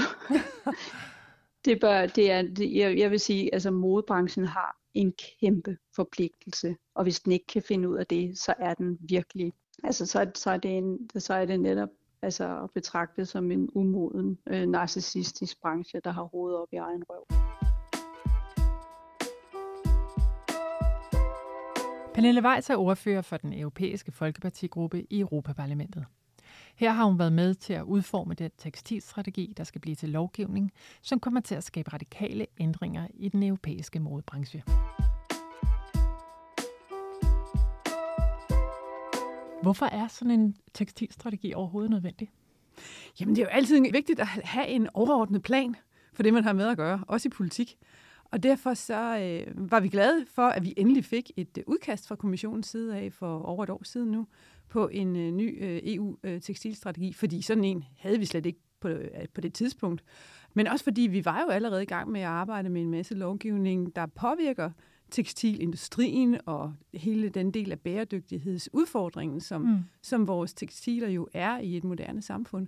det 1.65 1.81
bør, 1.81 2.07
det 2.07 2.31
er, 2.31 2.43
det, 2.43 2.77
jeg, 2.77 2.99
jeg 2.99 3.11
vil 3.11 3.21
sige, 3.21 3.55
altså 3.55 3.71
modebranchen 3.71 4.47
har 4.47 4.77
en 4.95 5.13
kæmpe 5.13 5.77
forpligtelse, 5.97 6.77
og 6.95 7.03
hvis 7.03 7.21
den 7.21 7.33
ikke 7.33 7.47
kan 7.47 7.63
finde 7.63 7.89
ud 7.89 7.97
af 7.97 8.07
det, 8.07 8.39
så 8.39 8.55
er 8.59 8.75
den 8.75 8.99
virkelig, 9.01 9.53
altså 9.85 10.07
så, 10.07 10.31
så, 10.35 10.51
er, 10.51 10.57
det 10.57 10.77
en, 10.77 11.11
så 11.19 11.35
er 11.35 11.45
det 11.45 11.61
netop 11.61 11.89
altså 12.23 12.63
at 12.63 12.71
betragte 12.71 13.27
som 13.27 13.51
en 13.51 13.69
umoden, 13.75 14.39
øh, 14.47 14.67
narcissistisk 14.67 15.61
branche, 15.61 16.01
der 16.05 16.11
har 16.11 16.23
hovedet 16.23 16.59
op 16.59 16.69
i 16.73 16.77
egen 16.77 17.05
røv. 17.09 17.25
Pernille 22.15 22.43
Weiss 22.43 22.71
er 22.71 22.77
ordfører 22.77 23.23
for 23.23 23.37
den 23.37 23.53
europæiske 23.53 24.13
folkepartigruppe 24.13 25.03
i 25.11 25.21
Europaparlamentet. 25.21 26.07
Her 26.79 26.91
har 26.93 27.05
hun 27.05 27.19
været 27.19 27.33
med 27.33 27.55
til 27.55 27.73
at 27.73 27.83
udforme 27.83 28.35
den 28.35 28.51
tekstilstrategi, 28.59 29.55
der 29.57 29.65
skal 29.65 29.81
blive 29.81 29.95
til 29.97 30.09
lovgivning, 30.09 30.73
som 31.03 31.21
kommer 31.21 31.41
til 31.41 31.55
at 31.55 31.65
skabe 31.65 31.93
radikale 31.93 32.47
ændringer 32.61 33.07
i 33.15 33.29
den 33.29 33.43
europæiske 33.43 34.01
modebranche. 34.01 34.63
Hvorfor 39.63 39.87
er 39.87 40.09
sådan 40.09 40.41
en 40.41 40.57
tekstilstrategi 40.75 41.55
overhovedet 41.55 41.91
nødvendig? 41.91 42.31
Jamen, 43.21 43.37
det 43.37 43.43
er 43.43 43.47
jo 43.47 43.51
altid 43.51 43.81
vigtigt 43.93 44.21
at 44.21 44.27
have 44.27 44.67
en 44.67 44.89
overordnet 44.95 45.43
plan 45.43 45.77
for 46.13 46.23
det, 46.23 46.35
man 46.35 46.45
har 46.45 46.53
med 46.53 46.69
at 46.69 46.77
gøre, 46.77 47.05
også 47.09 47.29
i 47.29 47.31
politik. 47.31 47.79
Og 48.31 48.43
derfor 48.43 48.75
så 48.75 49.19
øh, 49.19 49.71
var 49.71 49.81
vi 49.81 49.89
glade 49.89 50.27
for, 50.35 50.47
at 50.47 50.65
vi 50.65 50.75
endelig 50.77 51.05
fik 51.05 51.31
et 51.37 51.59
øh, 51.59 51.65
udkast 51.67 52.09
fra 52.09 52.17
kommissionens 52.17 52.67
side 52.67 52.97
af 52.97 53.13
for 53.13 53.43
over 53.43 53.65
et 53.65 53.71
år 53.71 53.85
siden 53.85 54.11
nu, 54.11 54.27
på 54.71 54.89
en 54.89 55.17
øh, 55.17 55.33
ny 55.33 55.65
øh, 55.65 55.81
EU-tekstilstrategi, 55.85 57.13
fordi 57.13 57.43
sådan 57.43 57.65
en 57.65 57.85
havde 57.99 58.19
vi 58.19 58.25
slet 58.25 58.47
ikke 58.47 58.61
på, 58.81 58.89
øh, 58.89 59.09
på 59.35 59.41
det 59.41 59.55
tidspunkt. 59.55 60.05
Men 60.55 60.67
også 60.67 60.85
fordi 60.85 61.03
vi 61.03 61.25
var 61.25 61.41
jo 61.41 61.49
allerede 61.49 61.83
i 61.83 61.87
gang 61.87 62.11
med 62.11 62.21
at 62.21 62.27
arbejde 62.27 62.69
med 62.69 62.81
en 62.83 62.91
masse 62.91 63.15
lovgivning, 63.15 63.97
der 63.97 64.07
påvirker 64.07 64.71
tekstilindustrien 65.11 66.39
og 66.47 66.75
hele 66.95 67.29
den 67.29 67.51
del 67.51 67.73
af 67.73 67.81
bæredygtighedsudfordringen, 67.81 69.41
som, 69.41 69.63
mm. 69.63 69.79
som 70.03 70.29
vores 70.29 70.55
tekstiler 70.55 71.09
jo 71.09 71.29
er 71.33 71.59
i 71.59 71.77
et 71.77 71.85
moderne 71.85 72.23
samfund. 72.23 72.67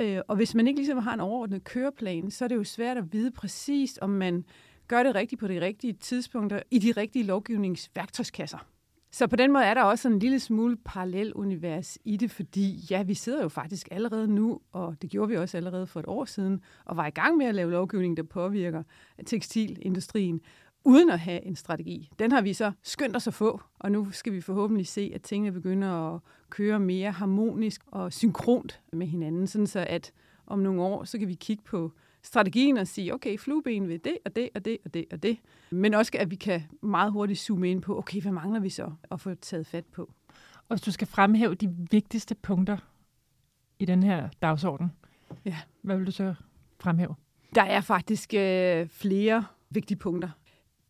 Øh, 0.00 0.20
og 0.28 0.36
hvis 0.36 0.54
man 0.54 0.66
ikke 0.66 0.78
ligesom 0.78 0.98
har 0.98 1.14
en 1.14 1.20
overordnet 1.20 1.64
køreplan, 1.64 2.30
så 2.30 2.44
er 2.44 2.48
det 2.48 2.56
jo 2.56 2.64
svært 2.64 2.96
at 2.96 3.12
vide 3.12 3.30
præcist, 3.30 3.98
om 3.98 4.10
man 4.10 4.44
gør 4.88 5.02
det 5.02 5.14
rigtigt 5.14 5.40
på 5.40 5.48
de 5.48 5.60
rigtige 5.60 5.92
tidspunkter 5.92 6.62
i 6.70 6.78
de 6.78 6.92
rigtige 6.92 7.24
lovgivningsværktøjskasser. 7.24 8.66
Så 9.14 9.26
på 9.26 9.36
den 9.36 9.52
måde 9.52 9.64
er 9.64 9.74
der 9.74 9.82
også 9.82 10.08
en 10.08 10.18
lille 10.18 10.40
smule 10.40 10.76
parallel 10.84 11.34
univers 11.34 11.98
i 12.04 12.16
det, 12.16 12.30
fordi 12.30 12.86
ja, 12.90 13.02
vi 13.02 13.14
sidder 13.14 13.42
jo 13.42 13.48
faktisk 13.48 13.88
allerede 13.90 14.28
nu, 14.28 14.60
og 14.72 14.96
det 15.02 15.10
gjorde 15.10 15.28
vi 15.28 15.36
også 15.36 15.56
allerede 15.56 15.86
for 15.86 16.00
et 16.00 16.06
år 16.08 16.24
siden, 16.24 16.60
og 16.84 16.96
var 16.96 17.06
i 17.06 17.10
gang 17.10 17.36
med 17.36 17.46
at 17.46 17.54
lave 17.54 17.70
lovgivning, 17.70 18.16
der 18.16 18.22
påvirker 18.22 18.82
tekstilindustrien, 19.26 20.40
uden 20.84 21.10
at 21.10 21.18
have 21.18 21.44
en 21.44 21.56
strategi. 21.56 22.10
Den 22.18 22.32
har 22.32 22.40
vi 22.40 22.52
så 22.52 22.72
skyndt 22.82 23.16
os 23.16 23.26
at 23.26 23.34
få, 23.34 23.60
og 23.78 23.92
nu 23.92 24.10
skal 24.10 24.32
vi 24.32 24.40
forhåbentlig 24.40 24.86
se, 24.86 25.12
at 25.14 25.22
tingene 25.22 25.52
begynder 25.52 26.14
at 26.14 26.20
køre 26.50 26.80
mere 26.80 27.12
harmonisk 27.12 27.82
og 27.86 28.12
synkront 28.12 28.80
med 28.92 29.06
hinanden, 29.06 29.46
sådan 29.46 29.66
så 29.66 29.86
at 29.88 30.12
om 30.46 30.58
nogle 30.58 30.82
år, 30.82 31.04
så 31.04 31.18
kan 31.18 31.28
vi 31.28 31.34
kigge 31.34 31.62
på 31.64 31.92
strategien 32.24 32.76
at 32.76 32.88
sige, 32.88 33.14
okay, 33.14 33.38
flueben 33.38 33.88
ved 33.88 33.98
det 33.98 34.18
og 34.24 34.36
det 34.36 34.48
og 34.54 34.64
det 34.64 34.78
og 34.84 34.94
det 34.94 35.04
og 35.12 35.22
det. 35.22 35.38
Men 35.70 35.94
også, 35.94 36.12
at 36.14 36.30
vi 36.30 36.36
kan 36.36 36.62
meget 36.82 37.12
hurtigt 37.12 37.40
zoome 37.40 37.70
ind 37.70 37.82
på, 37.82 37.98
okay, 37.98 38.22
hvad 38.22 38.32
mangler 38.32 38.60
vi 38.60 38.68
så 38.68 38.92
at 39.10 39.20
få 39.20 39.34
taget 39.34 39.66
fat 39.66 39.84
på? 39.84 40.10
Og 40.68 40.76
hvis 40.76 40.80
du 40.80 40.92
skal 40.92 41.06
fremhæve 41.06 41.54
de 41.54 41.76
vigtigste 41.90 42.34
punkter 42.34 42.76
i 43.78 43.84
den 43.84 44.02
her 44.02 44.28
dagsorden, 44.42 44.92
ja. 45.44 45.56
hvad 45.82 45.96
vil 45.96 46.06
du 46.06 46.12
så 46.12 46.34
fremhæve? 46.80 47.14
Der 47.54 47.62
er 47.62 47.80
faktisk 47.80 48.34
øh, 48.34 48.88
flere 48.88 49.44
vigtige 49.70 49.98
punkter. 49.98 50.28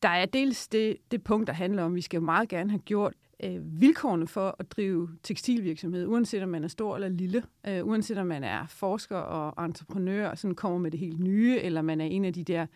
Der 0.02 0.08
er 0.08 0.26
dels 0.26 0.68
det, 0.68 0.96
det 1.10 1.24
punkt, 1.24 1.46
der 1.46 1.52
handler 1.52 1.82
om, 1.82 1.92
at 1.92 1.96
vi 1.96 2.00
skal 2.00 2.18
jo 2.18 2.24
meget 2.24 2.48
gerne 2.48 2.70
have 2.70 2.78
gjort 2.78 3.14
øh, 3.44 3.80
vilkårene 3.80 4.26
for 4.26 4.56
at 4.58 4.72
drive 4.72 5.08
tekstilvirksomhed, 5.22 6.06
uanset 6.06 6.42
om 6.42 6.48
man 6.48 6.64
er 6.64 6.68
stor 6.68 6.94
eller 6.94 7.08
lille, 7.08 7.42
øh, 7.66 7.86
uanset 7.86 8.18
om 8.18 8.26
man 8.26 8.44
er 8.44 8.66
forsker 8.66 9.16
og 9.16 9.64
entreprenør, 9.64 10.28
og 10.28 10.38
sådan 10.38 10.54
kommer 10.54 10.78
med 10.78 10.90
det 10.90 11.00
helt 11.00 11.20
nye, 11.20 11.58
eller 11.58 11.82
man 11.82 12.00
er 12.00 12.04
en 12.04 12.24
af 12.24 12.32
de 12.32 12.44
der 12.44 12.66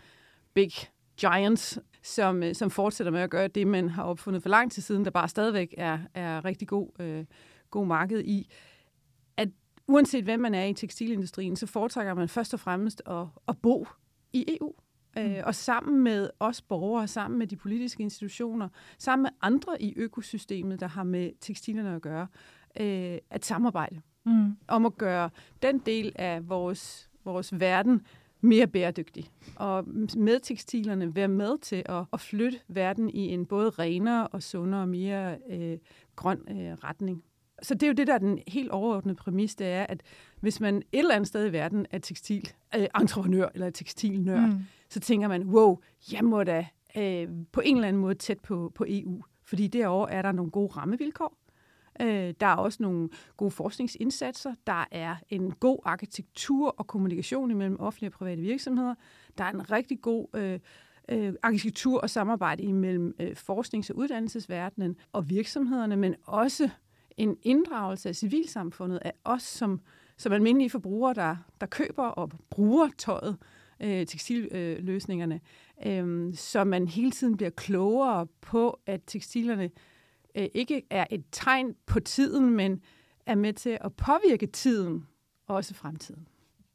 big 0.55 0.73
giants, 1.21 1.79
som, 2.03 2.43
øh, 2.43 2.55
som 2.55 2.71
fortsætter 2.71 3.11
med 3.11 3.21
at 3.21 3.31
gøre 3.31 3.49
det, 3.49 3.67
man 3.67 3.89
har 3.89 4.03
opfundet 4.03 4.43
for 4.43 4.49
lang 4.49 4.73
tid 4.73 4.83
siden, 4.83 5.05
der 5.05 5.11
bare 5.11 5.29
stadigvæk 5.29 5.75
er, 5.77 5.99
er 6.15 6.45
rigtig 6.45 6.69
god, 6.69 6.89
øh, 7.01 7.25
god 7.71 7.87
marked 7.87 8.25
i. 8.25 8.51
At 9.37 9.49
uanset 9.87 10.25
hvem 10.25 10.41
man 10.41 10.55
er 10.55 10.65
i 10.65 10.75
tekstilindustrien, 10.75 11.57
så 11.57 11.67
foretrækker 11.67 12.15
man 12.15 12.29
først 12.29 12.55
og 12.55 12.61
fremmest 12.61 13.03
at, 13.07 13.27
at 13.49 13.59
bo 13.63 13.87
i 14.33 14.59
EU. 14.61 14.73
Øh, 15.19 15.31
mm. 15.31 15.43
og 15.45 15.55
sammen 15.55 16.03
med 16.03 16.31
os 16.41 16.63
borgere, 16.63 17.09
sammen 17.09 17.39
med 17.39 17.47
de 17.47 17.57
politiske 17.57 18.03
institutioner, 18.03 18.69
sammen 18.99 19.23
med 19.23 19.31
andre 19.43 19.83
i 19.83 19.95
økosystemet, 19.97 20.81
der 20.81 20.89
har 20.89 21.05
med 21.05 21.31
tekstilerne 21.41 21.95
at 21.95 22.03
gøre, 22.03 22.27
øh, 22.81 23.19
at 23.31 23.45
samarbejde 23.45 24.01
mm. 24.27 24.57
om 24.69 24.87
at 24.87 24.99
gøre 24.99 25.31
den 25.63 25.79
del 25.79 26.13
af 26.15 26.49
vores, 26.49 27.11
vores 27.25 27.61
verden 27.61 28.01
mere 28.41 28.67
bæredygtig. 28.67 29.31
Og 29.57 29.89
med 30.17 30.41
tekstilerne 30.41 31.15
være 31.15 31.29
med 31.29 31.59
til 31.59 31.83
at, 31.87 32.05
at 32.13 32.21
flytte 32.21 32.59
verden 32.69 33.11
i 33.11 33.29
en 33.29 33.47
både 33.47 33.71
renere 33.71 34.27
og 34.27 34.43
sundere 34.43 34.81
og 34.81 34.89
mere 34.89 35.37
øh, 35.51 35.79
grøn 36.17 36.41
øh, 36.51 36.73
retning. 36.85 37.25
Så 37.63 37.75
det 37.75 37.83
er 37.83 37.87
jo 37.87 37.93
det, 37.93 38.07
der 38.07 38.15
er 38.15 38.19
den 38.19 38.39
helt 38.49 38.71
overordnede 38.71 39.17
præmis, 39.17 39.55
det 39.55 39.67
er, 39.67 39.87
at 39.89 40.03
hvis 40.41 40.61
man 40.61 40.77
et 40.77 40.85
eller 40.93 41.15
andet 41.15 41.29
sted 41.29 41.49
i 41.49 41.53
verden 41.53 41.87
er 41.91 41.99
tekstil 41.99 42.53
øh, 42.77 42.87
entreprenør 43.01 43.49
eller 43.55 43.71
tekstilnørd, 43.71 44.49
mm 44.49 44.61
så 44.91 45.01
tænker 45.01 45.29
man, 45.29 45.43
wow, 45.43 45.79
jeg 46.13 46.25
må 46.25 46.45
da 46.45 46.67
øh, 46.97 47.29
på 47.53 47.61
en 47.65 47.77
eller 47.77 47.89
anden 47.89 48.03
måde 48.03 48.15
tæt 48.15 48.41
på, 48.41 48.73
på 48.75 48.85
EU. 48.89 49.23
Fordi 49.45 49.67
derovre 49.67 50.13
er 50.13 50.23
der 50.23 50.33
nogle 50.33 50.51
gode 50.51 50.73
rammevilkår. 50.77 51.37
Øh, 52.01 52.35
der 52.41 52.47
er 52.47 52.55
også 52.55 52.83
nogle 52.83 53.09
gode 53.37 53.51
forskningsindsatser. 53.51 54.55
Der 54.67 54.85
er 54.91 55.17
en 55.29 55.51
god 55.51 55.79
arkitektur 55.85 56.75
og 56.79 56.87
kommunikation 56.87 57.51
imellem 57.51 57.81
offentlige 57.81 58.09
og 58.09 58.13
private 58.13 58.43
virksomheder. 58.43 58.95
Der 59.39 59.45
er 59.45 59.51
en 59.51 59.71
rigtig 59.71 60.01
god 60.01 60.27
øh, 60.35 60.61
øh, 61.09 61.35
arkitektur 61.43 62.01
og 62.01 62.11
samarbejde 62.11 62.63
imellem 62.63 63.15
øh, 63.21 63.37
forsknings- 63.37 63.91
og 63.91 63.97
uddannelsesverdenen 63.97 64.97
og 65.13 65.31
virksomhederne, 65.31 65.97
men 65.97 66.15
også 66.25 66.71
en 67.17 67.37
inddragelse 67.43 68.09
af 68.09 68.17
civilsamfundet 68.17 68.99
af 69.03 69.13
os 69.25 69.43
som, 69.43 69.81
som 70.17 70.33
almindelige 70.33 70.71
forbrugere, 70.71 71.15
der, 71.15 71.37
der 71.61 71.67
køber 71.67 72.07
og 72.07 72.31
bruger 72.51 72.89
tøjet, 72.99 73.37
øh, 73.41 73.58
tekstilløsningerne, 73.81 75.41
øh, 75.87 76.35
så 76.35 76.65
man 76.65 76.89
hele 76.89 77.11
tiden 77.11 77.37
bliver 77.37 77.51
klogere 77.51 78.27
på, 78.41 78.81
at 78.87 79.01
tekstilerne 79.07 79.71
øh, 80.35 80.49
ikke 80.55 80.83
er 80.91 81.07
et 81.11 81.25
tegn 81.33 81.75
på 81.87 82.01
tiden, 82.01 82.51
men 82.51 82.81
er 83.27 83.35
med 83.35 83.53
til 83.53 83.79
at 83.81 83.95
påvirke 83.95 84.47
tiden, 84.47 85.07
og 85.47 85.57
også 85.57 85.75
fremtiden. 85.75 86.29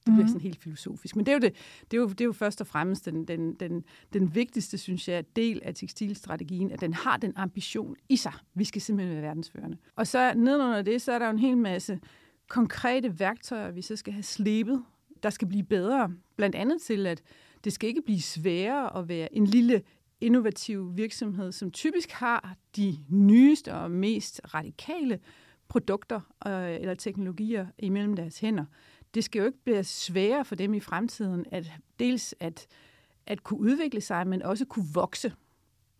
Det 0.05 0.13
bliver 0.13 0.23
mhm. 0.23 0.27
sådan 0.27 0.41
helt 0.41 0.61
filosofisk. 0.61 1.15
Men 1.15 1.25
det 1.25 1.31
er 1.31 1.35
jo, 1.35 1.39
det, 1.39 1.55
det 1.91 1.97
er 1.97 2.01
jo, 2.01 2.07
det 2.07 2.21
er 2.21 2.25
jo 2.25 2.31
først 2.31 2.61
og 2.61 2.67
fremmest 2.67 3.05
den, 3.05 3.25
den, 3.27 3.53
den, 3.53 3.83
den 4.13 4.35
vigtigste, 4.35 4.77
synes 4.77 5.07
jeg, 5.07 5.35
del 5.35 5.61
af 5.63 5.75
tekstilstrategien, 5.75 6.71
at 6.71 6.81
den 6.81 6.93
har 6.93 7.17
den 7.17 7.33
ambition 7.35 7.95
i 8.09 8.15
sig. 8.15 8.33
Vi 8.53 8.63
skal 8.63 8.81
simpelthen 8.81 9.15
være 9.15 9.23
verdensførende. 9.23 9.77
Og 9.95 10.07
så 10.07 10.33
nedenunder 10.33 10.81
det, 10.81 11.01
så 11.01 11.11
er 11.11 11.19
der 11.19 11.25
jo 11.25 11.31
en 11.31 11.39
hel 11.39 11.57
masse 11.57 11.99
konkrete 12.49 13.19
værktøjer, 13.19 13.71
vi 13.71 13.81
så 13.81 13.95
skal 13.95 14.13
have 14.13 14.23
slebet, 14.23 14.83
der 15.23 15.29
skal 15.29 15.47
blive 15.47 15.63
bedre. 15.63 16.13
Blandt 16.35 16.55
andet 16.55 16.81
til, 16.81 17.07
at 17.07 17.21
det 17.63 17.73
skal 17.73 17.89
ikke 17.89 18.01
blive 18.01 18.21
sværere 18.21 18.97
at 18.97 19.07
være 19.07 19.35
en 19.35 19.45
lille 19.45 19.81
innovativ 20.21 20.97
virksomhed, 20.97 21.51
som 21.51 21.71
typisk 21.71 22.11
har 22.11 22.55
de 22.75 22.97
nyeste 23.09 23.73
og 23.73 23.91
mest 23.91 24.41
radikale 24.53 25.19
produkter 25.67 26.19
øh, 26.47 26.75
eller 26.75 26.93
teknologier 26.93 27.67
imellem 27.77 28.15
deres 28.15 28.39
hænder 28.39 28.65
det 29.13 29.23
skal 29.23 29.39
jo 29.39 29.45
ikke 29.45 29.63
blive 29.63 29.83
sværere 29.83 30.45
for 30.45 30.55
dem 30.55 30.73
i 30.73 30.79
fremtiden, 30.79 31.45
at 31.51 31.71
dels 31.99 32.35
at, 32.39 32.67
at 33.25 33.43
kunne 33.43 33.59
udvikle 33.59 34.01
sig, 34.01 34.27
men 34.27 34.41
også 34.41 34.65
kunne 34.65 34.85
vokse. 34.93 35.33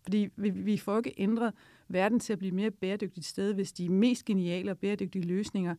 Fordi 0.04 0.30
vi, 0.36 0.50
vi 0.50 0.78
får 0.78 0.98
ikke 0.98 1.14
ændret 1.18 1.54
verden 1.88 2.20
til 2.20 2.34
at 2.34 2.40
blive 2.40 2.52
mere 2.52 2.72
bæredygtigt 2.72 3.26
sted, 3.26 3.54
hvis 3.54 3.72
de 3.72 3.90
mest 3.90 4.26
geniale 4.26 4.72
og 4.72 4.78
bæredygtige 4.78 5.28
løsninger 5.28 5.76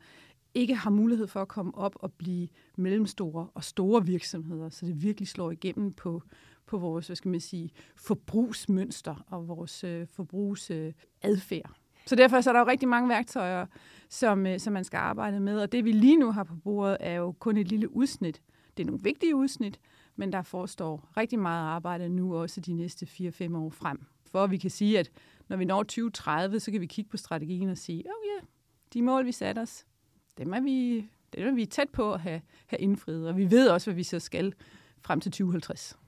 ikke 0.54 0.74
har 0.74 0.90
mulighed 0.90 1.26
for 1.26 1.42
at 1.42 1.48
komme 1.48 1.74
op 1.74 1.96
og 2.00 2.12
blive 2.12 2.48
mellemstore 2.76 3.48
og 3.54 3.64
store 3.64 4.06
virksomheder, 4.06 4.68
så 4.68 4.86
det 4.86 5.02
virkelig 5.02 5.28
slår 5.28 5.50
igennem 5.50 5.92
på, 5.92 6.22
på 6.66 6.78
vores 6.78 7.06
hvad 7.06 7.16
skal 7.16 7.30
man 7.30 7.40
sige, 7.40 7.70
forbrugsmønster 7.96 9.24
og 9.26 9.48
vores 9.48 9.84
øh, 9.84 10.06
forbrugsadfærd. 10.06 11.70
Øh, 11.70 11.84
så 12.06 12.16
derfor 12.16 12.40
så 12.40 12.50
er 12.50 12.52
der 12.52 12.60
jo 12.60 12.66
rigtig 12.66 12.88
mange 12.88 13.08
værktøjer, 13.08 13.66
som, 14.08 14.46
øh, 14.46 14.60
som 14.60 14.72
man 14.72 14.84
skal 14.84 14.98
arbejde 14.98 15.40
med. 15.40 15.60
Og 15.60 15.72
det 15.72 15.84
vi 15.84 15.92
lige 15.92 16.16
nu 16.16 16.32
har 16.32 16.44
på 16.44 16.54
bordet, 16.56 16.96
er 17.00 17.14
jo 17.14 17.32
kun 17.32 17.56
et 17.56 17.68
lille 17.68 17.96
udsnit. 17.96 18.42
Det 18.76 18.82
er 18.82 18.86
nogle 18.86 19.02
vigtige 19.02 19.36
udsnit, 19.36 19.80
men 20.16 20.32
der 20.32 20.42
forestår 20.42 21.08
rigtig 21.16 21.38
meget 21.38 21.66
arbejde 21.68 22.08
nu 22.08 22.36
også 22.36 22.60
de 22.60 22.72
næste 22.72 23.06
4-5 23.06 23.56
år 23.56 23.70
frem. 23.70 24.04
For 24.30 24.46
vi 24.46 24.56
kan 24.56 24.70
sige, 24.70 24.98
at 24.98 25.10
når 25.48 25.56
vi 25.56 25.64
når 25.64 25.82
2030, 25.82 26.60
så 26.60 26.70
kan 26.70 26.80
vi 26.80 26.86
kigge 26.86 27.10
på 27.10 27.16
strategien 27.16 27.68
og 27.68 27.78
sige, 27.78 27.98
oh 27.98 28.26
ja, 28.26 28.34
yeah, 28.34 28.46
de 28.94 29.02
mål, 29.02 29.26
vi 29.26 29.32
satte 29.32 29.58
os, 29.58 29.86
dem 30.38 30.52
er 30.52 30.60
vi, 30.60 31.08
dem 31.36 31.46
er 31.46 31.52
vi 31.52 31.66
tæt 31.66 31.88
på 31.88 32.12
at 32.12 32.20
have, 32.20 32.40
have 32.66 32.80
indfriet. 32.80 33.28
Og 33.28 33.36
vi 33.36 33.50
ved 33.50 33.68
også, 33.68 33.86
hvad 33.86 33.94
vi 33.94 34.02
så 34.02 34.18
skal 34.18 34.54
frem 35.02 35.20
til 35.20 35.32
2050. 35.32 35.98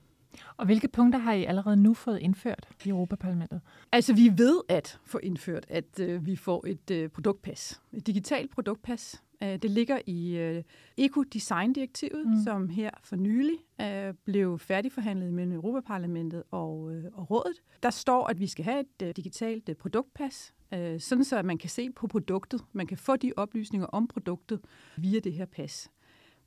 Og 0.57 0.66
hvilke 0.66 0.89
punkter 0.89 1.18
har 1.18 1.33
I 1.33 1.45
allerede 1.45 1.77
nu 1.77 1.95
fået 1.95 2.18
indført 2.18 2.68
i 2.85 2.89
Europaparlamentet? 2.89 3.61
Altså, 3.93 4.14
vi 4.14 4.33
ved 4.37 4.61
at 4.68 4.99
få 5.05 5.18
indført, 5.18 5.66
at 5.68 6.01
øh, 6.01 6.27
vi 6.27 6.37
får 6.37 6.64
et 6.66 6.91
øh, 6.91 7.09
produktpas. 7.09 7.81
Et 7.93 8.07
digitalt 8.07 8.51
produktpas. 8.51 9.22
Øh, 9.43 9.57
det 9.57 9.70
ligger 9.70 9.99
i 10.07 10.37
øh, 10.37 10.62
Eco-Design-direktivet, 10.99 12.27
mm. 12.27 12.45
som 12.45 12.68
her 12.68 12.91
for 13.03 13.16
nylig 13.16 13.57
øh, 13.81 14.14
blev 14.24 14.59
færdigforhandlet 14.59 15.33
mellem 15.33 15.55
Europaparlamentet 15.55 16.43
og, 16.51 16.93
øh, 16.93 17.05
og 17.12 17.31
rådet. 17.31 17.62
Der 17.83 17.91
står, 17.91 18.27
at 18.27 18.41
vi 18.41 18.47
skal 18.47 18.64
have 18.64 18.81
et 18.81 19.03
øh, 19.03 19.12
digitalt 19.16 19.68
øh, 19.68 19.74
produktpas, 19.74 20.53
øh, 20.75 21.01
sådan 21.01 21.25
så 21.25 21.43
man 21.43 21.59
kan 21.59 21.71
se 21.71 21.91
på 21.91 22.07
produktet. 22.07 22.64
Man 22.73 22.87
kan 22.87 22.99
få 22.99 23.17
de 23.17 23.33
oplysninger 23.37 23.87
om 23.87 24.09
produktet 24.09 24.61
via 24.97 25.21
det 25.21 25.33
her 25.33 25.47
pas. 25.47 25.91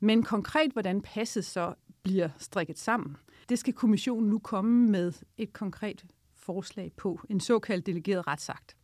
Men 0.00 0.22
konkret, 0.22 0.72
hvordan 0.72 1.00
passet 1.00 1.44
så 1.44 1.74
bliver 2.02 2.28
strikket 2.38 2.78
sammen, 2.78 3.16
det 3.48 3.58
skal 3.58 3.74
kommissionen 3.74 4.30
nu 4.30 4.38
komme 4.38 4.90
med 4.90 5.12
et 5.38 5.52
konkret 5.52 6.04
forslag 6.36 6.92
på, 6.96 7.20
en 7.28 7.40
såkaldt 7.40 7.86
delegeret 7.86 8.26
retsakt. 8.26 8.76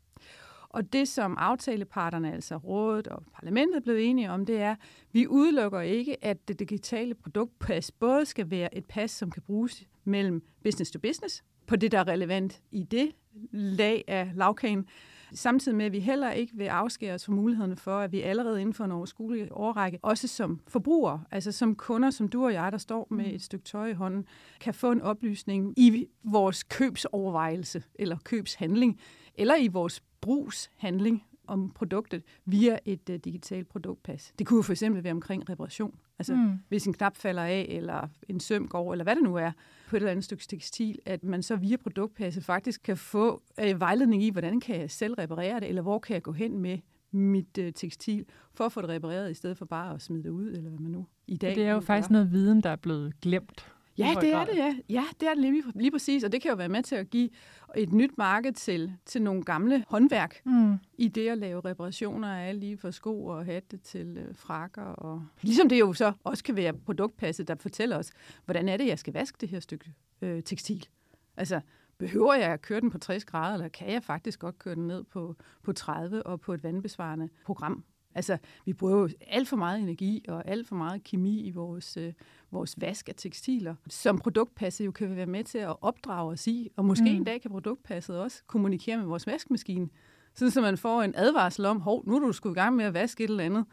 Og 0.68 0.92
det, 0.92 1.08
som 1.08 1.36
aftaleparterne, 1.38 2.32
altså 2.32 2.56
rådet 2.56 3.08
og 3.08 3.22
parlamentet, 3.34 3.76
er 3.76 3.80
blevet 3.80 4.10
enige 4.10 4.30
om, 4.30 4.46
det 4.46 4.60
er, 4.60 4.72
at 4.72 4.78
vi 5.12 5.26
udelukker 5.26 5.80
ikke, 5.80 6.24
at 6.24 6.48
det 6.48 6.58
digitale 6.58 7.14
produktpas 7.14 7.90
både 7.90 8.26
skal 8.26 8.50
være 8.50 8.76
et 8.76 8.84
pas, 8.84 9.10
som 9.10 9.30
kan 9.30 9.42
bruges 9.42 9.84
mellem 10.04 10.42
business 10.64 10.90
to 10.90 10.98
business, 10.98 11.44
på 11.66 11.76
det, 11.76 11.92
der 11.92 11.98
er 11.98 12.08
relevant 12.08 12.62
i 12.70 12.82
det 12.82 13.12
lag 13.52 14.04
af 14.08 14.30
lavkagen, 14.34 14.86
Samtidig 15.34 15.76
med, 15.76 15.86
at 15.86 15.92
vi 15.92 15.98
heller 15.98 16.30
ikke 16.30 16.56
vil 16.56 16.64
afskære 16.64 17.14
os 17.14 17.24
fra 17.24 17.32
mulighederne 17.32 17.76
for, 17.76 17.98
at 17.98 18.12
vi 18.12 18.20
allerede 18.20 18.60
inden 18.60 18.74
for 18.74 18.84
en 18.84 18.92
overskuelig 18.92 19.52
overrække, 19.52 19.98
også 20.02 20.28
som 20.28 20.60
forbrugere, 20.68 21.24
altså 21.30 21.52
som 21.52 21.74
kunder, 21.74 22.10
som 22.10 22.28
du 22.28 22.44
og 22.44 22.52
jeg, 22.52 22.72
der 22.72 22.78
står 22.78 23.06
med 23.10 23.24
mm. 23.24 23.34
et 23.34 23.42
stykke 23.42 23.64
tøj 23.64 23.86
i 23.86 23.92
hånden, 23.92 24.24
kan 24.60 24.74
få 24.74 24.92
en 24.92 25.02
oplysning 25.02 25.74
i 25.78 26.06
vores 26.24 26.62
købsovervejelse 26.62 27.82
eller 27.94 28.16
købshandling, 28.24 29.00
eller 29.34 29.56
i 29.56 29.68
vores 29.68 30.02
brugshandling 30.20 31.24
om 31.46 31.70
produktet 31.70 32.22
via 32.44 32.78
et 32.84 33.10
uh, 33.10 33.16
digitalt 33.16 33.68
produktpas. 33.68 34.32
Det 34.38 34.46
kunne 34.46 34.56
jo 34.56 34.62
for 34.62 34.72
eksempel 34.72 35.04
være 35.04 35.12
omkring 35.12 35.50
reparation. 35.50 35.94
Altså 36.18 36.34
mm. 36.34 36.52
hvis 36.68 36.86
en 36.86 36.92
knap 36.92 37.16
falder 37.16 37.42
af, 37.42 37.66
eller 37.68 38.08
en 38.28 38.40
søm 38.40 38.68
går, 38.68 38.92
eller 38.92 39.04
hvad 39.04 39.16
det 39.16 39.22
nu 39.22 39.34
er, 39.34 39.52
på 39.86 39.96
et 39.96 40.00
eller 40.00 40.10
andet 40.10 40.24
stykke 40.24 40.44
tekstil, 40.48 40.98
at 41.06 41.24
man 41.24 41.42
så 41.42 41.56
via 41.56 41.76
produktpasset 41.76 42.44
faktisk 42.44 42.82
kan 42.82 42.96
få 42.96 43.42
uh, 43.62 43.80
vejledning 43.80 44.22
i, 44.22 44.30
hvordan 44.30 44.60
kan 44.60 44.80
jeg 44.80 44.90
selv 44.90 45.14
reparere 45.14 45.60
det, 45.60 45.68
eller 45.68 45.82
hvor 45.82 45.98
kan 45.98 46.14
jeg 46.14 46.22
gå 46.22 46.32
hen 46.32 46.58
med 46.58 46.78
mit 47.10 47.58
uh, 47.58 47.64
tekstil, 47.74 48.24
for 48.54 48.64
at 48.64 48.72
få 48.72 48.80
det 48.80 48.90
repareret, 48.90 49.30
i 49.30 49.34
stedet 49.34 49.58
for 49.58 49.64
bare 49.64 49.94
at 49.94 50.02
smide 50.02 50.22
det 50.22 50.30
ud, 50.30 50.46
eller 50.46 50.70
hvad 50.70 50.78
man 50.78 50.90
nu 50.90 51.06
i 51.26 51.36
dag. 51.36 51.54
Det 51.54 51.66
er 51.66 51.72
jo 51.72 51.80
faktisk 51.80 52.08
gøre. 52.08 52.12
noget 52.12 52.32
viden, 52.32 52.60
der 52.60 52.70
er 52.70 52.76
blevet 52.76 53.20
glemt 53.20 53.75
Ja, 53.98 54.14
det 54.20 54.32
er 54.32 54.44
det, 54.44 54.56
ja. 54.56 54.76
Ja, 54.88 55.04
det 55.20 55.28
er 55.28 55.34
det 55.34 55.42
lige, 55.42 55.62
lige 55.74 55.90
præcis, 55.90 56.24
og 56.24 56.32
det 56.32 56.42
kan 56.42 56.50
jo 56.50 56.56
være 56.56 56.68
med 56.68 56.82
til 56.82 56.96
at 56.96 57.10
give 57.10 57.30
et 57.76 57.92
nyt 57.92 58.18
marked 58.18 58.52
til, 58.52 58.92
til 59.06 59.22
nogle 59.22 59.42
gamle 59.42 59.84
håndværk 59.88 60.40
mm. 60.44 60.74
i 60.98 61.08
det 61.08 61.28
at 61.28 61.38
lave 61.38 61.60
reparationer 61.60 62.28
af 62.28 62.60
lige 62.60 62.78
fra 62.78 62.90
sko 62.90 63.26
og 63.26 63.44
hatte 63.44 63.76
til 63.76 64.18
øh, 64.18 64.34
frakker. 64.34 64.82
Og... 64.82 65.26
Ligesom 65.42 65.68
det 65.68 65.80
jo 65.80 65.92
så 65.92 66.12
også 66.24 66.44
kan 66.44 66.56
være 66.56 66.72
produktpasset, 66.72 67.48
der 67.48 67.54
fortæller 67.54 67.98
os, 67.98 68.10
hvordan 68.44 68.68
er 68.68 68.76
det, 68.76 68.86
jeg 68.86 68.98
skal 68.98 69.12
vaske 69.12 69.36
det 69.40 69.48
her 69.48 69.60
stykke 69.60 69.92
øh, 70.22 70.42
tekstil. 70.42 70.88
Altså, 71.36 71.60
behøver 71.98 72.34
jeg 72.34 72.52
at 72.52 72.62
køre 72.62 72.80
den 72.80 72.90
på 72.90 72.98
60 72.98 73.24
grader, 73.24 73.54
eller 73.54 73.68
kan 73.68 73.92
jeg 73.92 74.02
faktisk 74.02 74.38
godt 74.38 74.58
køre 74.58 74.74
den 74.74 74.86
ned 74.86 75.04
på, 75.04 75.36
på 75.62 75.72
30 75.72 76.26
og 76.26 76.40
på 76.40 76.54
et 76.54 76.62
vandbesvarende 76.62 77.28
program? 77.44 77.84
Altså, 78.16 78.38
vi 78.64 78.72
bruger 78.72 78.96
jo 78.96 79.08
alt 79.26 79.48
for 79.48 79.56
meget 79.56 79.80
energi 79.80 80.24
og 80.28 80.48
alt 80.48 80.68
for 80.68 80.76
meget 80.76 81.04
kemi 81.04 81.40
i 81.40 81.50
vores, 81.50 81.96
øh, 81.96 82.12
vores 82.50 82.80
vask 82.80 83.08
af 83.08 83.14
tekstiler, 83.16 83.74
som 83.88 84.18
produktpasset 84.18 84.86
jo 84.86 84.90
kan 84.90 85.16
være 85.16 85.26
med 85.26 85.44
til 85.44 85.58
at 85.58 85.76
opdrage 85.80 86.32
os 86.32 86.46
i, 86.46 86.70
og 86.76 86.84
måske 86.84 87.04
mm. 87.04 87.16
en 87.16 87.24
dag 87.24 87.40
kan 87.40 87.50
produktpasset 87.50 88.18
også 88.18 88.42
kommunikere 88.46 88.96
med 88.96 89.06
vores 89.06 89.26
vaskemaskine, 89.26 89.88
sådan 90.34 90.50
så 90.50 90.60
man 90.60 90.78
får 90.78 91.02
en 91.02 91.14
advarsel 91.16 91.64
om, 91.64 91.80
hov, 91.80 92.04
nu 92.06 92.16
er 92.16 92.20
du 92.20 92.32
sgu 92.32 92.50
i 92.50 92.54
gang 92.54 92.76
med 92.76 92.84
at 92.84 92.94
vaske 92.94 93.24
et 93.24 93.30
eller 93.30 93.44
andet 93.44 93.64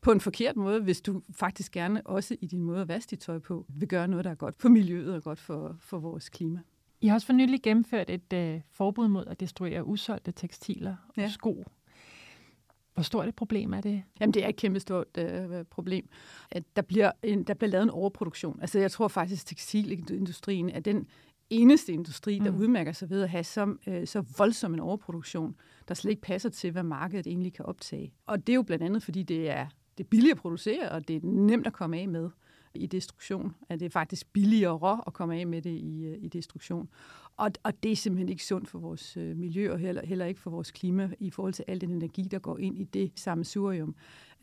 på 0.00 0.12
en 0.12 0.20
forkert 0.20 0.56
måde, 0.56 0.80
hvis 0.80 1.00
du 1.00 1.22
faktisk 1.30 1.72
gerne 1.72 2.06
også 2.06 2.36
i 2.40 2.46
din 2.46 2.62
måde 2.62 2.80
at 2.80 2.88
vaske 2.88 3.10
dit 3.10 3.18
tøj 3.18 3.38
på, 3.38 3.66
vil 3.68 3.88
gøre 3.88 4.08
noget, 4.08 4.24
der 4.24 4.30
er 4.30 4.34
godt 4.34 4.56
for 4.58 4.68
miljøet 4.68 5.14
og 5.14 5.22
godt 5.22 5.40
for, 5.40 5.76
for 5.80 5.98
vores 5.98 6.28
klima. 6.28 6.60
I 7.00 7.06
har 7.06 7.14
også 7.14 7.26
for 7.26 7.32
nylig 7.32 7.62
gennemført 7.62 8.10
et 8.10 8.32
øh, 8.32 8.60
forbud 8.70 9.08
mod 9.08 9.26
at 9.26 9.40
destruere 9.40 9.86
usolgte 9.86 10.32
tekstiler 10.32 10.96
og 11.08 11.14
ja. 11.16 11.28
sko. 11.28 11.64
Hvor 12.94 13.02
stort 13.02 13.28
et 13.28 13.34
problem 13.34 13.72
er 13.72 13.80
det? 13.80 14.02
Jamen, 14.20 14.34
det 14.34 14.44
er 14.44 14.48
et 14.48 14.56
kæmpe 14.56 14.80
stort 14.80 15.06
øh, 15.18 15.64
problem. 15.64 16.08
At 16.50 16.62
der, 16.76 16.82
bliver 16.82 17.12
en, 17.22 17.44
der 17.44 17.54
bliver 17.54 17.70
lavet 17.70 17.82
en 17.82 17.90
overproduktion. 17.90 18.58
Altså, 18.60 18.78
jeg 18.78 18.90
tror 18.90 19.08
faktisk, 19.08 19.42
at 19.42 19.46
tekstilindustrien 19.46 20.70
er 20.70 20.80
den 20.80 21.06
eneste 21.50 21.92
industri, 21.92 22.38
der 22.38 22.50
mm. 22.50 22.58
udmærker 22.58 22.92
sig 22.92 23.10
ved 23.10 23.22
at 23.22 23.30
have 23.30 23.44
så, 23.44 23.74
øh, 23.86 24.06
så 24.06 24.24
voldsom 24.38 24.74
en 24.74 24.80
overproduktion, 24.80 25.56
der 25.88 25.94
slet 25.94 26.10
ikke 26.10 26.22
passer 26.22 26.48
til, 26.48 26.70
hvad 26.70 26.82
markedet 26.82 27.26
egentlig 27.26 27.52
kan 27.52 27.66
optage. 27.66 28.12
Og 28.26 28.46
det 28.46 28.52
er 28.52 28.56
jo 28.56 28.62
blandt 28.62 28.84
andet, 28.84 29.02
fordi 29.02 29.22
det 29.22 29.50
er, 29.50 29.66
det 29.98 30.04
er 30.04 30.08
billigt 30.08 30.32
at 30.32 30.38
producere, 30.38 30.88
og 30.88 31.08
det 31.08 31.16
er 31.16 31.20
nemt 31.22 31.66
at 31.66 31.72
komme 31.72 31.98
af 31.98 32.08
med 32.08 32.30
i 32.74 32.86
destruktion. 32.86 33.54
At 33.68 33.80
det 33.80 33.86
er 33.86 33.90
faktisk 33.90 34.32
billigere 34.32 35.00
at 35.06 35.12
komme 35.12 35.36
af 35.36 35.46
med 35.46 35.62
det 35.62 35.70
i, 35.70 36.04
øh, 36.04 36.18
i 36.20 36.28
destruktion. 36.28 36.88
Og, 37.36 37.50
og 37.62 37.82
det 37.82 37.92
er 37.92 37.96
simpelthen 37.96 38.28
ikke 38.28 38.44
sundt 38.44 38.68
for 38.68 38.78
vores 38.78 39.16
øh, 39.16 39.36
miljø, 39.36 39.72
og 39.72 39.78
heller, 39.78 40.06
heller 40.06 40.24
ikke 40.26 40.40
for 40.40 40.50
vores 40.50 40.70
klima, 40.70 41.10
i 41.20 41.30
forhold 41.30 41.52
til 41.52 41.64
al 41.68 41.80
den 41.80 41.90
energi, 41.90 42.22
der 42.22 42.38
går 42.38 42.58
ind 42.58 42.78
i 42.78 42.84
det 42.84 43.12
sammensurium. 43.14 43.94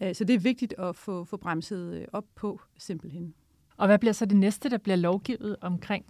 Øh, 0.02 0.16
så 0.16 0.24
det 0.24 0.34
er 0.34 0.39
vigtigt 0.39 0.74
at 0.78 0.96
få, 0.96 1.24
få 1.24 1.38
bremset 1.38 1.94
øh, 1.94 2.06
op 2.14 2.26
på, 2.36 2.62
simpelthen. 2.78 3.34
Og 3.78 3.88
hvad 3.88 4.00
bliver 4.00 4.14
så 4.14 4.26
det 4.26 4.38
næste, 4.38 4.70
der 4.70 4.78
bliver 4.78 4.96
lovgivet 4.96 5.56
omkring? 5.62 6.06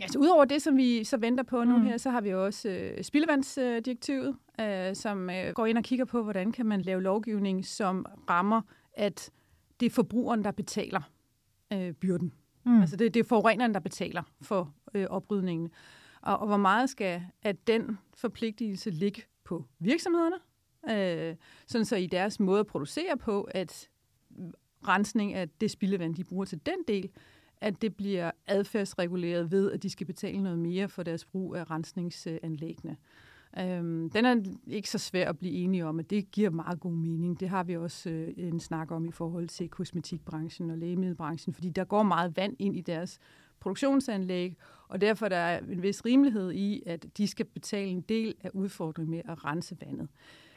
Altså, 0.00 0.18
udover 0.18 0.44
det, 0.44 0.62
som 0.62 0.76
vi 0.76 1.04
så 1.04 1.16
venter 1.16 1.44
på 1.44 1.64
nu 1.64 1.76
mm. 1.76 1.84
her, 1.84 1.96
så 1.96 2.10
har 2.10 2.20
vi 2.20 2.34
også 2.34 2.68
øh, 2.68 3.04
spildevandsdirektivet, 3.04 4.36
øh, 4.60 4.94
som 4.94 5.30
øh, 5.30 5.52
går 5.54 5.66
ind 5.66 5.78
og 5.78 5.84
kigger 5.84 6.04
på, 6.04 6.22
hvordan 6.22 6.52
kan 6.52 6.66
man 6.66 6.82
lave 6.82 7.02
lovgivning, 7.02 7.66
som 7.66 8.06
rammer, 8.30 8.60
at 8.92 9.30
det 9.80 9.86
er 9.86 9.90
forbrugeren, 9.90 10.44
der 10.44 10.50
betaler 10.50 11.00
øh, 11.72 11.92
byrden. 11.92 12.32
Mm. 12.64 12.80
Altså 12.80 12.96
det, 12.96 13.14
det 13.14 13.20
er 13.20 13.24
forureneren, 13.24 13.74
der 13.74 13.80
betaler 13.80 14.22
for 14.40 14.74
øh, 14.94 15.06
oprydningen. 15.10 15.70
Og, 16.22 16.38
og 16.38 16.46
hvor 16.46 16.56
meget 16.56 16.90
skal 16.90 17.22
at 17.42 17.66
den 17.66 17.98
forpligtelse 18.14 18.90
ligge 18.90 19.22
på 19.44 19.64
virksomhederne, 19.78 20.36
øh, 20.90 21.36
sådan 21.66 21.84
så 21.84 21.96
i 21.96 22.06
deres 22.06 22.40
måde 22.40 22.60
at 22.60 22.66
producere 22.66 23.16
på, 23.16 23.42
at 23.42 23.88
rensning 24.88 25.34
af 25.34 25.48
det 25.48 25.70
spildevand, 25.70 26.14
de 26.14 26.24
bruger 26.24 26.44
til 26.44 26.66
den 26.66 26.78
del, 26.88 27.10
at 27.60 27.82
det 27.82 27.96
bliver 27.96 28.30
adfærdsreguleret 28.46 29.50
ved, 29.50 29.72
at 29.72 29.82
de 29.82 29.90
skal 29.90 30.06
betale 30.06 30.42
noget 30.42 30.58
mere 30.58 30.88
for 30.88 31.02
deres 31.02 31.24
brug 31.24 31.56
af 31.56 31.70
rensningsanlæggene. 31.70 32.96
Øhm, 33.58 34.10
den 34.10 34.24
er 34.24 34.36
ikke 34.66 34.90
så 34.90 34.98
svær 34.98 35.28
at 35.28 35.38
blive 35.38 35.52
enige 35.52 35.86
om, 35.86 35.98
at 35.98 36.10
det 36.10 36.30
giver 36.30 36.50
meget 36.50 36.80
god 36.80 36.92
mening. 36.92 37.40
Det 37.40 37.48
har 37.48 37.64
vi 37.64 37.76
også 37.76 38.10
øh, 38.10 38.32
en 38.36 38.60
snak 38.60 38.90
om 38.90 39.04
i 39.04 39.10
forhold 39.10 39.48
til 39.48 39.68
kosmetikbranchen 39.68 40.70
og 40.70 40.78
lægemiddelbranchen, 40.78 41.54
fordi 41.54 41.70
der 41.70 41.84
går 41.84 42.02
meget 42.02 42.36
vand 42.36 42.56
ind 42.58 42.76
i 42.76 42.80
deres 42.80 43.18
produktionsanlæg, 43.60 44.56
og 44.92 45.00
derfor 45.00 45.26
er 45.26 45.28
der 45.28 45.58
en 45.58 45.82
vis 45.82 46.04
rimelighed 46.04 46.52
i, 46.52 46.82
at 46.86 47.06
de 47.16 47.26
skal 47.26 47.46
betale 47.46 47.86
en 47.86 48.00
del 48.00 48.34
af 48.40 48.50
udfordringen 48.54 49.10
med 49.10 49.22
at 49.28 49.44
rense 49.44 49.76
vandet. 49.86 50.08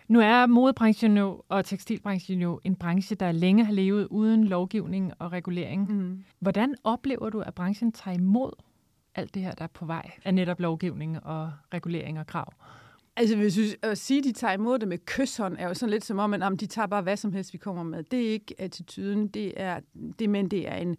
Nu 0.08 0.20
er 0.20 0.46
modebranchen 0.46 1.18
jo, 1.18 1.44
og 1.50 1.66
tekstilbranchen 1.66 2.42
jo 2.42 2.60
en 2.64 2.76
branche, 2.76 3.16
der 3.16 3.32
længe 3.32 3.66
har 3.66 3.74
levet 3.74 4.08
uden 4.08 4.44
lovgivning 4.44 5.14
og 5.20 5.32
regulering. 5.32 5.92
Mm. 5.92 6.24
Hvordan 6.40 6.76
oplever 6.84 7.30
du, 7.30 7.40
at 7.40 7.54
branchen 7.54 7.92
tager 7.92 8.18
imod 8.18 8.52
alt 9.16 9.34
det 9.34 9.42
her, 9.42 9.52
der 9.52 9.64
er 9.64 9.68
på 9.74 9.86
vej 9.86 10.12
af 10.26 10.34
netop 10.34 10.60
lovgivning 10.60 11.24
og 11.24 11.52
regulering 11.74 12.20
og 12.20 12.28
krav? 12.28 12.54
Altså, 13.16 13.36
hvis 13.36 13.58
jeg 13.58 13.66
at 13.82 13.98
sige, 13.98 14.18
at 14.18 14.24
de 14.24 14.32
tager 14.32 14.54
imod 14.54 14.80
det 14.80 14.88
med 14.88 14.98
kysshånd, 15.06 15.56
er 15.60 15.68
jo 15.68 15.74
sådan 15.74 15.92
lidt 15.92 16.06
som 16.06 16.20
om, 16.20 16.34
at 16.34 16.42
jamen, 16.42 16.58
de 16.58 16.66
tager 16.66 16.88
bare 16.88 17.02
hvad 17.02 17.18
som 17.18 17.34
helst, 17.34 17.54
vi 17.54 17.58
kommer 17.58 17.84
med. 17.84 18.04
Det 18.04 18.28
er 18.28 18.32
ikke 18.32 18.56
attituden, 18.58 19.28
det 19.28 19.54
er, 19.62 19.80
det, 20.20 20.30
men 20.30 20.52
det 20.52 20.68
er, 20.68 20.76
en, 20.76 20.96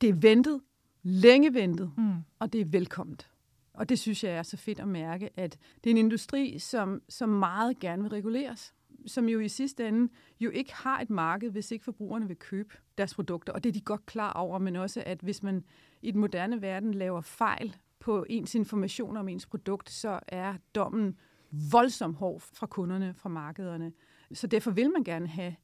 det 0.00 0.08
er 0.08 0.14
ventet, 0.14 0.60
længe 1.08 1.54
ventet, 1.54 1.92
mm. 1.96 2.14
og 2.38 2.52
det 2.52 2.60
er 2.60 2.64
velkomment. 2.64 3.30
Og 3.72 3.88
det 3.88 3.98
synes 3.98 4.24
jeg 4.24 4.32
er 4.32 4.42
så 4.42 4.56
fedt 4.56 4.80
at 4.80 4.88
mærke, 4.88 5.30
at 5.36 5.58
det 5.84 5.90
er 5.90 5.94
en 5.94 5.96
industri, 5.96 6.58
som, 6.58 7.02
som 7.08 7.28
meget 7.28 7.78
gerne 7.78 8.02
vil 8.02 8.10
reguleres 8.10 8.74
som 9.06 9.28
jo 9.28 9.40
i 9.40 9.48
sidste 9.48 9.88
ende 9.88 10.12
jo 10.40 10.50
ikke 10.50 10.74
har 10.74 11.00
et 11.00 11.10
marked, 11.10 11.50
hvis 11.50 11.70
ikke 11.70 11.84
forbrugerne 11.84 12.28
vil 12.28 12.36
købe 12.36 12.74
deres 12.98 13.14
produkter. 13.14 13.52
Og 13.52 13.64
det 13.64 13.68
er 13.68 13.72
de 13.72 13.80
godt 13.80 14.06
klar 14.06 14.32
over, 14.32 14.58
men 14.58 14.76
også 14.76 15.02
at 15.06 15.20
hvis 15.20 15.42
man 15.42 15.64
i 16.02 16.10
den 16.10 16.20
moderne 16.20 16.62
verden 16.62 16.94
laver 16.94 17.20
fejl 17.20 17.76
på 18.00 18.26
ens 18.28 18.54
information 18.54 19.16
om 19.16 19.28
ens 19.28 19.46
produkt, 19.46 19.90
så 19.90 20.20
er 20.28 20.54
dommen 20.74 21.16
voldsomt 21.72 22.16
hård 22.16 22.40
fra 22.40 22.66
kunderne, 22.66 23.14
fra 23.14 23.28
markederne. 23.28 23.92
Så 24.32 24.46
derfor 24.46 24.70
vil 24.70 24.90
man 24.90 25.04
gerne 25.04 25.26
have 25.26 25.54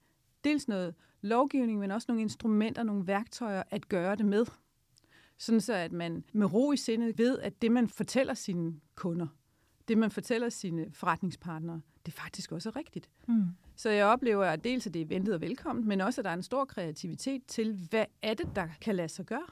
dels 0.44 0.68
noget 0.68 0.94
lovgivning, 1.20 1.78
men 1.78 1.90
også 1.90 2.04
nogle 2.08 2.22
instrumenter, 2.22 2.82
nogle 2.82 3.06
værktøjer 3.06 3.62
at 3.70 3.88
gøre 3.88 4.16
det 4.16 4.26
med. 4.26 4.46
Sådan 5.38 5.60
så, 5.60 5.74
at 5.74 5.92
man 5.92 6.24
med 6.32 6.52
ro 6.52 6.72
i 6.72 6.76
sindet 6.76 7.18
ved, 7.18 7.38
at 7.38 7.62
det, 7.62 7.72
man 7.72 7.88
fortæller 7.88 8.34
sine 8.34 8.74
kunder, 8.94 9.26
det, 9.88 9.98
man 9.98 10.10
fortæller 10.10 10.48
sine 10.48 10.86
forretningspartnere, 10.92 11.80
det 12.06 12.14
faktisk 12.14 12.52
også 12.52 12.68
er 12.68 12.76
rigtigt. 12.76 13.10
Mm. 13.28 13.44
Så 13.76 13.90
jeg 13.90 14.06
oplever, 14.06 14.44
at 14.44 14.64
dels 14.64 14.86
at 14.86 14.94
det 14.94 15.02
er 15.02 15.06
ventet 15.06 15.34
og 15.34 15.40
velkommen, 15.40 15.88
men 15.88 16.00
også, 16.00 16.20
at 16.20 16.24
der 16.24 16.30
er 16.30 16.34
en 16.34 16.42
stor 16.42 16.64
kreativitet 16.64 17.46
til, 17.46 17.78
hvad 17.90 18.04
er 18.22 18.34
det, 18.34 18.56
der 18.56 18.68
kan 18.80 18.94
lade 18.94 19.08
sig 19.08 19.26
gøre. 19.26 19.46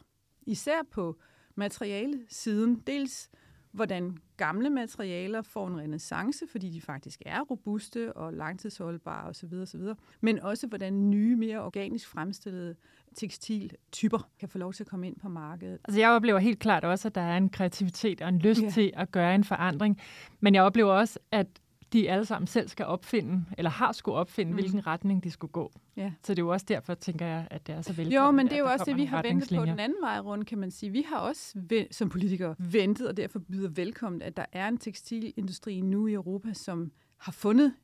Især 0.46 0.82
på 0.90 1.18
materiale-siden. 1.54 2.82
Dels 2.86 3.30
hvordan 3.72 4.18
gamle 4.36 4.70
materialer 4.70 5.42
får 5.42 5.66
en 5.68 5.80
renaissance, 5.80 6.46
fordi 6.46 6.70
de 6.70 6.80
faktisk 6.80 7.22
er 7.26 7.40
robuste 7.40 8.12
og 8.12 8.32
langtidsholdbare 8.32 9.28
osv. 9.28 9.54
osv. 9.54 9.80
Men 10.20 10.38
også 10.38 10.66
hvordan 10.66 11.10
nye, 11.10 11.36
mere 11.36 11.62
organisk 11.62 12.08
fremstillede 12.08 12.76
tekstiltyper 13.14 14.28
kan 14.40 14.48
få 14.48 14.58
lov 14.58 14.72
til 14.72 14.82
at 14.82 14.88
komme 14.88 15.06
ind 15.06 15.16
på 15.16 15.28
markedet. 15.28 15.78
Altså 15.84 16.00
jeg 16.00 16.10
oplever 16.10 16.38
helt 16.38 16.58
klart 16.58 16.84
også, 16.84 17.08
at 17.08 17.14
der 17.14 17.20
er 17.20 17.36
en 17.36 17.48
kreativitet 17.48 18.22
og 18.22 18.28
en 18.28 18.38
lyst 18.38 18.62
ja. 18.62 18.70
til 18.70 18.90
at 18.94 19.12
gøre 19.12 19.34
en 19.34 19.44
forandring. 19.44 20.00
Men 20.40 20.54
jeg 20.54 20.62
oplever 20.62 20.92
også, 20.92 21.18
at 21.30 21.46
de 21.92 22.10
alle 22.10 22.24
sammen 22.24 22.46
selv 22.46 22.68
skal 22.68 22.86
opfinde, 22.86 23.44
eller 23.58 23.70
har 23.70 23.92
skulle 23.92 24.14
opfinde, 24.14 24.52
mm. 24.52 24.58
hvilken 24.58 24.86
retning 24.86 25.24
de 25.24 25.30
skulle 25.30 25.52
gå. 25.52 25.72
Ja. 25.96 26.12
Så 26.22 26.34
det 26.34 26.38
er 26.38 26.42
jo 26.42 26.52
også 26.52 26.66
derfor, 26.68 26.94
tænker 26.94 27.26
jeg, 27.26 27.48
at 27.50 27.66
det 27.66 27.74
er 27.74 27.82
så 27.82 27.92
velkommen. 27.92 28.26
Jo, 28.26 28.30
men 28.30 28.46
det 28.46 28.52
er 28.52 28.58
jo 28.58 28.66
også 28.66 28.84
det, 28.84 28.96
vi 28.96 29.04
har 29.04 29.22
ventet 29.22 29.58
på 29.58 29.64
den 29.64 29.78
anden 29.78 30.02
vej 30.02 30.18
rundt, 30.18 30.46
kan 30.46 30.58
man 30.58 30.70
sige. 30.70 30.90
Vi 30.90 31.04
har 31.08 31.18
også 31.18 31.58
som 31.90 32.08
politikere 32.08 32.54
ventet, 32.58 33.08
og 33.08 33.16
derfor 33.16 33.38
byder 33.38 33.68
velkommen, 33.68 34.22
at 34.22 34.36
der 34.36 34.44
er 34.52 34.68
en 34.68 34.78
tekstilindustri 34.78 35.80
nu 35.80 36.06
i 36.06 36.12
Europa, 36.12 36.52
som 36.52 36.92
har 37.18 37.32
fundet 37.32 37.74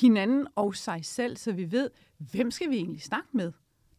hinanden 0.00 0.46
og 0.54 0.74
sig 0.74 1.04
selv, 1.04 1.36
så 1.36 1.52
vi 1.52 1.72
ved, 1.72 1.90
hvem 2.18 2.50
skal 2.50 2.70
vi 2.70 2.76
egentlig 2.76 3.02
snakke 3.02 3.28
med? 3.32 3.52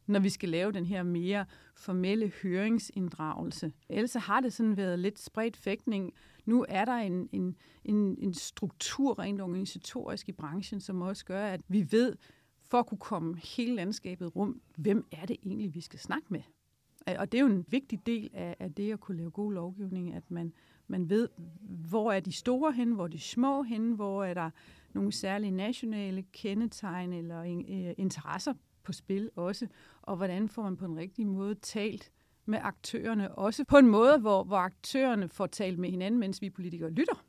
Når 0.07 0.19
vi 0.19 0.29
skal 0.29 0.49
lave 0.49 0.71
den 0.71 0.85
her 0.85 1.03
mere 1.03 1.45
formelle 1.75 2.31
høringsinddragelse. 2.43 3.73
Ellers 3.89 4.13
har 4.13 4.39
det 4.39 4.53
sådan 4.53 4.77
været 4.77 4.99
lidt 4.99 5.19
spredt 5.19 5.57
fægtning. 5.57 6.13
Nu 6.45 6.65
er 6.69 6.85
der 6.85 6.95
en, 6.95 7.29
en, 7.31 7.55
en, 7.83 8.17
en 8.19 8.33
struktur 8.33 9.19
rent 9.19 9.41
organisatorisk 9.41 10.29
i 10.29 10.31
branchen, 10.31 10.79
som 10.79 11.01
også 11.01 11.25
gør, 11.25 11.45
at 11.45 11.61
vi 11.67 11.87
ved, 11.91 12.15
for 12.61 12.79
at 12.79 12.87
kunne 12.87 12.97
komme 12.97 13.37
hele 13.37 13.75
landskabet 13.75 14.35
rum, 14.35 14.61
hvem 14.75 15.07
er 15.11 15.25
det 15.25 15.37
egentlig, 15.43 15.75
vi 15.75 15.81
skal 15.81 15.99
snakke 15.99 16.27
med? 16.29 16.41
Og 17.17 17.31
det 17.31 17.37
er 17.37 17.41
jo 17.41 17.47
en 17.47 17.65
vigtig 17.69 18.05
del 18.05 18.29
af, 18.33 18.55
af 18.59 18.73
det 18.73 18.93
at 18.93 18.99
kunne 18.99 19.17
lave 19.17 19.31
god 19.31 19.53
lovgivning, 19.53 20.13
at 20.13 20.31
man, 20.31 20.53
man 20.87 21.09
ved, 21.09 21.29
hvor 21.89 22.11
er 22.11 22.19
de 22.19 22.31
store 22.31 22.71
hen, 22.71 22.91
hvor 22.91 23.03
er 23.03 23.07
de 23.07 23.19
små 23.19 23.63
hen, 23.63 23.91
hvor 23.91 24.23
er 24.23 24.33
der 24.33 24.49
nogle 24.93 25.11
særlige 25.11 25.51
nationale 25.51 26.23
kendetegn 26.31 27.13
eller 27.13 27.41
øh, 27.41 27.93
interesser 27.97 28.53
på 28.85 28.93
spil 28.93 29.29
også, 29.35 29.67
og 30.01 30.15
hvordan 30.17 30.49
får 30.49 30.63
man 30.63 30.77
på 30.77 30.85
en 30.85 30.97
rigtig 30.97 31.27
måde 31.27 31.55
talt 31.55 32.11
med 32.45 32.59
aktørerne, 32.61 33.35
også 33.35 33.63
på 33.63 33.77
en 33.77 33.87
måde, 33.87 34.17
hvor, 34.17 34.43
hvor 34.43 34.57
aktørerne 34.57 35.29
får 35.29 35.47
talt 35.47 35.79
med 35.79 35.89
hinanden, 35.89 36.19
mens 36.19 36.41
vi 36.41 36.49
politikere 36.49 36.89
lytter. 36.89 37.25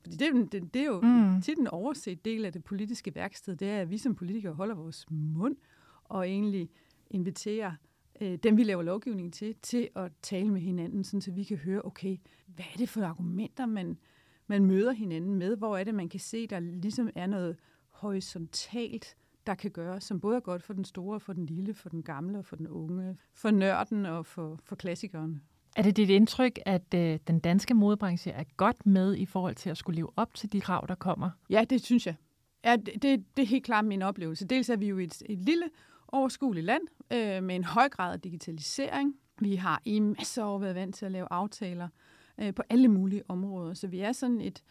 Fordi 0.00 0.16
det, 0.16 0.52
det, 0.52 0.74
det 0.74 0.82
er 0.82 0.86
jo 0.86 1.00
mm. 1.00 1.42
tit 1.42 1.58
en 1.58 1.66
overset 1.66 2.24
del 2.24 2.44
af 2.44 2.52
det 2.52 2.64
politiske 2.64 3.14
værksted, 3.14 3.56
det 3.56 3.68
er, 3.68 3.80
at 3.80 3.90
vi 3.90 3.98
som 3.98 4.14
politikere 4.14 4.52
holder 4.52 4.74
vores 4.74 5.06
mund 5.10 5.56
og 6.04 6.28
egentlig 6.28 6.70
inviterer 7.10 7.72
øh, 8.20 8.38
dem 8.42 8.56
vi 8.56 8.62
laver 8.62 8.82
lovgivning 8.82 9.32
til, 9.32 9.54
til 9.62 9.88
at 9.96 10.12
tale 10.22 10.50
med 10.50 10.60
hinanden, 10.60 11.04
sådan, 11.04 11.20
så 11.20 11.32
vi 11.32 11.44
kan 11.44 11.56
høre, 11.56 11.84
okay, 11.84 12.16
hvad 12.46 12.64
er 12.74 12.78
det 12.78 12.88
for 12.88 13.02
argumenter, 13.02 13.66
man, 13.66 13.98
man 14.46 14.64
møder 14.64 14.92
hinanden 14.92 15.34
med? 15.34 15.56
Hvor 15.56 15.76
er 15.76 15.84
det, 15.84 15.94
man 15.94 16.08
kan 16.08 16.20
se, 16.20 16.46
der 16.46 16.60
ligesom 16.60 17.10
er 17.14 17.26
noget 17.26 17.56
horisontalt, 17.88 19.16
der 19.48 19.54
kan 19.54 19.70
gøres, 19.70 20.04
som 20.04 20.20
både 20.20 20.36
er 20.36 20.40
godt 20.40 20.62
for 20.62 20.72
den 20.72 20.84
store, 20.84 21.20
for 21.20 21.32
den 21.32 21.46
lille, 21.46 21.74
for 21.74 21.88
den 21.88 22.02
gamle 22.02 22.38
og 22.38 22.44
for 22.44 22.56
den 22.56 22.68
unge, 22.68 23.16
for 23.34 23.50
nørden 23.50 24.06
og 24.06 24.26
for, 24.26 24.58
for 24.64 24.76
klassikeren. 24.76 25.42
Er 25.76 25.82
det 25.82 25.96
dit 25.96 26.10
indtryk, 26.10 26.58
at 26.66 26.94
øh, 26.94 27.18
den 27.26 27.40
danske 27.40 27.74
modebranche 27.74 28.32
er 28.32 28.44
godt 28.56 28.86
med 28.86 29.16
i 29.16 29.26
forhold 29.26 29.54
til 29.54 29.70
at 29.70 29.76
skulle 29.76 29.96
leve 29.96 30.10
op 30.16 30.34
til 30.34 30.52
de 30.52 30.60
krav, 30.60 30.84
der 30.88 30.94
kommer? 30.94 31.30
Ja, 31.50 31.64
det 31.70 31.84
synes 31.84 32.06
jeg. 32.06 32.14
Ja, 32.64 32.76
det, 32.76 33.02
det, 33.02 33.36
det 33.36 33.42
er 33.42 33.46
helt 33.46 33.64
klart 33.64 33.84
min 33.84 34.02
oplevelse. 34.02 34.46
Dels 34.46 34.68
er 34.68 34.76
vi 34.76 34.88
jo 34.88 34.98
et, 34.98 35.22
et 35.26 35.38
lille, 35.38 35.64
overskueligt 36.08 36.66
land 36.66 36.82
øh, 37.12 37.42
med 37.42 37.56
en 37.56 37.64
høj 37.64 37.88
grad 37.88 38.12
af 38.12 38.20
digitalisering. 38.20 39.14
Vi 39.40 39.56
har 39.56 39.82
i 39.84 40.00
masser 40.00 40.42
af 40.42 40.46
år 40.46 40.58
været 40.58 40.74
vant 40.74 40.94
til 40.94 41.06
at 41.06 41.12
lave 41.12 41.26
aftaler 41.30 41.88
øh, 42.40 42.54
på 42.54 42.62
alle 42.70 42.88
mulige 42.88 43.22
områder. 43.28 43.74
Så 43.74 43.86
vi 43.86 44.00
er 44.00 44.12
sådan 44.12 44.40
et, 44.40 44.62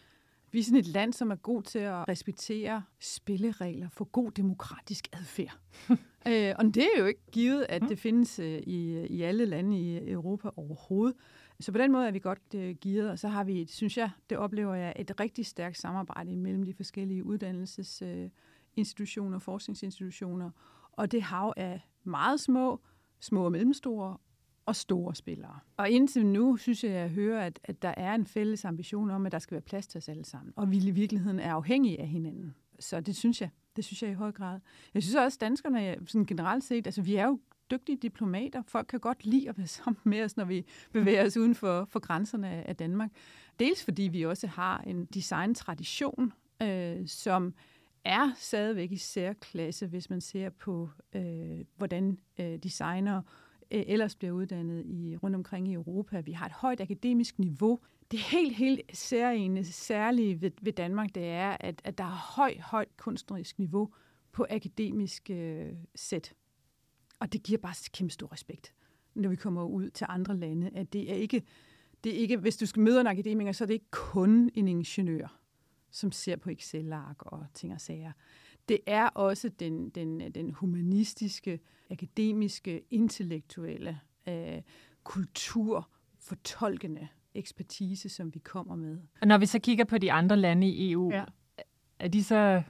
vi 0.51 0.59
er 0.59 0.63
sådan 0.63 0.79
et 0.79 0.87
land, 0.87 1.13
som 1.13 1.31
er 1.31 1.35
god 1.35 1.63
til 1.63 1.79
at 1.79 2.07
respektere 2.07 2.83
spilleregler 2.99 3.89
for 3.89 4.05
god 4.05 4.31
demokratisk 4.31 5.07
adfærd. 5.13 5.57
øh, 6.27 6.55
og 6.59 6.65
det 6.65 6.83
er 6.83 6.99
jo 6.99 7.05
ikke 7.05 7.25
givet, 7.31 7.65
at 7.69 7.81
det 7.81 7.99
findes 7.99 8.39
øh, 8.39 8.59
i, 8.59 9.05
i 9.05 9.21
alle 9.21 9.45
lande 9.45 9.79
i 9.79 10.11
Europa 10.11 10.49
overhovedet. 10.55 11.15
Så 11.59 11.71
på 11.71 11.77
den 11.77 11.91
måde 11.91 12.07
er 12.07 12.11
vi 12.11 12.19
godt 12.19 12.53
øh, 12.55 12.75
givet, 12.75 13.09
og 13.09 13.19
så 13.19 13.27
har 13.27 13.43
vi, 13.43 13.65
synes 13.65 13.97
jeg, 13.97 14.09
det 14.29 14.37
oplever 14.37 14.75
jeg, 14.75 14.93
et 14.95 15.19
rigtig 15.19 15.45
stærkt 15.45 15.77
samarbejde 15.77 16.35
mellem 16.35 16.63
de 16.63 16.73
forskellige 16.73 17.23
uddannelsesinstitutioner, 17.23 19.35
øh, 19.35 19.41
forskningsinstitutioner, 19.41 20.49
og 20.91 21.11
det 21.11 21.21
hav 21.21 21.53
af 21.57 21.89
meget 22.03 22.39
små, 22.39 22.81
små 23.19 23.45
og 23.45 23.51
mellemstore 23.51 24.17
og 24.67 24.75
store 24.75 25.15
spillere. 25.15 25.59
Og 25.77 25.89
indtil 25.89 26.25
nu 26.25 26.57
synes 26.57 26.83
jeg, 26.83 26.91
at 26.91 27.01
jeg 27.01 27.09
hører, 27.09 27.45
at, 27.45 27.59
at 27.63 27.81
der 27.81 27.93
er 27.97 28.15
en 28.15 28.25
fælles 28.25 28.65
ambition 28.65 29.11
om, 29.11 29.25
at 29.25 29.31
der 29.31 29.39
skal 29.39 29.55
være 29.55 29.61
plads 29.61 29.87
til 29.87 29.97
os 29.97 30.09
alle 30.09 30.25
sammen. 30.25 30.53
Og 30.55 30.71
vi 30.71 30.77
i 30.77 30.91
virkeligheden 30.91 31.39
er 31.39 31.53
afhængige 31.53 32.01
af 32.01 32.07
hinanden. 32.07 32.55
Så 32.79 33.01
det 33.01 33.15
synes 33.15 33.41
jeg. 33.41 33.49
Det 33.75 33.85
synes 33.85 34.03
jeg 34.03 34.11
i 34.11 34.13
høj 34.13 34.31
grad. 34.31 34.59
Jeg 34.93 35.03
synes 35.03 35.15
også, 35.15 35.35
at 35.35 35.41
danskerne 35.41 35.97
sådan 36.07 36.25
generelt 36.25 36.63
set, 36.63 36.87
altså 36.87 37.01
vi 37.01 37.15
er 37.15 37.25
jo 37.25 37.39
dygtige 37.71 37.97
diplomater. 38.01 38.61
Folk 38.67 38.87
kan 38.87 38.99
godt 38.99 39.25
lide 39.25 39.49
at 39.49 39.57
være 39.57 39.67
sammen 39.83 39.99
med 40.03 40.23
os, 40.23 40.37
når 40.37 40.45
vi 40.45 40.65
bevæger 40.93 41.25
os 41.25 41.37
uden 41.37 41.55
for, 41.55 41.85
for 41.89 41.99
grænserne 41.99 42.67
af 42.67 42.75
Danmark. 42.75 43.11
Dels 43.59 43.83
fordi 43.83 44.03
vi 44.03 44.25
også 44.25 44.47
har 44.47 44.77
en 44.87 45.05
design-tradition, 45.05 46.33
øh, 46.61 47.07
som 47.07 47.53
er 48.05 48.31
stadigvæk 48.37 48.91
i 48.91 48.97
særklasse, 48.97 49.87
hvis 49.87 50.09
man 50.09 50.21
ser 50.21 50.49
på, 50.49 50.89
øh, 51.15 51.59
hvordan 51.77 52.17
øh, 52.39 52.57
designer 52.57 53.17
øh, 53.17 53.46
Øh, 53.71 53.83
ellers 53.87 54.15
bliver 54.15 54.33
uddannet 54.33 54.85
i, 54.85 55.17
rundt 55.17 55.35
omkring 55.35 55.67
i 55.67 55.73
Europa. 55.73 56.19
Vi 56.19 56.31
har 56.31 56.45
et 56.45 56.51
højt 56.51 56.81
akademisk 56.81 57.39
niveau. 57.39 57.79
Det 58.11 58.19
helt, 58.19 58.55
helt 58.55 58.81
særlige, 58.93 59.65
særlige 59.65 60.41
ved, 60.41 60.51
ved 60.61 60.73
Danmark, 60.73 61.15
det 61.15 61.25
er, 61.25 61.57
at, 61.59 61.81
at 61.83 61.97
der 61.97 62.03
er 62.03 62.33
højt, 62.35 62.59
højt 62.59 62.97
kunstnerisk 62.97 63.59
niveau 63.59 63.93
på 64.31 64.45
akademisk 64.49 65.29
øh, 65.29 65.73
sæt. 65.95 66.33
Og 67.19 67.33
det 67.33 67.43
giver 67.43 67.59
bare 67.59 67.73
kæmpe 67.93 68.13
stor 68.13 68.31
respekt, 68.33 68.73
når 69.15 69.29
vi 69.29 69.35
kommer 69.35 69.63
ud 69.63 69.89
til 69.89 70.05
andre 70.09 70.37
lande, 70.37 70.69
at 70.73 70.93
det 70.93 71.11
er 71.11 71.15
ikke, 71.15 71.43
det 72.03 72.15
er 72.15 72.17
ikke 72.17 72.37
hvis 72.37 72.57
du 72.57 72.65
skal 72.65 72.81
møde 72.81 73.01
en 73.01 73.07
akademiker, 73.07 73.51
så 73.51 73.63
er 73.63 73.65
det 73.65 73.73
ikke 73.73 73.91
kun 73.91 74.49
en 74.53 74.67
ingeniør, 74.67 75.39
som 75.91 76.11
ser 76.11 76.35
på 76.35 76.49
Excel-ark 76.49 77.21
og 77.25 77.45
ting 77.53 77.73
og 77.73 77.81
sager. 77.81 78.11
Det 78.69 78.79
er 78.87 79.07
også 79.07 79.49
den, 79.49 79.89
den, 79.89 80.31
den 80.31 80.51
humanistiske, 80.51 81.59
akademiske, 81.89 82.81
intellektuelle, 82.89 83.99
øh, 84.27 84.61
kultur, 85.03 85.89
fortolkende 86.19 87.07
ekspertise, 87.33 88.09
som 88.09 88.33
vi 88.33 88.39
kommer 88.39 88.75
med. 88.75 88.97
Og 89.21 89.27
når 89.27 89.37
vi 89.37 89.45
så 89.45 89.59
kigger 89.59 89.85
på 89.85 89.97
de 89.97 90.11
andre 90.11 90.37
lande 90.37 90.67
i 90.67 90.91
EU, 90.91 91.11
ja. 91.11 91.23
er 91.99 92.07
de 92.07 92.23
så 92.23 92.63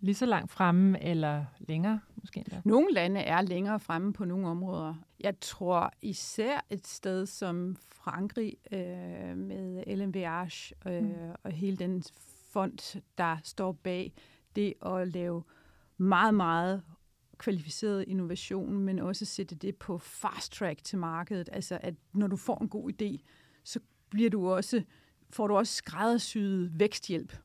lige 0.00 0.14
så 0.14 0.26
langt 0.26 0.50
fremme 0.50 1.02
eller 1.02 1.44
længere 1.58 2.00
måske 2.16 2.38
endda? 2.38 2.62
Nogle 2.64 2.92
lande 2.92 3.20
er 3.20 3.42
længere 3.42 3.80
fremme 3.80 4.12
på 4.12 4.24
nogle 4.24 4.46
områder. 4.46 4.94
Jeg 5.20 5.34
tror 5.40 5.92
især 6.02 6.66
et 6.70 6.86
sted 6.86 7.26
som 7.26 7.76
Frankrig 7.88 8.56
øh, 8.72 9.36
med 9.36 9.96
LMVH 9.96 10.92
øh, 10.92 11.02
mm. 11.02 11.14
og 11.42 11.52
hele 11.52 11.76
den 11.76 12.02
fond, 12.52 13.02
der 13.18 13.36
står 13.44 13.72
bag 13.72 14.12
det 14.56 14.74
at 14.86 15.08
lave 15.08 15.42
meget, 15.98 16.34
meget 16.34 16.82
kvalificeret 17.38 18.04
innovation, 18.08 18.78
men 18.78 18.98
også 18.98 19.24
sætte 19.24 19.54
det 19.54 19.76
på 19.76 19.98
fast 19.98 20.52
track 20.52 20.84
til 20.84 20.98
markedet. 20.98 21.48
Altså, 21.52 21.78
at 21.82 21.94
når 22.12 22.26
du 22.26 22.36
får 22.36 22.58
en 22.58 22.68
god 22.68 22.92
idé, 22.92 23.16
så 23.64 23.80
bliver 24.10 24.30
du 24.30 24.48
også, 24.48 24.82
får 25.30 25.46
du 25.46 25.56
også 25.56 25.74
skræddersyet 25.74 26.78
væksthjælp 26.78 27.36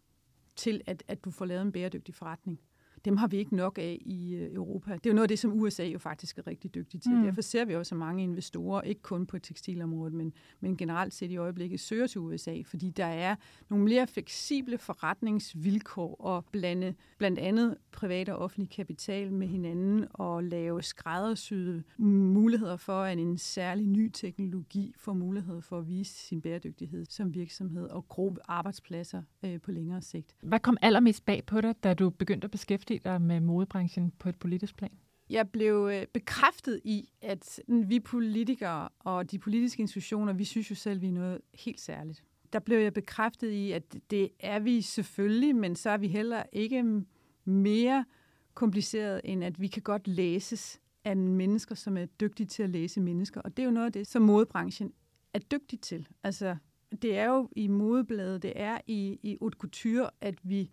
til, 0.56 0.82
at, 0.86 1.04
at 1.08 1.24
du 1.24 1.32
får 1.32 1.46
lavet 1.46 1.62
en 1.62 1.72
bæredygtig 1.72 2.16
forretning 2.16 2.60
dem 3.06 3.18
har 3.18 3.28
vi 3.28 3.38
ikke 3.38 3.56
nok 3.56 3.78
af 3.78 3.98
i 4.02 4.36
øh, 4.36 4.54
Europa. 4.54 4.92
Det 4.92 5.06
er 5.06 5.10
jo 5.10 5.14
noget 5.14 5.24
af 5.24 5.28
det, 5.28 5.40
som 5.40 5.54
USA 5.54 5.84
jo 5.84 6.00
faktisk 6.00 6.38
er 6.38 6.48
rigtig 6.48 6.76
dygtig 6.76 7.02
til. 7.02 7.12
Mm. 7.12 7.24
Derfor 7.24 7.42
ser 7.42 7.66
vi 7.66 7.76
også 7.76 7.96
mange 7.96 8.24
investorer, 8.24 8.82
ikke 8.82 9.02
kun 9.02 9.26
på 9.26 9.40
tekstilområdet, 9.40 10.14
men, 10.14 10.34
men 10.60 10.78
generelt 10.78 11.14
set 11.14 11.32
i 11.32 11.38
øjeblikket, 11.38 11.80
søger 11.80 12.08
til 12.08 12.22
USA, 12.22 12.62
fordi 12.66 12.90
der 12.90 13.06
er 13.06 13.36
nogle 13.70 13.86
mere 13.86 14.08
fleksible 14.08 14.78
forretningsvilkår 14.78 16.16
og 16.20 16.46
blande 16.52 16.94
blandt 17.18 17.40
andet 17.40 17.78
privat 17.92 18.30
og 18.30 18.38
offentlig 18.38 18.70
kapital 18.70 19.34
med 19.34 19.48
hinanden 19.48 20.06
og 20.14 20.44
lave 20.44 20.84
skræddersyede 20.84 21.84
muligheder 21.98 22.78
for, 22.78 23.02
at 23.02 23.18
en 23.18 23.38
særlig 23.38 23.88
ny 23.88 24.10
teknologi 24.10 24.94
får 24.98 25.14
mulighed 25.14 25.62
for 25.62 25.80
at 25.80 25.88
vise 25.88 26.14
sin 26.14 26.42
bæredygtighed 26.42 27.06
som 27.10 27.34
virksomhed 27.34 27.88
og 27.90 28.08
gro 28.08 28.36
arbejdspladser 28.48 29.22
øh, 29.46 29.62
på 29.62 29.72
længere 29.72 30.02
sigt. 30.02 30.36
Hvad 30.42 30.60
kom 30.60 30.78
allermest 30.82 31.26
bag 31.26 31.44
på 31.46 31.62
dig, 31.62 31.76
da 31.84 31.94
du 31.94 32.10
begyndte 32.10 32.46
at 32.46 32.52
beskæftige 32.52 32.91
beskæftige 32.92 33.12
dig 33.12 33.22
med 33.22 33.40
modebranchen 33.40 34.12
på 34.20 34.30
et 34.30 34.36
politisk 34.36 34.76
plan? 34.76 34.92
Jeg 35.30 35.50
blev 35.50 35.90
øh, 35.94 36.08
bekræftet 36.14 36.82
i, 36.84 37.10
at 37.22 37.60
vi 37.68 38.00
politikere 38.00 38.90
og 39.00 39.32
de 39.32 39.40
politiske 39.40 39.82
institutioner, 39.82 40.34
vi 40.34 40.44
synes 40.44 40.70
jo 40.70 40.76
selv, 40.76 41.02
vi 41.02 41.08
er 41.08 41.12
noget 41.12 41.42
helt 41.54 41.80
særligt. 41.80 42.24
Der 42.54 42.60
blev 42.60 42.80
jeg 42.80 42.94
bekræftet 42.94 43.52
i, 43.52 43.72
at 43.72 43.96
det 44.10 44.30
er 44.40 44.60
vi 44.60 44.82
selvfølgelig, 44.82 45.56
men 45.56 45.76
så 45.76 45.90
er 45.90 45.98
vi 45.98 46.08
heller 46.08 46.44
ikke 46.52 47.04
mere 47.46 48.06
kompliceret, 48.54 49.22
end 49.24 49.44
at 49.44 49.62
vi 49.62 49.68
kan 49.68 49.82
godt 49.82 50.08
læses 50.08 50.80
af 51.06 51.18
mennesker, 51.18 51.76
som 51.76 51.98
er 51.98 52.06
dygtige 52.06 52.48
til 52.48 52.64
at 52.64 52.70
læse 52.70 53.02
mennesker. 53.02 53.42
Og 53.42 53.58
det 53.58 53.64
er 53.64 53.66
jo 53.66 53.72
noget 53.72 53.86
af 53.86 53.94
det, 53.94 54.08
som 54.08 54.22
modebranchen 54.22 54.94
er 55.34 55.40
dygtig 55.40 55.82
til. 55.82 56.08
Altså, 56.24 56.56
det 57.02 57.18
er 57.18 57.26
jo 57.26 57.50
i 57.56 57.68
modebladet, 57.68 58.44
det 58.44 58.54
er 58.56 58.78
i, 58.88 59.20
i 59.24 59.38
haute 59.42 59.58
couture, 59.58 60.10
at 60.22 60.36
vi 60.44 60.70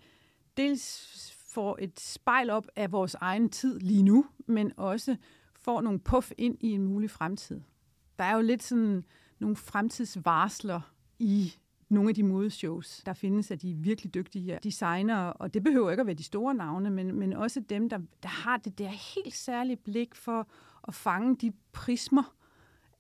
dels 0.56 1.37
får 1.58 1.78
et 1.80 2.00
spejl 2.00 2.50
op 2.50 2.66
af 2.76 2.92
vores 2.92 3.14
egen 3.14 3.48
tid 3.48 3.80
lige 3.80 4.02
nu, 4.02 4.26
men 4.46 4.72
også 4.76 5.16
får 5.54 5.80
nogle 5.80 5.98
puff 5.98 6.30
ind 6.38 6.56
i 6.60 6.70
en 6.70 6.84
mulig 6.84 7.10
fremtid. 7.10 7.60
Der 8.18 8.24
er 8.24 8.34
jo 8.34 8.40
lidt 8.42 8.62
sådan 8.62 9.04
nogle 9.38 9.56
fremtidsvarsler 9.56 10.80
i 11.18 11.52
nogle 11.88 12.08
af 12.08 12.14
de 12.14 12.22
modeshows, 12.22 13.02
der 13.06 13.12
findes 13.12 13.50
af 13.50 13.58
de 13.58 13.74
virkelig 13.74 14.14
dygtige 14.14 14.58
designere, 14.62 15.32
og 15.32 15.54
det 15.54 15.64
behøver 15.64 15.90
ikke 15.90 16.00
at 16.00 16.06
være 16.06 16.16
de 16.16 16.22
store 16.22 16.54
navne, 16.54 16.90
men, 16.90 17.18
men 17.18 17.32
også 17.32 17.60
dem, 17.60 17.88
der, 17.88 17.98
der 18.22 18.28
har 18.28 18.56
det 18.56 18.78
der 18.78 18.88
helt 18.88 19.34
særlige 19.34 19.76
blik 19.76 20.14
for 20.14 20.48
at 20.88 20.94
fange 20.94 21.36
de 21.36 21.52
prismer 21.72 22.34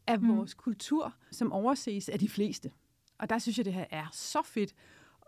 af 0.06 0.20
mm. 0.20 0.36
vores 0.36 0.54
kultur, 0.54 1.14
som 1.30 1.52
overses 1.52 2.08
af 2.08 2.18
de 2.18 2.28
fleste. 2.28 2.70
Og 3.18 3.30
der 3.30 3.38
synes 3.38 3.58
jeg, 3.58 3.64
det 3.64 3.74
her 3.74 3.86
er 3.90 4.06
så 4.12 4.42
fedt 4.42 4.74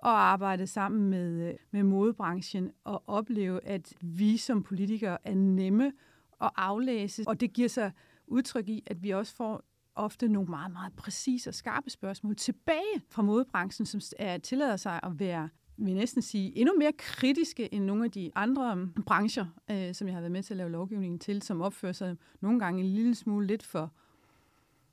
at 0.05 0.11
arbejde 0.11 0.66
sammen 0.66 1.11
med, 1.11 1.55
med 1.70 1.82
modebranchen 1.82 2.70
og 2.84 3.03
opleve, 3.07 3.64
at 3.64 3.92
vi 4.01 4.36
som 4.36 4.62
politikere 4.62 5.18
er 5.24 5.34
nemme 5.34 5.92
at 6.40 6.51
aflæse. 6.57 7.24
Og 7.26 7.40
det 7.40 7.53
giver 7.53 7.68
sig 7.68 7.92
udtryk 8.26 8.68
i, 8.68 8.82
at 8.86 9.03
vi 9.03 9.11
også 9.11 9.36
får 9.36 9.62
ofte 9.94 10.28
nogle 10.28 10.48
meget, 10.48 10.72
meget 10.72 10.92
præcise 10.92 11.51
og 11.51 11.55
skarpe 11.55 11.90
spørgsmål 11.90 12.36
tilbage 12.36 13.03
fra 13.09 13.22
modebranchen, 13.22 13.86
som 13.86 14.01
er, 14.18 14.38
tillader 14.38 14.76
sig 14.76 15.01
at 15.03 15.18
være 15.18 15.48
vil 15.84 15.94
næsten 15.94 16.22
sige, 16.22 16.59
endnu 16.59 16.74
mere 16.78 16.92
kritiske 16.98 17.74
end 17.74 17.84
nogle 17.84 18.05
af 18.05 18.11
de 18.11 18.30
andre 18.34 18.88
brancher, 19.07 19.46
øh, 19.70 19.94
som 19.94 20.07
jeg 20.07 20.16
har 20.16 20.20
været 20.20 20.32
med 20.32 20.42
til 20.42 20.55
at 20.55 20.57
lave 20.57 20.70
lovgivningen 20.70 21.18
til, 21.18 21.42
som 21.42 21.61
opfører 21.61 21.92
sig 21.92 22.16
nogle 22.40 22.61
gange 22.61 22.80
en 22.80 22.86
lille 22.86 23.14
smule 23.14 23.46
lidt 23.46 23.62
for, 23.62 23.92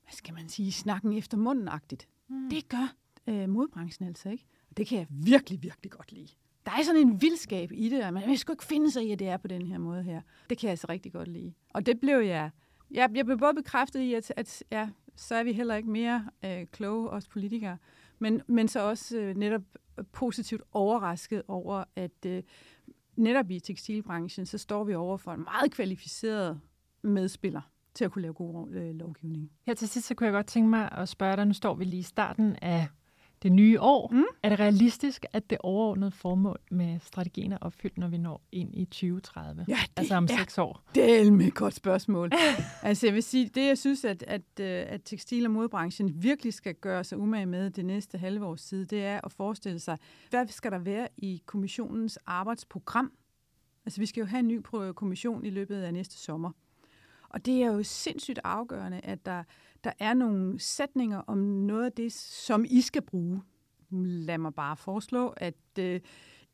hvad 0.04 0.14
skal 0.14 0.34
man 0.34 0.50
sige, 0.50 0.72
snakken 0.72 1.14
efter 1.14 1.38
munden-agtigt. 1.38 2.08
Mm. 2.28 2.50
Det 2.50 2.70
gør 2.70 2.96
øh, 3.28 3.50
modbranchen 3.50 4.08
altså 4.08 4.30
ikke. 4.30 4.46
Det 4.78 4.88
kan 4.88 4.98
jeg 4.98 5.08
virkelig, 5.10 5.64
virkelig 5.64 5.92
godt 5.92 6.12
lide. 6.12 6.28
Der 6.66 6.72
er 6.72 6.84
sådan 6.84 7.02
en 7.02 7.22
vildskab 7.22 7.72
i 7.74 7.90
det, 7.90 8.14
men 8.14 8.24
man 8.28 8.38
skal 8.38 8.52
ikke 8.54 8.66
finde 8.66 8.92
sig 8.92 9.08
i, 9.08 9.12
at 9.12 9.20
det 9.20 9.28
er 9.28 9.38
på 9.38 9.48
den 9.48 9.66
her 9.66 9.78
måde 9.78 10.04
her. 10.04 10.22
Det 10.50 10.58
kan 10.58 10.68
jeg 10.68 10.72
altså 10.72 10.88
rigtig 10.90 11.14
godt 11.14 11.28
lide. 11.28 11.54
Og 11.70 11.86
det 11.86 12.00
blev 12.00 12.18
jeg... 12.18 12.50
Jeg, 12.92 13.10
jeg 13.16 13.26
blev 13.26 13.38
både 13.38 13.54
bekræftet 13.54 14.00
i, 14.00 14.14
at, 14.14 14.34
at 14.36 14.64
ja, 14.72 14.90
så 15.16 15.36
er 15.36 15.44
vi 15.44 15.54
heller 15.54 15.76
ikke 15.76 15.90
mere 15.90 16.30
øh, 16.46 16.66
kloge, 16.66 17.10
os 17.10 17.28
politikere, 17.28 17.78
men, 18.20 18.42
men 18.48 18.68
så 18.68 18.80
også 18.80 19.18
øh, 19.18 19.36
netop 19.36 19.62
positivt 20.12 20.62
overrasket 20.72 21.44
over, 21.48 21.84
at 21.96 22.26
øh, 22.26 22.44
netop 23.16 23.52
i 23.52 23.60
tekstilbranchen, 23.60 24.46
så 24.46 24.58
står 24.58 24.84
vi 24.84 24.94
over 24.94 25.18
for 25.18 25.32
en 25.32 25.44
meget 25.44 25.72
kvalificeret 25.72 26.60
medspiller 27.02 27.62
til 27.94 28.06
at 28.06 28.12
kunne 28.12 28.22
lave 28.22 28.34
god 28.34 28.72
øh, 28.72 28.96
lovgivning. 28.96 29.52
Her 29.66 29.74
til 29.74 29.88
sidst 29.88 30.08
så 30.08 30.16
kunne 30.16 30.26
jeg 30.26 30.34
godt 30.34 30.48
tænke 30.48 30.70
mig 30.70 30.92
at 30.92 31.10
spørge 31.10 31.36
dig, 31.36 31.48
nu 31.48 31.54
står 31.54 31.76
vi 31.76 31.84
lige 31.84 32.00
i 32.00 32.04
starten 32.04 32.56
af 32.62 32.88
det 33.44 33.52
nye 33.52 33.82
år. 33.82 34.10
Mm. 34.12 34.24
Er 34.44 34.50
det 34.50 34.60
realistisk, 34.60 35.26
at 35.34 35.50
det 35.50 35.58
overordnede 35.62 36.12
formål 36.12 36.60
med 36.72 37.00
strategien 37.00 37.52
er 37.52 37.58
opfyldt, 37.62 37.98
når 37.98 38.08
vi 38.08 38.18
når 38.18 38.42
ind 38.52 38.76
i 38.76 38.86
2030? 38.86 39.66
Ja, 39.68 39.74
det 39.74 39.92
altså 39.98 40.16
om 40.16 40.28
seks 40.28 40.58
år. 40.58 40.82
Det 40.96 41.20
er 41.20 41.48
et 41.48 41.54
godt 41.54 41.74
spørgsmål. 41.74 42.32
altså 42.84 43.08
jeg 43.08 43.14
vil 43.14 43.24
sige, 43.24 43.50
det 43.56 43.68
jeg 43.68 43.78
synes, 43.78 44.06
at, 44.06 44.24
at, 44.28 44.60
øh, 44.60 44.86
at 44.88 45.02
tekstil- 45.04 45.46
og 45.46 45.52
modebranchen 45.52 46.24
virkelig 46.24 46.54
skal 46.54 46.76
gøre 46.76 47.04
sig 47.04 47.18
umage 47.18 47.46
med 47.46 47.70
det 47.70 47.86
næste 47.86 48.18
halve 48.18 48.46
års 48.46 48.62
tid, 48.62 48.86
det 48.86 49.06
er 49.06 49.20
at 49.24 49.32
forestille 49.32 49.80
sig, 49.80 49.98
hvad 50.30 50.48
skal 50.48 50.72
der 50.72 50.80
være 50.80 51.08
i 51.18 51.42
kommissionens 51.46 52.20
arbejdsprogram? 52.26 53.12
Altså 53.86 54.00
vi 54.00 54.06
skal 54.06 54.22
jo 54.22 54.28
have 54.28 54.40
en 54.40 54.48
ny 54.48 54.62
kommission 54.96 55.46
i 55.46 55.50
løbet 55.50 55.82
af 55.82 55.94
næste 55.94 56.18
sommer. 56.18 56.52
Og 57.30 57.46
det 57.46 57.64
er 57.64 57.68
jo 57.68 57.84
sindssygt 57.84 58.40
afgørende, 58.44 59.00
at 59.04 59.26
der, 59.26 59.44
der 59.84 59.92
er 60.00 60.14
nogle 60.14 60.60
sætninger 60.60 61.22
om 61.28 61.38
noget 61.38 61.86
af 61.86 61.92
det, 61.92 62.14
som 62.14 62.66
I 62.70 62.82
skal 62.82 63.02
bruge. 63.02 63.42
Lad 64.00 64.38
mig 64.38 64.54
bare 64.54 64.78
foreslå, 64.78 65.30
at 65.38 65.80
øh, 65.80 66.02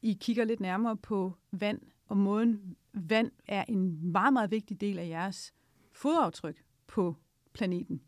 I 0.02 0.18
kigger 0.22 0.46
lidt 0.46 0.60
nærmere 0.60 0.98
på 0.98 1.34
vand 1.52 1.82
og 2.08 2.18
måden. 2.18 2.76
Vand 2.94 3.32
er 3.48 3.66
en 3.68 4.12
meget, 4.12 4.34
meget 4.34 4.52
vigtig 4.52 4.82
del 4.82 5.00
af 5.00 5.08
jeres 5.08 5.54
fodaftryk 5.92 6.64
på 6.88 7.16
planeten. 7.54 8.02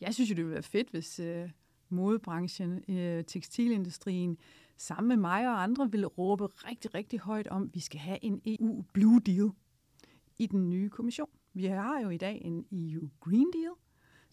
Jeg 0.00 0.14
synes 0.14 0.30
jo, 0.30 0.34
det 0.34 0.44
ville 0.44 0.54
være 0.54 0.62
fedt, 0.62 0.90
hvis 0.90 1.20
øh, 1.20 1.50
modebranchen, 1.88 2.90
øh, 2.90 3.24
tekstilindustrien, 3.24 4.38
sammen 4.76 5.08
med 5.08 5.16
mig 5.16 5.48
og 5.48 5.62
andre, 5.62 5.90
ville 5.90 6.06
råbe 6.06 6.46
rigtig, 6.46 6.94
rigtig 6.94 7.20
højt 7.20 7.46
om, 7.46 7.62
at 7.62 7.74
vi 7.74 7.80
skal 7.80 8.00
have 8.00 8.18
en 8.22 8.40
EU 8.46 8.84
Blue 8.92 9.20
Deal 9.20 9.50
i 10.38 10.46
den 10.46 10.70
nye 10.70 10.90
kommission. 10.90 11.28
Vi 11.52 11.64
har 11.64 12.00
jo 12.00 12.08
i 12.08 12.16
dag 12.16 12.42
en 12.44 12.66
EU 12.72 13.08
Green 13.20 13.52
Deal, 13.52 13.72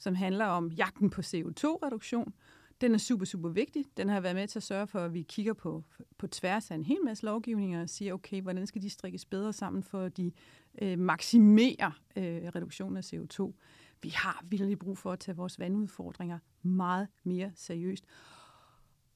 som 0.02 0.16
handler 0.16 0.46
om 0.46 0.72
jagten 0.72 1.10
på 1.10 1.22
CO2-reduktion. 1.22 2.34
Den 2.82 2.94
er 2.94 2.98
super, 2.98 3.26
super 3.26 3.50
vigtig. 3.50 3.86
Den 3.98 4.10
har 4.10 4.20
været 4.20 4.36
med 4.36 4.48
til 4.48 4.60
at 4.60 4.64
sørge 4.64 4.88
for, 4.88 5.00
at 5.00 5.14
vi 5.14 5.22
kigger 5.22 5.54
på, 5.54 5.84
på 6.18 6.28
tværs 6.28 6.72
af 6.72 6.76
en 6.76 6.84
hel 6.84 6.98
masse 7.06 7.26
lovgivninger 7.26 7.82
og 7.82 7.90
siger, 7.90 8.14
okay, 8.14 8.42
hvordan 8.42 8.68
skal 8.68 8.82
de 8.82 8.90
strikkes 8.90 9.26
bedre 9.26 9.54
sammen, 9.54 9.84
for 9.84 10.02
at 10.02 10.18
de 10.18 10.32
øh, 10.82 11.00
maksimerer 11.00 11.92
øh, 12.16 12.42
reduktionen 12.56 12.98
af 12.98 13.14
CO2. 13.14 13.54
Vi 14.02 14.10
har 14.10 14.46
virkelig 14.50 14.80
brug 14.80 14.98
for 14.98 15.12
at 15.12 15.20
tage 15.20 15.36
vores 15.36 15.60
vandudfordringer 15.60 16.40
meget 16.62 17.08
mere 17.24 17.52
seriøst. 17.56 18.06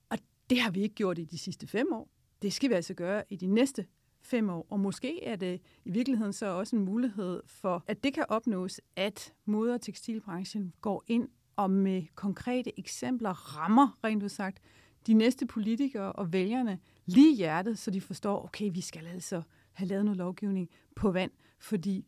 Og 0.09 0.17
det 0.49 0.59
har 0.59 0.71
vi 0.71 0.81
ikke 0.81 0.95
gjort 0.95 1.19
i 1.19 1.23
de 1.23 1.37
sidste 1.37 1.67
fem 1.67 1.93
år. 1.93 2.09
Det 2.41 2.53
skal 2.53 2.69
vi 2.69 2.75
altså 2.75 2.93
gøre 2.93 3.23
i 3.29 3.35
de 3.35 3.47
næste 3.47 3.85
fem 4.25 4.49
år. 4.49 4.67
Og 4.69 4.79
måske 4.79 5.23
er 5.23 5.35
det 5.35 5.61
i 5.85 5.89
virkeligheden 5.89 6.33
så 6.33 6.45
også 6.45 6.75
en 6.75 6.85
mulighed 6.85 7.41
for, 7.45 7.83
at 7.87 8.03
det 8.03 8.13
kan 8.13 8.25
opnås, 8.29 8.81
at 8.95 9.33
mode- 9.45 9.73
og 9.73 9.81
tekstilbranchen 9.81 10.73
går 10.81 11.03
ind 11.07 11.27
og 11.55 11.71
med 11.71 12.03
konkrete 12.15 12.79
eksempler 12.79 13.57
rammer, 13.57 13.97
rent 14.03 14.23
ud 14.23 14.29
sagt, 14.29 14.61
de 15.07 15.13
næste 15.13 15.45
politikere 15.45 16.11
og 16.11 16.33
vælgerne 16.33 16.79
lige 17.05 17.33
i 17.33 17.35
hjertet, 17.35 17.79
så 17.79 17.91
de 17.91 18.01
forstår, 18.01 18.43
okay, 18.43 18.69
vi 18.73 18.81
skal 18.81 19.07
altså 19.07 19.41
have 19.73 19.87
lavet 19.87 20.05
noget 20.05 20.17
lovgivning 20.17 20.69
på 20.95 21.11
vand, 21.11 21.31
fordi 21.59 22.05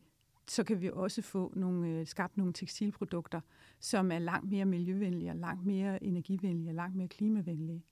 så 0.48 0.64
kan 0.64 0.80
vi 0.80 0.90
også 0.92 1.22
få 1.22 1.52
nogle, 1.56 1.88
øh, 1.88 2.06
skabt 2.06 2.36
nogle 2.36 2.52
tekstilprodukter, 2.52 3.40
som 3.80 4.12
er 4.12 4.18
langt 4.18 4.50
mere 4.50 4.64
miljøvenlige, 4.64 5.34
langt 5.34 5.66
mere 5.66 6.04
energivenlige 6.04 6.70
og 6.70 6.74
langt 6.74 6.96
mere 6.96 7.08
klimavenlige. 7.08 7.84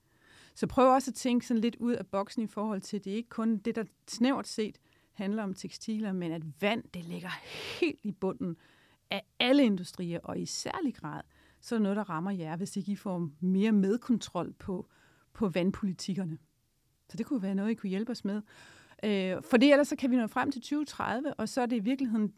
Så 0.57 0.67
prøv 0.67 0.95
også 0.95 1.11
at 1.11 1.15
tænke 1.15 1.47
sådan 1.47 1.61
lidt 1.61 1.77
ud 1.77 1.93
af 1.93 2.07
boksen 2.07 2.43
i 2.43 2.47
forhold 2.47 2.81
til, 2.81 3.05
det 3.05 3.13
er 3.13 3.17
ikke 3.17 3.29
kun 3.29 3.57
det, 3.57 3.77
der 3.77 3.85
snævert 4.09 4.47
set 4.47 4.79
handler 5.13 5.43
om 5.43 5.55
tekstiler, 5.55 6.13
men 6.13 6.33
at 6.33 6.43
vand, 6.61 6.85
det 6.95 7.05
ligger 7.05 7.29
helt 7.81 8.01
i 8.03 8.13
bunden 8.13 8.57
af 9.11 9.23
alle 9.39 9.65
industrier, 9.65 10.21
og 10.23 10.39
i 10.39 10.47
særlig 10.47 10.95
grad, 10.95 11.23
så 11.61 11.75
er 11.75 11.79
noget, 11.79 11.97
der 11.97 12.11
rammer 12.11 12.31
jer, 12.31 12.57
hvis 12.57 12.77
ikke 12.77 12.93
I 12.93 12.97
får 12.97 13.31
mere 13.41 13.73
medkontrol 13.73 14.53
på, 14.53 14.87
på 15.33 15.49
vandpolitikkerne. 15.49 16.39
Så 17.09 17.17
det 17.17 17.27
kunne 17.27 17.43
være 17.43 17.55
noget, 17.55 17.71
I 17.71 17.75
kunne 17.75 17.91
hjælpe 17.91 18.13
os 18.13 18.25
med. 18.25 18.43
Øh, 19.05 19.43
for 19.51 19.57
det 19.57 19.71
ellers 19.71 19.89
så 19.89 19.97
kan 19.97 20.11
vi 20.11 20.17
nå 20.17 20.27
frem 20.27 20.53
til 20.53 20.61
2030, 20.61 21.35
og 21.35 21.49
så 21.49 21.61
er 21.61 21.67
det 21.67 21.77
i 21.77 21.81
virkeligheden 21.81 22.33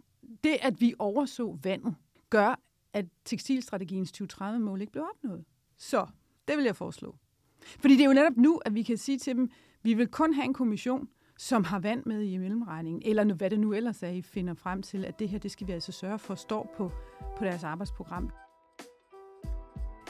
det, 0.44 0.56
at 0.62 0.80
vi 0.80 0.94
overså 0.98 1.58
vandet, 1.62 1.94
gør, 2.30 2.60
at 2.92 3.06
tekstilstrategiens 3.24 4.12
2030-mål 4.22 4.80
ikke 4.80 4.92
blev 4.92 5.04
opnået. 5.14 5.44
Så 5.76 6.06
det 6.48 6.56
vil 6.56 6.64
jeg 6.64 6.76
foreslå. 6.76 7.18
Fordi 7.62 7.94
det 7.94 8.00
er 8.00 8.06
jo 8.06 8.12
netop 8.12 8.36
nu, 8.36 8.60
at 8.64 8.74
vi 8.74 8.82
kan 8.82 8.96
sige 8.96 9.18
til 9.18 9.36
dem, 9.36 9.50
vi 9.82 9.94
vil 9.94 10.06
kun 10.06 10.34
have 10.34 10.44
en 10.44 10.54
kommission, 10.54 11.08
som 11.38 11.64
har 11.64 11.78
vand 11.78 12.02
med 12.06 12.22
i 12.22 12.36
mellemregningen, 12.36 13.02
eller 13.04 13.34
hvad 13.34 13.50
det 13.50 13.60
nu 13.60 13.72
ellers 13.72 14.02
er, 14.02 14.08
I 14.08 14.22
finder 14.22 14.54
frem 14.54 14.82
til, 14.82 15.04
at 15.04 15.18
det 15.18 15.28
her, 15.28 15.38
det 15.38 15.50
skal 15.50 15.66
vi 15.66 15.72
altså 15.72 15.92
sørge 15.92 16.18
for, 16.18 16.34
står 16.34 16.74
på, 16.76 16.92
på 17.38 17.44
deres 17.44 17.64
arbejdsprogram. 17.64 18.30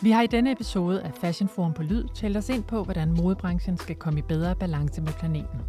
Vi 0.02 0.10
har 0.10 0.22
i 0.22 0.26
denne 0.26 0.52
episode 0.52 1.02
af 1.02 1.14
Fashion 1.14 1.48
Forum 1.48 1.74
på 1.74 1.82
Lyd 1.82 2.04
talt 2.14 2.36
os 2.36 2.48
ind 2.48 2.64
på, 2.64 2.84
hvordan 2.84 3.12
modebranchen 3.12 3.76
skal 3.76 3.96
komme 3.96 4.18
i 4.18 4.22
bedre 4.22 4.56
balance 4.56 5.02
med 5.02 5.12
planeten. 5.12 5.60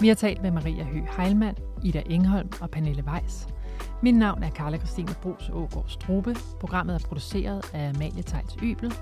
Vi 0.00 0.08
har 0.08 0.14
talt 0.14 0.42
med 0.42 0.50
Maria 0.50 0.84
Høgh 0.84 1.08
Heilmann, 1.16 1.56
Ida 1.84 2.02
Engholm 2.06 2.48
og 2.60 2.70
Pernille 2.70 3.04
Weiss– 3.04 3.46
mit 4.02 4.14
navn 4.14 4.42
er 4.42 4.50
Karla 4.50 4.76
Christine 4.76 5.14
Bros 5.22 5.50
Ågaard 5.52 5.84
Strube. 5.88 6.34
Programmet 6.60 6.94
er 6.94 7.08
produceret 7.08 7.70
af 7.72 7.88
Amalie 7.88 8.22
Tejls 8.22 8.56
Ybel. 8.62 8.94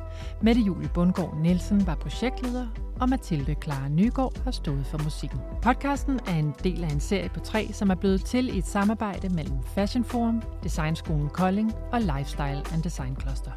Mette 0.43 0.61
Julie 0.61 0.91
Bundgaard 0.95 1.37
Nielsen 1.37 1.87
var 1.87 1.95
projektleder, 1.95 2.67
og 3.01 3.09
Mathilde 3.09 3.57
Clara 3.63 3.89
Nygaard 3.89 4.45
har 4.45 4.51
stået 4.51 4.87
for 4.87 4.99
musikken. 5.05 5.41
Podcasten 5.63 6.21
er 6.27 6.35
en 6.35 6.55
del 6.65 6.85
af 6.85 6.89
en 6.89 7.01
serie 7.01 7.29
på 7.29 7.41
tre, 7.41 7.73
som 7.73 7.91
er 7.91 7.95
blevet 7.95 8.25
til 8.25 8.55
i 8.55 8.59
et 8.59 8.67
samarbejde 8.67 9.29
mellem 9.29 9.59
Fashion 9.75 10.05
Forum, 10.05 10.43
Designskolen 10.63 11.29
Kolding 11.29 11.73
og 11.93 12.01
Lifestyle 12.01 12.63
and 12.73 12.83
Design 12.83 13.17
Cluster. 13.21 13.51